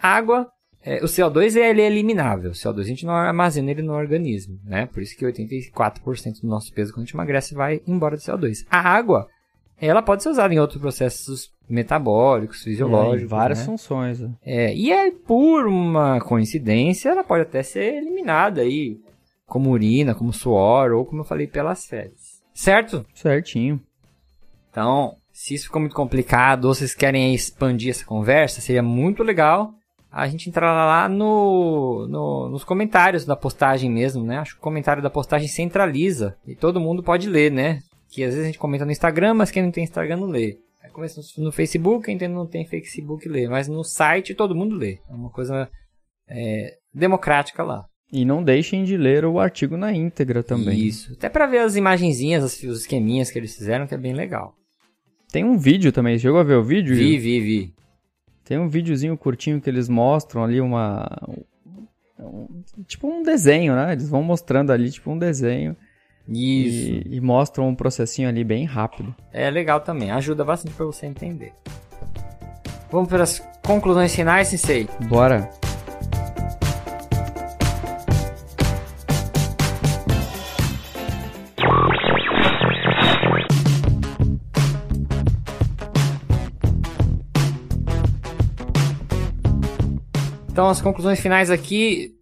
Água, 0.00 0.48
é, 0.86 0.98
o 1.02 1.06
CO2 1.06 1.56
ele 1.56 1.82
é 1.82 1.86
eliminável. 1.86 2.50
O 2.50 2.54
CO2 2.54 2.80
a 2.80 2.84
gente 2.84 3.04
não 3.04 3.12
armazena 3.12 3.70
ele 3.72 3.82
no 3.82 3.92
organismo, 3.92 4.60
né? 4.64 4.86
Por 4.86 5.02
isso 5.02 5.16
que 5.16 5.26
84% 5.26 6.40
do 6.40 6.46
nosso 6.46 6.72
peso 6.72 6.92
quando 6.92 7.02
a 7.02 7.04
gente 7.06 7.14
emagrece 7.14 7.54
vai 7.54 7.82
embora 7.86 8.16
do 8.16 8.22
CO2. 8.22 8.64
A 8.70 8.78
água, 8.78 9.26
ela 9.80 10.00
pode 10.00 10.22
ser 10.22 10.28
usada 10.28 10.54
em 10.54 10.60
outros 10.60 10.80
processos 10.80 11.50
metabólicos, 11.68 12.62
fisiológicos. 12.62 13.24
É, 13.24 13.26
várias 13.26 13.58
né? 13.58 13.64
funções. 13.64 14.20
né? 14.20 14.30
É, 14.44 14.74
e 14.74 14.92
é 14.92 15.10
por 15.10 15.66
uma 15.66 16.20
coincidência, 16.20 17.08
ela 17.08 17.24
pode 17.24 17.42
até 17.42 17.64
ser 17.64 17.96
eliminada 17.96 18.60
aí, 18.60 19.00
como 19.44 19.70
urina, 19.70 20.14
como 20.14 20.32
suor, 20.32 20.92
ou 20.92 21.04
como 21.04 21.22
eu 21.22 21.26
falei, 21.26 21.48
pelas 21.48 21.84
fezes. 21.84 22.40
Certo? 22.54 23.04
Certinho. 23.12 23.80
Então, 24.70 25.16
se 25.38 25.54
isso 25.54 25.64
ficou 25.66 25.80
muito 25.80 25.94
complicado, 25.94 26.64
ou 26.64 26.74
vocês 26.74 26.94
querem 26.94 27.34
expandir 27.34 27.90
essa 27.90 28.04
conversa, 28.04 28.60
seria 28.60 28.82
muito 28.82 29.22
legal 29.22 29.72
a 30.10 30.26
gente 30.28 30.48
entrar 30.48 30.72
lá 30.72 31.08
no, 31.08 32.06
no- 32.08 32.48
nos 32.48 32.64
comentários 32.64 33.24
da 33.26 33.36
postagem 33.36 33.90
mesmo, 33.90 34.24
né? 34.24 34.38
Acho 34.38 34.52
que 34.54 34.58
o 34.60 34.62
comentário 34.62 35.02
da 35.02 35.10
postagem 35.10 35.46
centraliza 35.46 36.36
e 36.46 36.54
todo 36.54 36.80
mundo 36.80 37.02
pode 37.02 37.28
ler, 37.28 37.52
né? 37.52 37.80
Que 38.08 38.22
às 38.24 38.30
vezes 38.30 38.44
a 38.44 38.46
gente 38.46 38.58
comenta 38.58 38.86
no 38.86 38.92
Instagram, 38.92 39.34
mas 39.34 39.50
quem 39.50 39.62
não 39.62 39.70
tem 39.70 39.84
Instagram 39.84 40.16
não 40.16 40.26
lê. 40.28 40.56
Aí 40.82 40.90
começa 40.90 41.20
no, 41.36 41.52
Facebook, 41.52 42.06
quem 42.16 42.28
não 42.28 42.46
tem 42.46 42.64
Facebook 42.64 43.28
lê. 43.28 43.46
Mas 43.46 43.68
no 43.68 43.84
site 43.84 44.34
todo 44.34 44.54
mundo 44.54 44.74
lê. 44.74 44.98
É 45.10 45.12
uma 45.14 45.28
coisa 45.28 45.68
é, 46.28 46.76
democrática 46.94 47.62
lá. 47.62 47.84
E 48.10 48.24
não 48.24 48.42
deixem 48.42 48.84
de 48.84 48.96
ler 48.96 49.24
o 49.26 49.38
artigo 49.38 49.76
na 49.76 49.92
íntegra 49.92 50.42
também. 50.42 50.78
Isso. 50.78 51.12
Até 51.12 51.28
pra 51.28 51.46
ver 51.46 51.58
as 51.58 51.76
imagenzinhas, 51.76 52.42
as- 52.42 52.62
os 52.62 52.80
esqueminhas 52.82 53.30
que 53.30 53.38
eles 53.38 53.54
fizeram, 53.54 53.86
que 53.86 53.94
é 53.94 53.98
bem 53.98 54.14
legal. 54.14 54.54
Tem 55.30 55.44
um 55.44 55.58
vídeo 55.58 55.92
também, 55.92 56.18
chegou 56.18 56.38
a 56.40 56.44
ver 56.44 56.54
o 56.56 56.62
vídeo? 56.64 56.94
Vi, 56.94 57.18
vi, 57.18 57.40
vi. 57.40 57.74
Tem 58.44 58.58
um 58.58 58.68
videozinho 58.68 59.16
curtinho 59.16 59.60
que 59.60 59.68
eles 59.68 59.88
mostram 59.88 60.44
ali 60.44 60.60
uma. 60.60 61.06
um- 62.18 62.62
tipo 62.86 63.08
um 63.08 63.22
desenho, 63.22 63.74
né? 63.74 63.92
Eles 63.92 64.08
vão 64.08 64.22
mostrando 64.22 64.70
ali, 64.72 64.90
tipo 64.90 65.10
um 65.10 65.18
desenho. 65.18 65.76
Isso. 66.28 66.90
E, 67.08 67.16
e 67.16 67.20
mostram 67.20 67.68
um 67.68 67.74
processinho 67.74 68.28
ali 68.28 68.42
bem 68.44 68.64
rápido. 68.64 69.14
É 69.32 69.48
legal 69.50 69.80
também, 69.80 70.10
ajuda 70.10 70.44
bastante 70.44 70.74
pra 70.74 70.86
você 70.86 71.06
entender. 71.06 71.52
Vamos 72.90 73.08
para 73.08 73.22
as 73.24 73.40
conclusões 73.64 74.14
finais, 74.14 74.48
Sensei. 74.48 74.88
Bora! 75.08 75.50
Então, 90.56 90.70
as 90.70 90.80
conclusões 90.80 91.20
finais 91.20 91.50
aqui. 91.50 92.14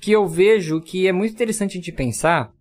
que 0.00 0.12
eu 0.12 0.24
vejo 0.28 0.80
que 0.80 1.08
é 1.08 1.10
muito 1.10 1.34
interessante 1.34 1.72
a 1.72 1.80
gente 1.80 1.90
pensar 1.90 2.52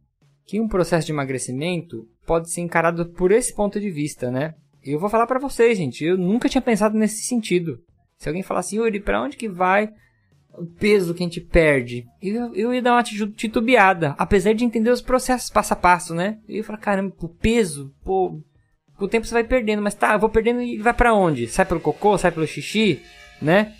que 0.47 0.59
um 0.59 0.67
processo 0.67 1.05
de 1.05 1.11
emagrecimento 1.11 2.07
pode 2.25 2.49
ser 2.49 2.61
encarado 2.61 3.05
por 3.11 3.31
esse 3.31 3.53
ponto 3.53 3.79
de 3.79 3.91
vista, 3.91 4.31
né? 4.31 4.55
Eu 4.83 4.99
vou 4.99 5.07
falar 5.07 5.27
para 5.27 5.37
vocês, 5.37 5.77
gente, 5.77 6.03
eu 6.03 6.17
nunca 6.17 6.49
tinha 6.49 6.59
pensado 6.59 6.97
nesse 6.97 7.21
sentido. 7.21 7.77
Se 8.17 8.27
alguém 8.27 8.41
falar 8.41 8.61
assim, 8.61 8.77
Yuri, 8.77 8.99
pra 8.99 9.21
onde 9.21 9.37
que 9.37 9.47
vai 9.47 9.89
o 10.57 10.65
peso 10.65 11.13
que 11.13 11.21
a 11.21 11.27
gente 11.27 11.39
perde? 11.39 12.03
Eu, 12.19 12.55
eu 12.55 12.73
ia 12.73 12.81
dar 12.81 12.93
uma 12.93 13.03
titubeada, 13.03 14.15
apesar 14.17 14.53
de 14.53 14.65
entender 14.65 14.89
os 14.89 15.03
processos 15.03 15.51
passo 15.51 15.73
a 15.73 15.77
passo, 15.77 16.15
né? 16.15 16.39
Eu 16.49 16.55
ia 16.55 16.63
falar, 16.63 16.79
caramba, 16.79 17.13
o 17.21 17.29
peso, 17.29 17.93
pô, 18.03 18.41
com 18.97 19.05
o 19.05 19.07
tempo 19.07 19.27
você 19.27 19.35
vai 19.35 19.43
perdendo, 19.43 19.83
mas 19.83 19.93
tá, 19.93 20.13
eu 20.13 20.19
vou 20.19 20.29
perdendo 20.29 20.63
e 20.63 20.79
vai 20.79 20.95
para 20.95 21.13
onde? 21.13 21.47
Sai 21.47 21.63
pelo 21.63 21.79
cocô, 21.79 22.17
sai 22.17 22.31
pelo 22.31 22.47
xixi, 22.47 23.03
né? 23.39 23.75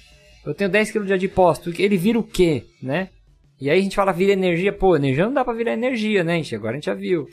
Eu 0.45 0.53
tenho 0.53 0.69
10 0.69 0.91
kg 0.91 1.05
de 1.05 1.13
adipócito, 1.13 1.73
ele 1.81 1.97
vira 1.97 2.19
o 2.19 2.23
quê, 2.23 2.65
né? 2.81 3.09
E 3.59 3.69
aí 3.69 3.79
a 3.79 3.81
gente 3.81 3.95
fala 3.95 4.11
vira 4.11 4.33
energia, 4.33 4.71
pô, 4.73 4.95
energia 4.95 5.25
não 5.25 5.33
dá 5.33 5.43
pra 5.43 5.53
virar 5.53 5.73
energia, 5.73 6.23
né, 6.23 6.35
gente? 6.37 6.55
Agora 6.55 6.73
a 6.73 6.75
gente 6.75 6.85
já 6.85 6.93
viu. 6.93 7.27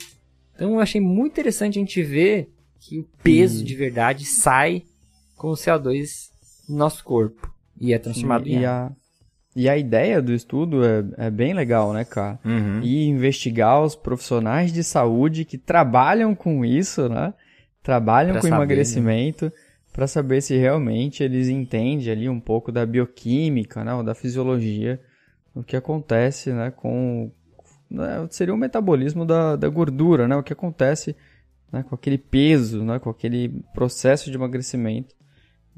Então 0.55 0.73
eu 0.73 0.79
achei 0.79 1.01
muito 1.01 1.33
interessante 1.33 1.77
a 1.77 1.81
gente 1.81 2.01
ver 2.01 2.49
que 2.79 2.99
o 2.99 3.07
peso 3.21 3.61
hum. 3.61 3.65
de 3.65 3.75
verdade 3.75 4.25
sai 4.25 4.83
com 5.35 5.49
o 5.49 5.53
CO2 5.53 6.29
no 6.69 6.77
nosso 6.77 7.03
corpo 7.03 7.51
e 7.79 7.93
é 7.93 7.99
transformado 7.99 8.45
Sim, 8.45 8.55
em 8.55 8.61
e 8.61 8.65
a, 8.65 8.91
e 9.55 9.69
a 9.69 9.77
ideia 9.77 10.21
do 10.21 10.33
estudo 10.33 10.83
é, 10.83 11.03
é 11.17 11.29
bem 11.29 11.53
legal, 11.53 11.93
né, 11.93 12.05
cara? 12.05 12.39
Uhum. 12.43 12.81
E 12.81 13.05
investigar 13.05 13.81
os 13.83 13.95
profissionais 13.95 14.71
de 14.71 14.83
saúde 14.83 15.45
que 15.45 15.57
trabalham 15.57 16.33
com 16.33 16.63
isso, 16.63 17.09
né? 17.09 17.33
Trabalham 17.83 18.31
pra 18.31 18.41
com 18.41 18.47
saber, 18.47 18.57
né? 18.57 18.63
emagrecimento. 18.63 19.45
Né? 19.45 19.51
Para 19.93 20.07
saber 20.07 20.41
se 20.41 20.57
realmente 20.57 21.23
eles 21.23 21.47
entendem 21.47 22.11
ali 22.11 22.27
um 22.27 22.39
pouco 22.39 22.71
da 22.71 22.83
bioquímica, 22.83 23.83
né, 23.83 23.93
ou 23.93 24.03
da 24.03 24.15
fisiologia, 24.15 24.99
o 25.53 25.63
que 25.63 25.75
acontece, 25.75 26.51
né, 26.51 26.71
com 26.71 27.31
né, 27.89 28.27
seria 28.31 28.53
o 28.53 28.57
metabolismo 28.57 29.23
da, 29.23 29.55
da 29.55 29.69
gordura, 29.69 30.27
né, 30.27 30.35
o 30.35 30.41
que 30.41 30.51
acontece 30.51 31.15
né, 31.71 31.83
com 31.87 31.93
aquele 31.93 32.17
peso, 32.17 32.83
né, 32.83 32.97
com 32.97 33.09
aquele 33.11 33.63
processo 33.71 34.31
de 34.31 34.35
emagrecimento 34.35 35.15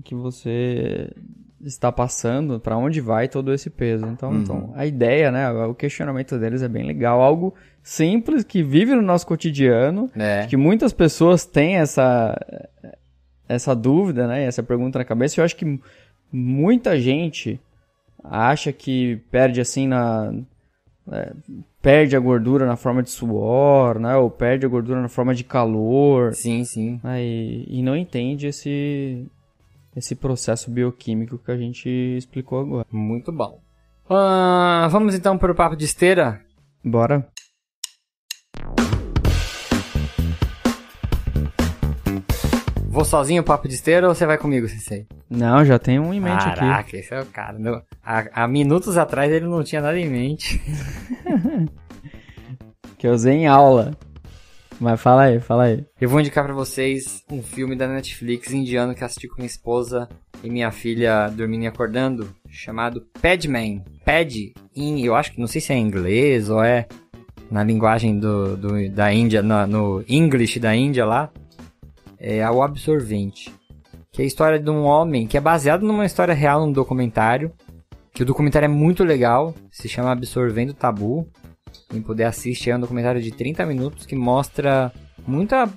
que 0.03 0.15
você 0.15 1.11
está 1.61 1.91
passando, 1.91 2.59
para 2.59 2.77
onde 2.77 3.01
vai 3.01 3.27
todo 3.27 3.53
esse 3.53 3.69
peso. 3.69 4.05
Então, 4.05 4.29
uhum. 4.29 4.41
então, 4.41 4.73
a 4.75 4.85
ideia, 4.85 5.31
né, 5.31 5.49
o 5.65 5.73
questionamento 5.73 6.37
deles 6.37 6.61
é 6.61 6.67
bem 6.67 6.85
legal, 6.85 7.21
algo 7.21 7.53
simples 7.81 8.43
que 8.43 8.63
vive 8.63 8.93
no 8.95 9.01
nosso 9.01 9.27
cotidiano, 9.27 10.09
é. 10.15 10.45
que 10.47 10.55
muitas 10.55 10.93
pessoas 10.93 11.45
têm 11.45 11.77
essa 11.77 12.37
essa 13.47 13.75
dúvida, 13.75 14.27
né, 14.27 14.43
essa 14.43 14.63
pergunta 14.63 14.99
na 14.99 15.05
cabeça. 15.05 15.39
Eu 15.39 15.45
acho 15.45 15.55
que 15.55 15.79
muita 16.31 16.99
gente 16.99 17.59
acha 18.23 18.71
que 18.71 19.17
perde 19.29 19.61
assim 19.61 19.87
na 19.87 20.33
é, 21.11 21.33
perde 21.81 22.15
a 22.15 22.19
gordura 22.19 22.65
na 22.65 22.75
forma 22.75 23.03
de 23.03 23.11
suor, 23.11 23.99
né, 23.99 24.15
ou 24.15 24.29
perde 24.29 24.65
a 24.65 24.69
gordura 24.69 25.01
na 25.01 25.09
forma 25.09 25.35
de 25.35 25.43
calor. 25.43 26.33
Sim, 26.33 26.63
sim. 26.63 26.99
Né, 27.03 27.23
e, 27.23 27.79
e 27.79 27.83
não 27.83 27.95
entende 27.95 28.47
esse 28.47 29.25
esse 29.95 30.15
processo 30.15 30.69
bioquímico 30.69 31.37
que 31.37 31.51
a 31.51 31.57
gente 31.57 31.87
explicou 31.89 32.59
agora. 32.59 32.87
Muito 32.91 33.31
bom. 33.31 33.61
Uh, 34.09 34.89
vamos 34.89 35.15
então 35.15 35.37
para 35.37 35.51
o 35.51 35.55
papo 35.55 35.75
de 35.75 35.85
esteira. 35.85 36.41
Bora. 36.83 37.27
Vou 42.95 43.03
sozinho 43.03 43.43
papo 43.43 43.67
de 43.67 43.73
esteira 43.73 44.07
ou 44.07 44.15
você 44.15 44.25
vai 44.25 44.37
comigo, 44.37 44.69
Sensei? 44.69 45.05
Não, 45.29 45.65
já 45.65 45.77
tenho 45.77 46.01
um 46.01 46.13
em 46.13 46.21
mente 46.21 46.45
Caraca, 46.45 46.51
aqui. 46.51 46.59
Caraca, 46.61 46.97
esse 46.97 47.13
é 47.13 47.19
o 47.19 47.25
cara. 47.25 47.59
Meu, 47.59 47.81
há, 48.01 48.25
há, 48.31 48.47
minutos 48.47 48.97
atrás 48.97 49.29
ele 49.29 49.45
não 49.45 49.65
tinha 49.65 49.81
nada 49.81 49.99
em 49.99 50.09
mente. 50.09 50.61
que 52.97 53.05
eu 53.05 53.11
usei 53.11 53.33
em 53.33 53.47
aula. 53.47 53.97
Mas 54.79 55.01
fala 55.01 55.23
aí, 55.23 55.41
fala 55.41 55.65
aí. 55.65 55.85
Eu 55.99 56.07
vou 56.07 56.21
indicar 56.21 56.45
para 56.45 56.53
vocês 56.53 57.21
um 57.29 57.43
filme 57.43 57.75
da 57.75 57.85
Netflix 57.85 58.53
indiano 58.53 58.95
que 58.95 59.03
assisti 59.03 59.27
com 59.27 59.35
minha 59.39 59.45
esposa 59.45 60.07
e 60.41 60.49
minha 60.49 60.71
filha 60.71 61.27
dormindo 61.27 61.65
e 61.65 61.67
acordando, 61.67 62.33
chamado 62.47 63.05
Padman. 63.21 63.83
Pad, 64.05 64.53
em, 64.73 65.03
eu 65.03 65.15
acho 65.15 65.33
que 65.33 65.41
não 65.41 65.47
sei 65.47 65.59
se 65.59 65.73
é 65.73 65.75
em 65.75 65.85
inglês 65.85 66.49
ou 66.49 66.63
é 66.63 66.87
na 67.51 67.61
linguagem 67.61 68.17
do, 68.17 68.55
do 68.55 68.89
da 68.89 69.13
Índia, 69.13 69.41
no, 69.41 69.67
no 69.67 70.05
English 70.07 70.61
da 70.61 70.73
Índia 70.73 71.05
lá 71.05 71.29
é 72.19 72.49
O 72.49 72.61
Absorvente, 72.61 73.53
que 74.11 74.21
é 74.21 74.25
a 74.25 74.27
história 74.27 74.59
de 74.59 74.69
um 74.69 74.83
homem 74.83 75.27
que 75.27 75.37
é 75.37 75.41
baseado 75.41 75.85
numa 75.85 76.05
história 76.05 76.33
real, 76.33 76.65
num 76.65 76.71
documentário, 76.71 77.51
que 78.13 78.23
o 78.23 78.25
documentário 78.25 78.65
é 78.65 78.69
muito 78.69 79.03
legal, 79.03 79.53
se 79.71 79.89
chama 79.89 80.11
Absorvendo 80.11 80.73
Tabu. 80.73 81.27
Quem 81.89 82.01
puder 82.01 82.25
assistir, 82.25 82.69
é 82.69 82.77
um 82.77 82.79
documentário 82.79 83.21
de 83.21 83.31
30 83.31 83.65
minutos 83.65 84.05
que 84.05 84.15
mostra 84.15 84.91
muita 85.27 85.69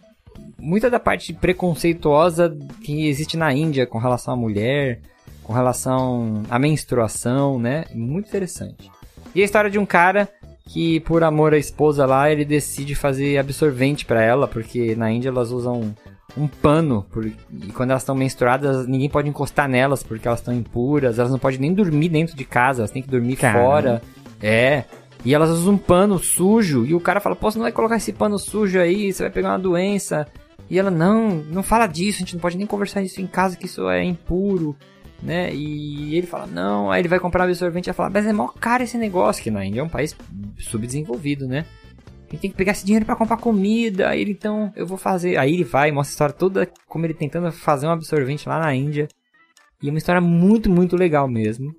muita 0.59 0.89
da 0.89 1.01
parte 1.01 1.33
preconceituosa 1.33 2.57
que 2.83 3.09
existe 3.09 3.37
na 3.37 3.53
Índia 3.53 3.87
com 3.87 3.99
relação 3.99 4.35
à 4.35 4.37
mulher, 4.37 5.01
com 5.43 5.53
relação 5.53 6.43
à 6.49 6.59
menstruação, 6.59 7.59
né? 7.59 7.85
Muito 7.95 8.29
interessante. 8.29 8.91
E 9.35 9.43
a 9.43 9.45
história 9.45 9.71
de 9.71 9.79
um 9.79 9.87
cara 9.87 10.29
que 10.69 11.01
por 11.01 11.25
amor 11.25 11.55
à 11.55 11.59
esposa 11.59 12.05
lá, 12.05 12.31
ele 12.31 12.45
decide 12.45 12.95
fazer 12.95 13.39
absorvente 13.39 14.05
para 14.05 14.23
ela, 14.23 14.47
porque 14.47 14.95
na 14.95 15.11
Índia 15.11 15.31
elas 15.31 15.51
usam 15.51 15.95
um 16.39 16.47
pano. 16.47 17.05
Por, 17.11 17.27
e 17.27 17.35
quando 17.75 17.91
elas 17.91 18.03
estão 18.03 18.15
menstruadas, 18.15 18.87
ninguém 18.87 19.09
pode 19.09 19.29
encostar 19.29 19.69
nelas 19.69 20.03
porque 20.03 20.27
elas 20.27 20.41
estão 20.41 20.55
impuras. 20.55 21.19
Elas 21.19 21.31
não 21.31 21.39
podem 21.39 21.59
nem 21.59 21.75
dormir 21.75 22.09
dentro 22.09 22.37
de 22.37 22.45
casa, 22.45 22.81
elas 22.81 22.91
têm 22.91 23.03
que 23.03 23.09
dormir 23.09 23.37
Caramba. 23.37 23.65
fora. 23.65 24.03
É. 24.41 24.85
E 25.25 25.35
elas 25.35 25.51
usam 25.51 25.75
um 25.75 25.79
pano 25.79 26.19
sujo. 26.19 26.87
E 26.87 26.95
o 26.95 27.01
cara 27.01 27.21
fala: 27.21 27.37
Pô, 27.37 27.51
você 27.51 27.59
não 27.59 27.65
vai 27.65 27.73
colocar 27.73 27.97
esse 27.97 28.13
pano 28.13 28.39
sujo 28.39 28.79
aí, 28.79 29.13
você 29.13 29.25
vai 29.25 29.33
pegar 29.33 29.51
uma 29.51 29.59
doença. 29.59 30.27
E 30.71 30.79
ela: 30.79 30.91
Não, 30.91 31.29
não 31.51 31.63
fala 31.63 31.87
disso, 31.87 32.19
a 32.19 32.21
gente 32.21 32.35
não 32.35 32.41
pode 32.41 32.57
nem 32.57 32.67
conversar 32.67 33.03
isso 33.03 33.21
em 33.21 33.27
casa, 33.27 33.57
que 33.57 33.67
isso 33.67 33.89
é 33.89 34.05
impuro. 34.05 34.77
Né? 35.23 35.53
E 35.53 36.17
ele 36.17 36.27
fala: 36.27 36.47
Não. 36.47 36.91
Aí 36.91 37.01
ele 37.01 37.09
vai 37.09 37.19
comprar 37.19 37.43
um 37.43 37.49
absorvente 37.49 37.91
e 37.91 37.93
fala: 37.93 38.11
Mas 38.11 38.27
é 38.27 38.33
mó 38.33 38.49
caro 38.49 38.85
esse 38.85 38.97
negócio. 38.97 39.43
Que 39.43 39.51
na 39.51 39.65
Índia 39.65 39.81
é 39.81 39.85
um 39.85 39.89
país 39.89 40.17
subdesenvolvido, 40.59 41.47
né? 41.47 41.65
Ele 42.31 42.39
tem 42.39 42.51
que 42.51 42.57
pegar 42.57 42.73
esse 42.73 42.85
dinheiro 42.85 43.07
para 43.07 43.17
comprar 43.17 43.39
comida. 43.39 44.09
Aí 44.09 44.21
ele, 44.21 44.33
então, 44.33 44.73
eu 44.77 44.87
vou 44.87 44.99
fazer. 44.99 45.37
Aí 45.39 45.55
ele 45.55 45.65
vai, 45.65 45.91
mostra 45.91 46.11
a 46.11 46.15
história 46.15 46.35
toda, 46.35 46.69
como 46.87 47.07
ele 47.07 47.15
tentando 47.15 47.51
fazer 47.51 47.87
um 47.87 47.91
absorvente 47.91 48.49
lá 48.49 48.59
na 48.59 48.75
Índia. 48.75 49.09
E 49.83 49.89
é 49.89 49.91
uma 49.91 49.99
história 49.99 50.21
muito, 50.21 50.69
muito 50.69 50.97
legal 50.97 51.29
mesmo. 51.29 51.75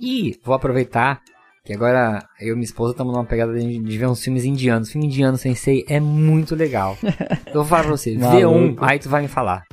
E 0.00 0.38
vou 0.44 0.54
aproveitar 0.54 1.22
que 1.64 1.72
agora 1.72 2.24
eu 2.40 2.52
e 2.52 2.54
minha 2.54 2.64
esposa 2.64 2.92
estamos 2.92 3.12
numa 3.12 3.24
pegada 3.24 3.52
de, 3.52 3.78
de, 3.78 3.98
ver 3.98 4.06
uns 4.06 4.22
filmes 4.22 4.44
indianos. 4.44 4.90
Filme 4.90 5.06
indiano, 5.06 5.36
sensei, 5.36 5.84
é 5.88 5.98
muito 5.98 6.54
legal. 6.54 6.96
eu 7.48 7.54
vou 7.54 7.64
falar 7.64 7.82
pra 7.82 7.90
você, 7.90 8.16
vê 8.16 8.46
um, 8.46 8.76
aí 8.80 8.98
tu 8.98 9.08
vai 9.08 9.22
me 9.22 9.28
falar. 9.28 9.64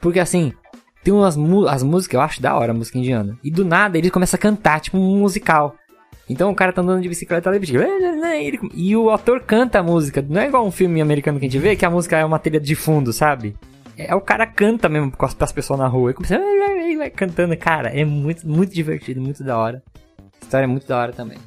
Porque 0.00 0.20
assim, 0.20 0.52
tem 1.04 1.12
umas 1.12 1.36
as 1.68 1.82
músicas, 1.82 2.14
eu 2.14 2.20
acho 2.20 2.40
da 2.40 2.56
hora 2.56 2.72
a 2.72 2.74
música 2.74 2.98
indiana. 2.98 3.38
E 3.44 3.50
do 3.50 3.64
nada 3.64 3.98
eles 3.98 4.10
começam 4.10 4.38
a 4.38 4.40
cantar, 4.40 4.80
tipo 4.80 4.96
um 4.96 5.18
musical. 5.18 5.76
Então 6.28 6.50
o 6.50 6.54
cara 6.54 6.72
tá 6.72 6.82
andando 6.82 7.00
de 7.00 7.08
bicicleta 7.08 7.48
ali, 7.48 7.58
e 8.74 8.96
o 8.96 9.10
ator 9.10 9.40
canta 9.40 9.78
a 9.78 9.82
música. 9.82 10.24
Não 10.28 10.40
é 10.40 10.46
igual 10.46 10.66
um 10.66 10.70
filme 10.70 11.00
americano 11.00 11.38
que 11.38 11.46
a 11.46 11.48
gente 11.48 11.60
vê, 11.60 11.74
que 11.74 11.86
a 11.86 11.90
música 11.90 12.18
é 12.18 12.24
uma 12.24 12.38
trilha 12.38 12.60
de 12.60 12.74
fundo, 12.74 13.12
sabe? 13.12 13.56
É 13.96 14.14
o 14.14 14.20
cara 14.20 14.46
canta 14.46 14.88
mesmo 14.88 15.10
com 15.10 15.24
as 15.24 15.52
pessoas 15.52 15.80
na 15.80 15.88
rua. 15.88 16.10
E 16.10 16.14
começa 16.14 16.38
vai 16.98 17.10
cantando, 17.10 17.56
cara, 17.56 17.88
é 17.88 18.04
muito, 18.04 18.46
muito 18.46 18.74
divertido, 18.74 19.20
muito 19.20 19.42
da 19.42 19.56
hora. 19.56 19.82
A 20.18 20.44
história 20.44 20.64
é 20.64 20.68
muito 20.68 20.86
da 20.86 20.98
hora 20.98 21.12
também. 21.12 21.38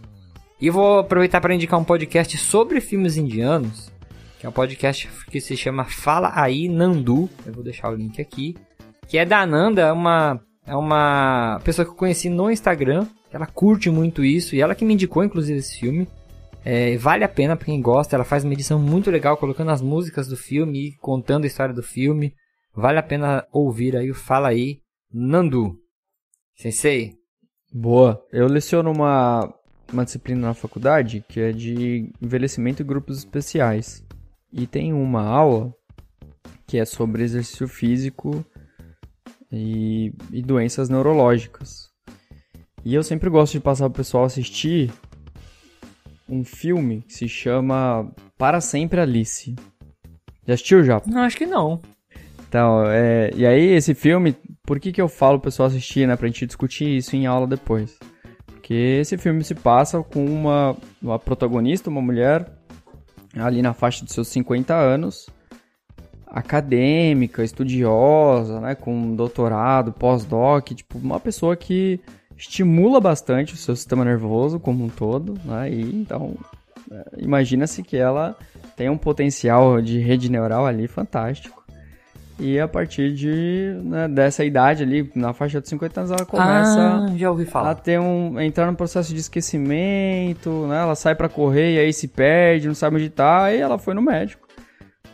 E 0.59 0.69
vou 0.69 0.99
aproveitar 0.99 1.41
para 1.41 1.53
indicar 1.53 1.79
um 1.79 1.83
podcast 1.83 2.37
sobre 2.37 2.81
filmes 2.81 3.17
indianos, 3.17 3.91
que 4.39 4.45
é 4.45 4.49
um 4.49 4.51
podcast 4.51 5.07
que 5.29 5.39
se 5.39 5.55
chama 5.55 5.85
Fala 5.85 6.31
Aí 6.33 6.67
Nandu. 6.67 7.29
Eu 7.45 7.53
vou 7.53 7.63
deixar 7.63 7.89
o 7.89 7.95
link 7.95 8.19
aqui. 8.19 8.55
Que 9.07 9.17
é 9.17 9.25
da 9.25 9.45
Nanda, 9.45 9.81
é 9.81 9.91
uma, 9.91 10.39
é 10.65 10.75
uma 10.75 11.59
pessoa 11.63 11.85
que 11.85 11.91
eu 11.91 11.95
conheci 11.95 12.29
no 12.29 12.49
Instagram 12.49 13.05
ela 13.31 13.45
curte 13.45 13.89
muito 13.89 14.23
isso 14.23 14.55
e 14.55 14.61
ela 14.61 14.75
que 14.75 14.85
me 14.85 14.93
indicou, 14.93 15.23
inclusive, 15.23 15.59
esse 15.59 15.79
filme. 15.79 16.07
É, 16.63 16.95
vale 16.97 17.23
a 17.23 17.29
pena 17.29 17.55
pra 17.55 17.65
quem 17.65 17.81
gosta. 17.81 18.15
Ela 18.15 18.23
faz 18.23 18.43
uma 18.43 18.53
edição 18.53 18.79
muito 18.79 19.09
legal, 19.09 19.37
colocando 19.37 19.71
as 19.71 19.81
músicas 19.81 20.27
do 20.27 20.37
filme 20.37 20.87
e 20.87 20.97
contando 20.97 21.45
a 21.45 21.47
história 21.47 21.73
do 21.73 21.81
filme. 21.81 22.33
Vale 22.73 22.99
a 22.99 23.03
pena 23.03 23.45
ouvir 23.51 23.95
aí 23.95 24.11
o 24.11 24.15
Fala 24.15 24.49
aí, 24.49 24.81
Nandu. 25.11 25.77
Sensei. 26.55 27.15
Boa. 27.73 28.21
Eu 28.31 28.47
leciono 28.47 28.91
uma, 28.91 29.53
uma 29.91 30.05
disciplina 30.05 30.47
na 30.47 30.53
faculdade 30.53 31.23
que 31.27 31.39
é 31.39 31.51
de 31.51 32.11
envelhecimento 32.21 32.81
e 32.81 32.85
grupos 32.85 33.17
especiais. 33.17 34.03
E 34.51 34.67
tem 34.67 34.93
uma 34.93 35.23
aula 35.23 35.73
que 36.67 36.77
é 36.77 36.85
sobre 36.85 37.23
exercício 37.23 37.67
físico 37.67 38.45
e, 39.51 40.13
e 40.31 40.41
doenças 40.41 40.89
neurológicas. 40.89 41.90
E 42.83 42.95
eu 42.95 43.03
sempre 43.03 43.29
gosto 43.29 43.53
de 43.53 43.59
passar 43.59 43.89
pro 43.89 43.97
pessoal 43.97 44.25
assistir 44.25 44.91
um 46.27 46.43
filme 46.43 47.03
que 47.07 47.13
se 47.13 47.27
chama 47.27 48.11
Para 48.37 48.59
Sempre 48.59 48.99
Alice. 48.99 49.55
Já 50.47 50.55
assistiu 50.55 50.83
já? 50.83 51.01
Não, 51.05 51.21
acho 51.21 51.37
que 51.37 51.45
não. 51.45 51.79
Então, 52.47 52.83
é, 52.87 53.31
e 53.35 53.45
aí 53.45 53.61
esse 53.61 53.93
filme, 53.93 54.35
por 54.63 54.79
que 54.79 54.91
que 54.91 55.01
eu 55.01 55.07
falo 55.07 55.39
pro 55.39 55.49
pessoal 55.49 55.67
assistir, 55.67 56.07
né, 56.07 56.15
pra 56.15 56.27
gente 56.27 56.45
discutir 56.45 56.97
isso 56.97 57.15
em 57.15 57.25
aula 57.27 57.45
depois? 57.45 57.99
Porque 58.45 58.73
esse 58.73 59.17
filme 59.17 59.43
se 59.43 59.53
passa 59.53 60.01
com 60.01 60.25
uma, 60.25 60.75
uma 61.01 61.19
protagonista, 61.19 61.89
uma 61.89 62.01
mulher, 62.01 62.51
ali 63.35 63.61
na 63.61 63.73
faixa 63.73 64.03
dos 64.03 64.13
seus 64.13 64.27
50 64.29 64.73
anos, 64.73 65.29
acadêmica, 66.25 67.43
estudiosa, 67.43 68.59
né, 68.59 68.73
com 68.73 69.15
doutorado, 69.15 69.93
pós-doc, 69.93 70.69
tipo, 70.71 70.97
uma 70.97 71.19
pessoa 71.19 71.55
que 71.55 71.99
estimula 72.41 72.99
bastante 72.99 73.53
o 73.53 73.57
seu 73.57 73.75
sistema 73.75 74.03
nervoso 74.03 74.59
como 74.59 74.83
um 74.83 74.89
todo, 74.89 75.35
né, 75.45 75.69
e 75.71 75.81
então 75.95 76.33
é, 76.91 77.03
imagina-se 77.19 77.83
que 77.83 77.95
ela 77.95 78.35
tem 78.75 78.89
um 78.89 78.97
potencial 78.97 79.79
de 79.81 79.99
rede 79.99 80.29
neural 80.29 80.65
ali 80.65 80.87
fantástico. 80.87 81.61
E 82.39 82.59
a 82.59 82.67
partir 82.67 83.13
de 83.13 83.75
né, 83.83 84.07
dessa 84.07 84.43
idade 84.43 84.81
ali, 84.81 85.11
na 85.13 85.31
faixa 85.31 85.61
de 85.61 85.69
50 85.69 85.99
anos, 85.99 86.11
ela 86.11 86.25
começa 86.25 86.79
Ah, 86.79 87.13
já 87.15 87.29
ouvi 87.29 87.43
a 87.43 87.45
falar. 87.45 87.75
ter 87.75 87.99
um 87.99 88.39
entrar 88.39 88.65
num 88.65 88.73
processo 88.73 89.13
de 89.13 89.19
esquecimento, 89.19 90.65
né? 90.65 90.81
Ela 90.81 90.95
sai 90.95 91.13
pra 91.13 91.29
correr 91.29 91.75
e 91.75 91.79
aí 91.79 91.93
se 91.93 92.07
perde, 92.07 92.67
não 92.67 92.73
sabe 92.73 92.95
onde 92.95 93.09
tá, 93.11 93.43
aí 93.43 93.59
ela 93.59 93.77
foi 93.77 93.93
no 93.93 94.01
médico. 94.01 94.47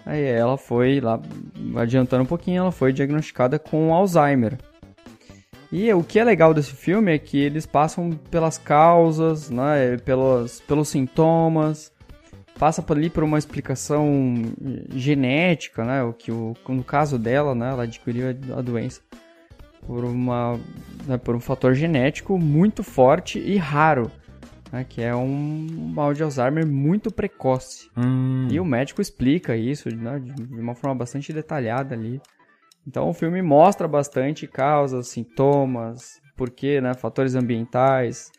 Aí 0.06 0.24
ela 0.24 0.58
foi 0.58 1.02
lá 1.02 1.20
adiantando 1.76 2.24
um 2.24 2.28
pouquinho, 2.28 2.62
ela 2.62 2.72
foi 2.72 2.94
diagnosticada 2.94 3.60
com 3.60 3.94
Alzheimer. 3.94 4.58
E 5.72 5.92
o 5.94 6.04
que 6.04 6.20
é 6.20 6.24
legal 6.24 6.54
desse 6.54 6.72
filme 6.74 7.14
é 7.14 7.18
que 7.18 7.38
eles 7.38 7.66
passam 7.66 8.12
pelas 8.32 8.58
causas, 8.58 9.50
né, 9.50 9.98
pelos, 9.98 10.62
pelos 10.62 10.88
sintomas, 10.88 11.92
passa 12.58 12.82
por 12.82 12.98
ali 12.98 13.10
por 13.10 13.24
uma 13.24 13.38
explicação 13.38 14.34
genética, 14.96 15.84
né, 15.84 16.04
o 16.04 16.14
que 16.14 16.32
o, 16.32 16.56
no 16.70 16.84
caso 16.84 17.20
dela, 17.20 17.54
né, 17.54 17.70
ela 17.70 17.84
adquiriu 17.84 18.28
a 18.56 18.62
doença 18.62 19.02
por 19.86 20.04
uma 20.04 20.60
né, 21.06 21.18
por 21.18 21.36
um 21.36 21.40
fator 21.40 21.74
genético 21.74 22.38
muito 22.38 22.84
forte 22.84 23.40
e 23.40 23.58
raro, 23.58 24.12
né, 24.72 24.86
que 24.88 25.02
é 25.02 25.16
um 25.16 25.68
mal 25.94 26.14
de 26.14 26.24
Alzheimer 26.24 26.66
muito 26.66 27.12
precoce. 27.12 27.90
Hum, 27.96 28.48
E 28.50 28.60
o 28.60 28.66
médico 28.66 29.02
explica 29.02 29.56
isso 29.56 29.94
né, 29.94 30.20
de 30.20 30.34
de 30.34 30.60
uma 30.60 30.76
forma 30.76 30.96
bastante 30.96 31.32
detalhada 31.34 31.94
ali. 31.94 32.22
Então 32.88 33.10
o 33.10 33.14
filme 33.14 33.42
mostra 33.42 33.88
bastante 33.88 34.48
causas, 34.48 35.10
sintomas, 35.10 36.22
porquê, 36.38 36.80
né, 36.80 36.94
fatores 36.94 37.36
ambientais, 37.36 38.32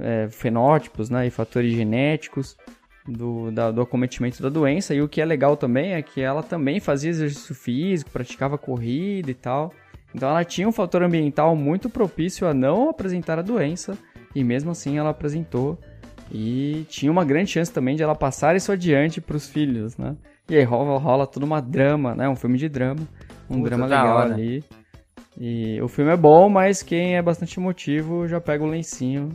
é, 0.00 0.28
fenótipos 0.30 1.10
né, 1.10 1.26
e 1.26 1.30
fatores 1.30 1.72
genéticos 1.74 2.56
do, 3.06 3.50
da- 3.50 3.70
do 3.70 3.82
acometimento 3.82 4.42
da 4.42 4.48
doença. 4.48 4.94
E 4.94 5.02
o 5.02 5.08
que 5.08 5.20
é 5.20 5.24
legal 5.24 5.56
também 5.56 5.92
é 5.92 6.00
que 6.00 6.20
ela 6.22 6.42
também 6.42 6.80
fazia 6.80 7.10
exercício 7.10 7.54
físico, 7.54 8.10
praticava 8.10 8.56
corrida 8.56 9.30
e 9.30 9.34
tal. 9.34 9.72
Então 10.14 10.28
ela 10.28 10.44
tinha 10.44 10.68
um 10.68 10.72
fator 10.72 11.02
ambiental 11.02 11.54
muito 11.54 11.90
propício 11.90 12.46
a 12.46 12.54
não 12.54 12.88
apresentar 12.88 13.38
a 13.38 13.42
doença 13.42 13.98
e 14.34 14.42
mesmo 14.42 14.70
assim 14.70 14.98
ela 14.98 15.10
apresentou 15.10 15.78
e 16.30 16.86
tinha 16.88 17.12
uma 17.12 17.24
grande 17.24 17.50
chance 17.50 17.70
também 17.70 17.94
de 17.96 18.02
ela 18.02 18.14
passar 18.14 18.56
isso 18.56 18.72
adiante 18.72 19.20
para 19.20 19.36
os 19.36 19.48
filhos, 19.48 19.96
né? 19.98 20.16
E 20.48 20.56
aí 20.56 20.64
rola, 20.64 20.98
rola 20.98 21.26
toda 21.26 21.44
uma 21.44 21.60
drama, 21.60 22.14
né? 22.14 22.28
Um 22.28 22.36
filme 22.36 22.56
de 22.58 22.68
drama, 22.68 23.00
um 23.52 23.58
Puta, 23.58 23.70
drama 23.70 23.86
legal 23.86 24.16
hora. 24.16 24.34
ali. 24.34 24.64
E 25.38 25.80
o 25.80 25.88
filme 25.88 26.12
é 26.12 26.16
bom, 26.16 26.48
mas 26.48 26.82
quem 26.82 27.16
é 27.16 27.22
bastante 27.22 27.58
emotivo 27.58 28.28
já 28.28 28.40
pega 28.40 28.62
o 28.62 28.66
lencinho 28.68 29.30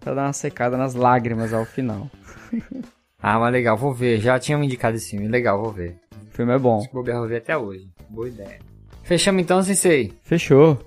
pra 0.00 0.14
dar 0.14 0.26
uma 0.26 0.32
secada 0.32 0.76
nas 0.76 0.94
lágrimas 0.94 1.52
ao 1.52 1.64
final. 1.64 2.08
Ah, 3.20 3.36
mas 3.36 3.52
legal, 3.52 3.76
vou 3.76 3.92
ver. 3.92 4.20
Já 4.20 4.38
tinham 4.38 4.60
me 4.60 4.66
indicado 4.66 4.96
esse 4.96 5.10
filme. 5.10 5.26
Legal, 5.26 5.60
vou 5.60 5.72
ver. 5.72 5.96
O 6.28 6.36
filme 6.36 6.54
é 6.54 6.58
bom. 6.58 6.78
Se 6.80 6.92
bobear, 6.92 7.18
vou 7.18 7.26
ver 7.26 7.38
até 7.38 7.58
hoje. 7.58 7.88
Boa 8.08 8.28
ideia. 8.28 8.60
Fechamos 9.02 9.42
então, 9.42 9.60
Sensei. 9.60 10.12
Fechou. 10.22 10.78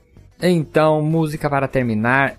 Então, 0.42 1.02
música 1.02 1.50
para 1.50 1.68
terminar. 1.68 2.38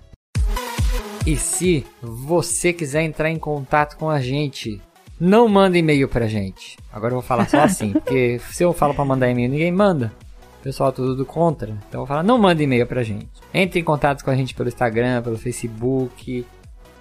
E 1.27 1.37
se 1.37 1.85
você 2.01 2.73
quiser 2.73 3.03
entrar 3.03 3.29
em 3.29 3.37
contato 3.37 3.95
com 3.95 4.09
a 4.09 4.19
gente, 4.19 4.81
não 5.19 5.47
manda 5.47 5.77
e-mail 5.77 6.07
pra 6.09 6.25
gente. 6.27 6.75
Agora 6.91 7.11
eu 7.13 7.17
vou 7.19 7.21
falar 7.27 7.47
só 7.47 7.59
assim, 7.61 7.93
porque 8.01 8.39
se 8.39 8.63
eu 8.63 8.73
falo 8.73 8.95
pra 8.95 9.05
mandar 9.05 9.29
e-mail, 9.29 9.51
ninguém 9.51 9.71
manda. 9.71 10.11
Pessoal 10.63 10.91
tudo 10.93 11.13
do 11.13 11.25
contra. 11.25 11.69
Então 11.69 11.81
eu 11.91 11.99
vou 11.99 12.07
falar, 12.07 12.23
não 12.23 12.37
manda 12.37 12.63
e-mail 12.63 12.87
pra 12.87 13.03
gente. 13.03 13.27
Entre 13.53 13.81
em 13.81 13.83
contato 13.83 14.23
com 14.23 14.31
a 14.31 14.35
gente 14.35 14.55
pelo 14.55 14.69
Instagram, 14.69 15.21
pelo 15.21 15.37
Facebook. 15.37 16.47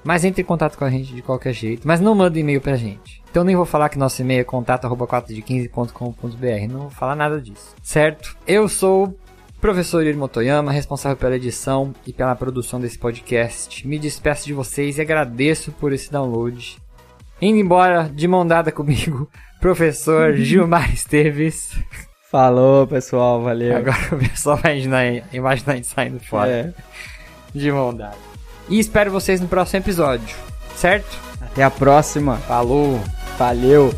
Mas 0.02 0.24
entre 0.24 0.42
em 0.42 0.44
contato 0.44 0.76
com 0.76 0.84
a 0.84 0.90
gente 0.90 1.14
de 1.14 1.22
qualquer 1.22 1.52
jeito. 1.52 1.86
Mas 1.86 2.00
não 2.00 2.12
manda 2.12 2.36
e-mail 2.36 2.60
pra 2.60 2.74
gente. 2.74 3.22
Então 3.30 3.44
nem 3.44 3.54
vou 3.54 3.64
falar 3.64 3.88
que 3.88 3.96
nosso 3.96 4.20
e-mail 4.20 4.40
é 4.40 4.44
contato.4de15.com.br. 4.44 6.72
Não 6.72 6.80
vou 6.80 6.90
falar 6.90 7.14
nada 7.14 7.40
disso. 7.40 7.76
Certo? 7.80 8.36
Eu 8.46 8.68
sou 8.68 9.06
o 9.06 9.14
professor 9.60 10.04
Irmo 10.04 10.26
Toyama, 10.26 10.72
responsável 10.72 11.16
pela 11.16 11.36
edição 11.36 11.94
e 12.04 12.12
pela 12.12 12.34
produção 12.34 12.80
desse 12.80 12.98
podcast. 12.98 13.86
Me 13.86 13.96
despeço 13.96 14.44
de 14.44 14.52
vocês 14.52 14.98
e 14.98 15.00
agradeço 15.00 15.70
por 15.70 15.92
esse 15.92 16.10
download. 16.10 16.78
Indo 17.40 17.58
embora 17.58 18.10
de 18.12 18.26
mão 18.26 18.44
dada 18.44 18.72
comigo, 18.72 19.30
professor 19.60 20.34
Gilmar 20.42 20.92
Esteves. 20.92 21.80
Falou, 22.32 22.86
pessoal. 22.86 23.42
Valeu. 23.42 23.76
Agora 23.76 23.98
o 24.12 24.18
pessoal 24.18 24.56
vai 24.56 24.80
imaginar, 24.80 25.22
imaginar 25.34 25.72
a 25.74 25.76
gente 25.76 25.86
saindo 25.86 26.18
fora 26.18 26.50
É. 26.50 26.72
de 27.54 27.70
mão 27.70 27.94
dada. 27.94 28.16
E 28.70 28.78
espero 28.80 29.10
vocês 29.10 29.38
no 29.40 29.46
próximo 29.46 29.80
episódio, 29.80 30.34
certo? 30.74 31.16
Até 31.42 31.62
a 31.62 31.70
próxima. 31.70 32.38
Falou! 32.38 32.98
Valeu. 33.38 33.92